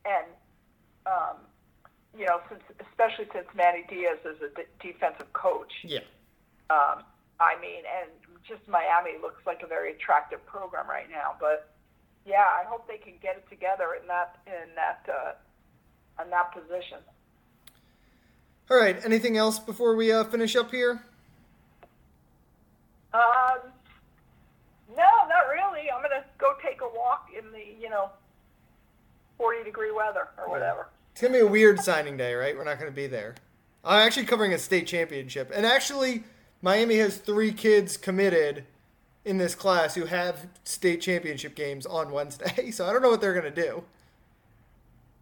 and. 0.04 0.26
Um, 1.06 1.36
you 2.16 2.24
know, 2.24 2.40
since, 2.48 2.62
especially 2.80 3.26
since 3.34 3.44
Manny 3.54 3.84
Diaz 3.90 4.18
is 4.24 4.40
a 4.40 4.48
de- 4.54 4.70
defensive 4.80 5.30
coach, 5.34 5.68
Yeah. 5.82 6.00
um, 6.70 7.02
I 7.40 7.60
mean, 7.60 7.82
and 7.84 8.08
just 8.48 8.66
Miami 8.68 9.18
looks 9.20 9.44
like 9.44 9.60
a 9.62 9.66
very 9.66 9.92
attractive 9.92 10.40
program 10.46 10.88
right 10.88 11.10
now. 11.10 11.34
But 11.38 11.73
yeah, 12.26 12.46
I 12.60 12.64
hope 12.66 12.86
they 12.88 12.98
can 12.98 13.14
get 13.22 13.36
it 13.36 13.48
together 13.48 13.96
in 14.00 14.06
that 14.08 14.38
in 14.46 14.74
that 14.74 15.06
uh, 15.08 16.22
in 16.22 16.30
that 16.30 16.52
position. 16.52 16.98
All 18.70 18.78
right. 18.78 18.98
Anything 19.04 19.36
else 19.36 19.58
before 19.58 19.94
we 19.94 20.10
uh, 20.10 20.24
finish 20.24 20.56
up 20.56 20.70
here? 20.70 21.02
Um, 23.12 23.70
no, 24.96 25.06
not 25.28 25.48
really. 25.52 25.90
I'm 25.90 26.02
gonna 26.02 26.24
go 26.38 26.54
take 26.62 26.80
a 26.80 26.88
walk 26.88 27.28
in 27.36 27.52
the 27.52 27.62
you 27.80 27.90
know 27.90 28.10
40 29.38 29.64
degree 29.64 29.92
weather 29.92 30.28
or 30.38 30.48
whatever. 30.48 30.88
It's 31.12 31.20
gonna 31.20 31.34
be 31.34 31.40
a 31.40 31.46
weird 31.46 31.80
signing 31.80 32.16
day, 32.16 32.34
right? 32.34 32.56
We're 32.56 32.64
not 32.64 32.78
gonna 32.78 32.90
be 32.90 33.06
there. 33.06 33.34
I'm 33.84 34.04
actually 34.04 34.24
covering 34.24 34.54
a 34.54 34.58
state 34.58 34.86
championship, 34.86 35.52
and 35.54 35.66
actually, 35.66 36.24
Miami 36.62 36.96
has 36.96 37.18
three 37.18 37.52
kids 37.52 37.98
committed 37.98 38.64
in 39.24 39.38
this 39.38 39.54
class 39.54 39.94
who 39.94 40.04
have 40.04 40.46
state 40.64 41.00
championship 41.00 41.54
games 41.54 41.86
on 41.86 42.12
Wednesday. 42.12 42.70
So 42.72 42.86
I 42.86 42.92
don't 42.92 43.02
know 43.02 43.10
what 43.10 43.20
they're 43.20 43.34
gonna 43.34 43.50
do. 43.50 43.84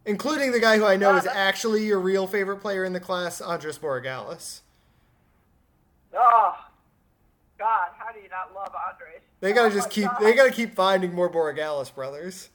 Including 0.05 0.51
the 0.51 0.59
guy 0.59 0.77
who 0.77 0.85
I 0.85 0.97
know 0.97 1.15
is 1.15 1.25
actually 1.25 1.85
your 1.85 1.99
real 1.99 2.27
favorite 2.27 2.57
player 2.57 2.83
in 2.83 2.91
the 2.93 2.99
class, 2.99 3.39
Andres 3.39 3.77
Borregales. 3.79 4.59
Oh 6.13 6.55
God, 7.57 7.89
how 7.97 8.11
do 8.11 8.19
you 8.19 8.29
not 8.29 8.53
love 8.53 8.73
Andres? 8.89 9.21
They 9.39 9.53
gotta 9.53 9.67
Oh, 9.67 9.71
just 9.77 9.89
keep. 9.89 10.05
God. 10.05 10.19
They 10.21 10.33
gotta 10.33 10.51
keep 10.51 10.75
finding 10.75 11.13
more 11.13 11.29
Borregales 11.29 11.93
brothers. 11.93 12.49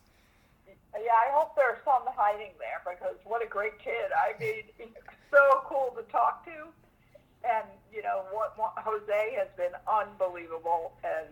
Yeah, 0.67 1.13
I 1.13 1.31
hope 1.33 1.55
there's 1.55 1.79
some 1.85 2.03
hiding 2.17 2.51
there 2.59 2.83
because 2.85 3.17
what 3.25 3.43
a 3.43 3.47
great 3.47 3.79
kid. 3.79 4.11
I 4.13 4.39
mean, 4.39 4.65
he's 4.77 4.89
so 5.31 5.63
cool 5.65 5.95
to 5.97 6.03
talk 6.11 6.45
to. 6.47 6.67
And, 7.49 7.65
you 7.99 8.05
know, 8.05 8.23
what, 8.31 8.55
what 8.57 8.75
Jose 8.79 9.35
has 9.35 9.49
been 9.57 9.75
unbelievable. 9.91 10.93
And 11.03 11.27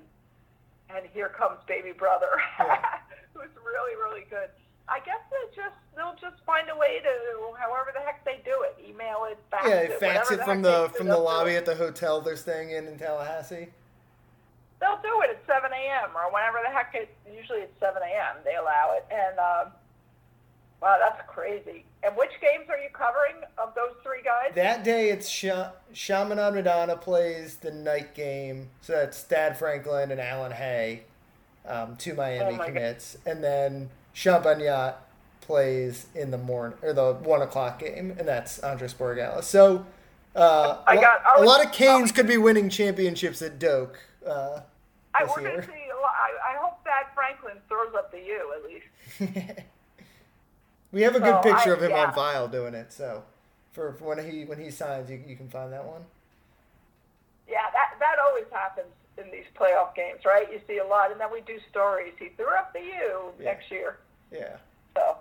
and 0.91 1.07
here 1.15 1.29
comes 1.29 1.59
baby 1.67 1.93
brother, 1.93 2.27
Yeah. 2.59 2.83
who's 3.35 3.51
really, 3.65 3.95
really 3.95 4.27
good. 4.29 4.51
I 4.89 4.99
guess 5.01 5.23
they 5.31 5.55
just 5.55 5.75
they'll 5.95 6.19
just 6.21 6.43
find 6.45 6.69
a 6.71 6.77
way 6.77 6.99
to 7.03 7.55
however 7.59 7.91
the 7.95 8.01
heck 8.01 8.25
they 8.25 8.41
do 8.45 8.67
it. 8.67 8.75
Email 8.83 9.27
it, 9.31 9.39
fax 9.51 9.69
Yeah, 9.69 9.87
it, 9.91 10.01
fax 10.01 10.31
it 10.31 10.39
the 10.39 10.45
from 10.45 10.63
the 10.63 10.91
from 10.97 11.07
the 11.07 11.19
lobby 11.19 11.55
at 11.55 11.67
the 11.67 11.75
hotel 11.75 12.21
they're 12.21 12.37
staying 12.37 12.71
in 12.71 12.87
in 12.87 12.99
Tallahassee. 12.99 13.69
They'll 14.81 15.01
do 15.03 15.23
it 15.23 15.31
at 15.31 15.41
7 15.47 15.71
a.m. 15.73 16.11
or 16.15 16.31
whenever 16.33 16.59
the 16.63 16.71
heck 16.71 16.95
it. 16.95 17.09
Usually 17.33 17.61
it's 17.61 17.81
7 17.81 17.97
a.m. 18.03 18.37
They 18.45 18.57
allow 18.57 18.95
it, 18.95 19.07
and 19.11 19.39
um, 19.39 19.73
wow, 20.83 20.97
that's 21.01 21.23
crazy. 21.29 21.85
And 22.03 22.17
which 22.17 22.31
games 22.41 22.69
are 22.69 22.79
you 22.79 22.89
covering 22.93 23.37
of 23.59 23.75
those 23.75 23.95
three 24.03 24.23
guys? 24.23 24.53
That 24.55 24.85
day, 24.85 25.11
it's 25.11 25.29
Sha- 25.29 25.71
Chaminade 25.93 26.55
Madonna 26.55 26.97
plays 26.97 27.57
the 27.57 27.73
night 27.73 28.15
game. 28.15 28.69
So 28.81 28.93
that's 28.93 29.23
Dad 29.25 29.59
Franklin 29.59 30.11
and 30.13 30.21
Allan 30.21 30.53
Haye, 30.53 31.03
um, 31.67 31.97
two 31.97 32.15
Miami 32.15 32.45
Oh 32.45 32.51
my 32.53 32.59
God. 32.59 32.67
commits, 32.69 33.19
and 33.27 33.43
then 33.43 33.91
Champagnat 34.15 34.95
plays 35.41 36.07
in 36.15 36.31
the 36.31 36.39
morning 36.39 36.77
or 36.83 36.93
the 36.93 37.15
one 37.15 37.43
o'clock 37.43 37.79
game, 37.81 38.15
and 38.19 38.27
that's 38.29 38.59
Andres 38.61 38.95
Borregales. 38.95 39.45
So 39.45 39.85
uh, 40.37 40.79
I 40.87 40.95
a 40.97 41.01
got- 41.01 41.25
I 41.27 41.37
a 41.37 41.41
was- 41.41 41.49
lot 41.49 41.65
of 41.65 41.73
Canes 41.73 42.13
could 42.13 42.27
be 42.29 42.37
winning 42.37 42.69
championships 42.69 43.43
at 43.43 43.59
Doak. 43.59 43.99
Uh, 44.27 44.61
I, 45.15 45.25
this 45.25 45.33
we're 45.37 45.43
year. 45.43 45.63
see. 45.63 45.69
a 45.91 46.01
lot- 46.01 46.15
I, 46.15 46.53
I 46.55 46.57
hope 46.59 46.85
that 46.85 47.15
Franklin 47.15 47.57
throws 47.69 47.95
up 47.97 48.13
the 48.13 48.19
U 48.21 48.53
at 48.55 48.65
least. 48.71 49.63
we 50.97 51.03
have 51.03 51.15
a 51.15 51.21
good 51.21 51.37
So, 51.37 51.43
picture 51.43 51.71
I- 51.73 51.77
of 51.77 51.83
him 51.83 51.91
yeah. 51.91 52.07
on 52.07 52.15
file 52.15 52.49
doing 52.49 52.73
it. 52.75 52.91
So 52.93 53.23
for, 53.73 53.93
for 53.93 54.05
when 54.17 54.31
he 54.31 54.45
when 54.47 54.59
he 54.59 54.71
signs, 54.71 55.11
you, 55.11 55.23
you 55.27 55.37
can 55.37 55.49
find 55.51 55.71
that 55.73 55.85
one. 55.85 56.03
Yeah, 57.49 57.59
that 57.73 57.99
that 58.01 58.17
always 58.27 58.47
happens 58.51 58.89
in 59.19 59.31
these 59.31 59.45
playoff 59.59 59.95
games, 59.95 60.21
right? 60.25 60.51
You 60.51 60.61
see 60.67 60.79
a 60.79 60.85
lot, 60.85 61.13
and 61.13 61.21
then 61.21 61.29
we 61.33 61.41
do 61.43 61.59
stories. 61.71 62.13
He 62.19 62.31
threw 62.31 62.49
up 62.57 62.73
the 62.73 62.81
U 62.81 63.33
Yeah. 63.39 63.45
next 63.45 63.71
year. 63.71 63.99
Yeah. 64.33 64.57
So 64.97 65.17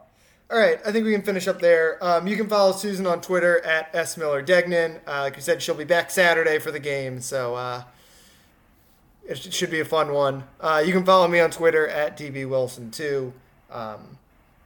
All 0.51 0.57
right, 0.59 0.79
I 0.85 0.91
think 0.91 1.05
we 1.05 1.11
can 1.11 1.21
finish 1.23 1.47
up 1.47 1.59
there. 1.59 2.03
Um, 2.03 2.27
you 2.27 2.37
can 2.37 2.47
follow 2.47 2.71
Susan 2.71 3.05
on 3.07 3.19
Twitter 3.21 3.59
at 3.65 3.89
S 3.93 4.15
Miller 4.17 4.41
Degnan. 4.41 5.01
Uh, 5.07 5.21
like 5.21 5.35
I 5.37 5.39
said, 5.39 5.61
she'll 5.61 5.75
be 5.75 5.83
back 5.83 6.09
Saturday 6.09 6.57
for 6.59 6.71
the 6.71 6.79
game, 6.79 7.19
so 7.19 7.55
uh, 7.55 7.83
it 9.27 9.37
sh- 9.37 9.53
should 9.53 9.71
be 9.71 9.79
a 9.79 9.85
fun 9.85 10.13
one. 10.13 10.43
Uh, 10.61 10.81
you 10.85 10.93
can 10.93 11.03
follow 11.05 11.27
me 11.27 11.39
on 11.39 11.51
Twitter 11.51 11.87
at 11.87 12.17
DB 12.17 12.47
Wilson 12.47 12.91
too. 12.91 13.33
Um, 13.71 14.17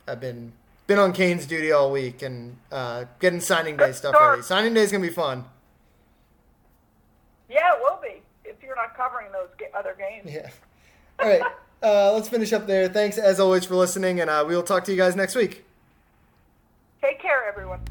I've 0.08 0.20
been 0.20 0.52
been 0.90 1.00
on 1.00 1.14
Cane's 1.14 1.46
duty 1.46 1.72
all 1.72 1.92
week 1.92 2.24
and 2.24 2.58
uh, 2.72 3.06
getting 3.20 3.40
signing 3.40 3.78
day 3.78 3.92
stuff 3.92 4.16
ready. 4.20 4.42
Signing 4.42 4.74
day 4.74 4.82
is 4.82 4.92
gonna 4.92 5.04
be 5.04 5.14
fun. 5.14 5.46
Yeah, 7.48 7.76
it 7.76 7.80
will 7.80 8.00
be 8.02 8.24
if 8.44 8.56
you're 8.64 8.76
not 8.76 8.98
covering 8.98 9.32
those 9.32 9.50
other 9.78 9.96
games. 9.98 10.34
Yeah. 10.34 10.50
All 11.20 11.30
right. 11.30 11.42
uh, 11.84 12.14
let's 12.14 12.28
finish 12.28 12.52
up 12.54 12.66
there. 12.66 12.90
Thanks 12.90 13.20
as 13.20 13.40
always 13.40 13.66
for 13.66 13.76
listening, 13.76 14.20
and 14.20 14.32
uh, 14.32 14.44
we 14.48 14.56
will 14.56 14.64
talk 14.64 14.84
to 14.86 14.92
you 14.92 14.98
guys 14.98 15.16
next 15.16 15.36
week. 15.36 15.64
Take 17.02 17.22
care, 17.22 17.48
everyone. 17.48 17.82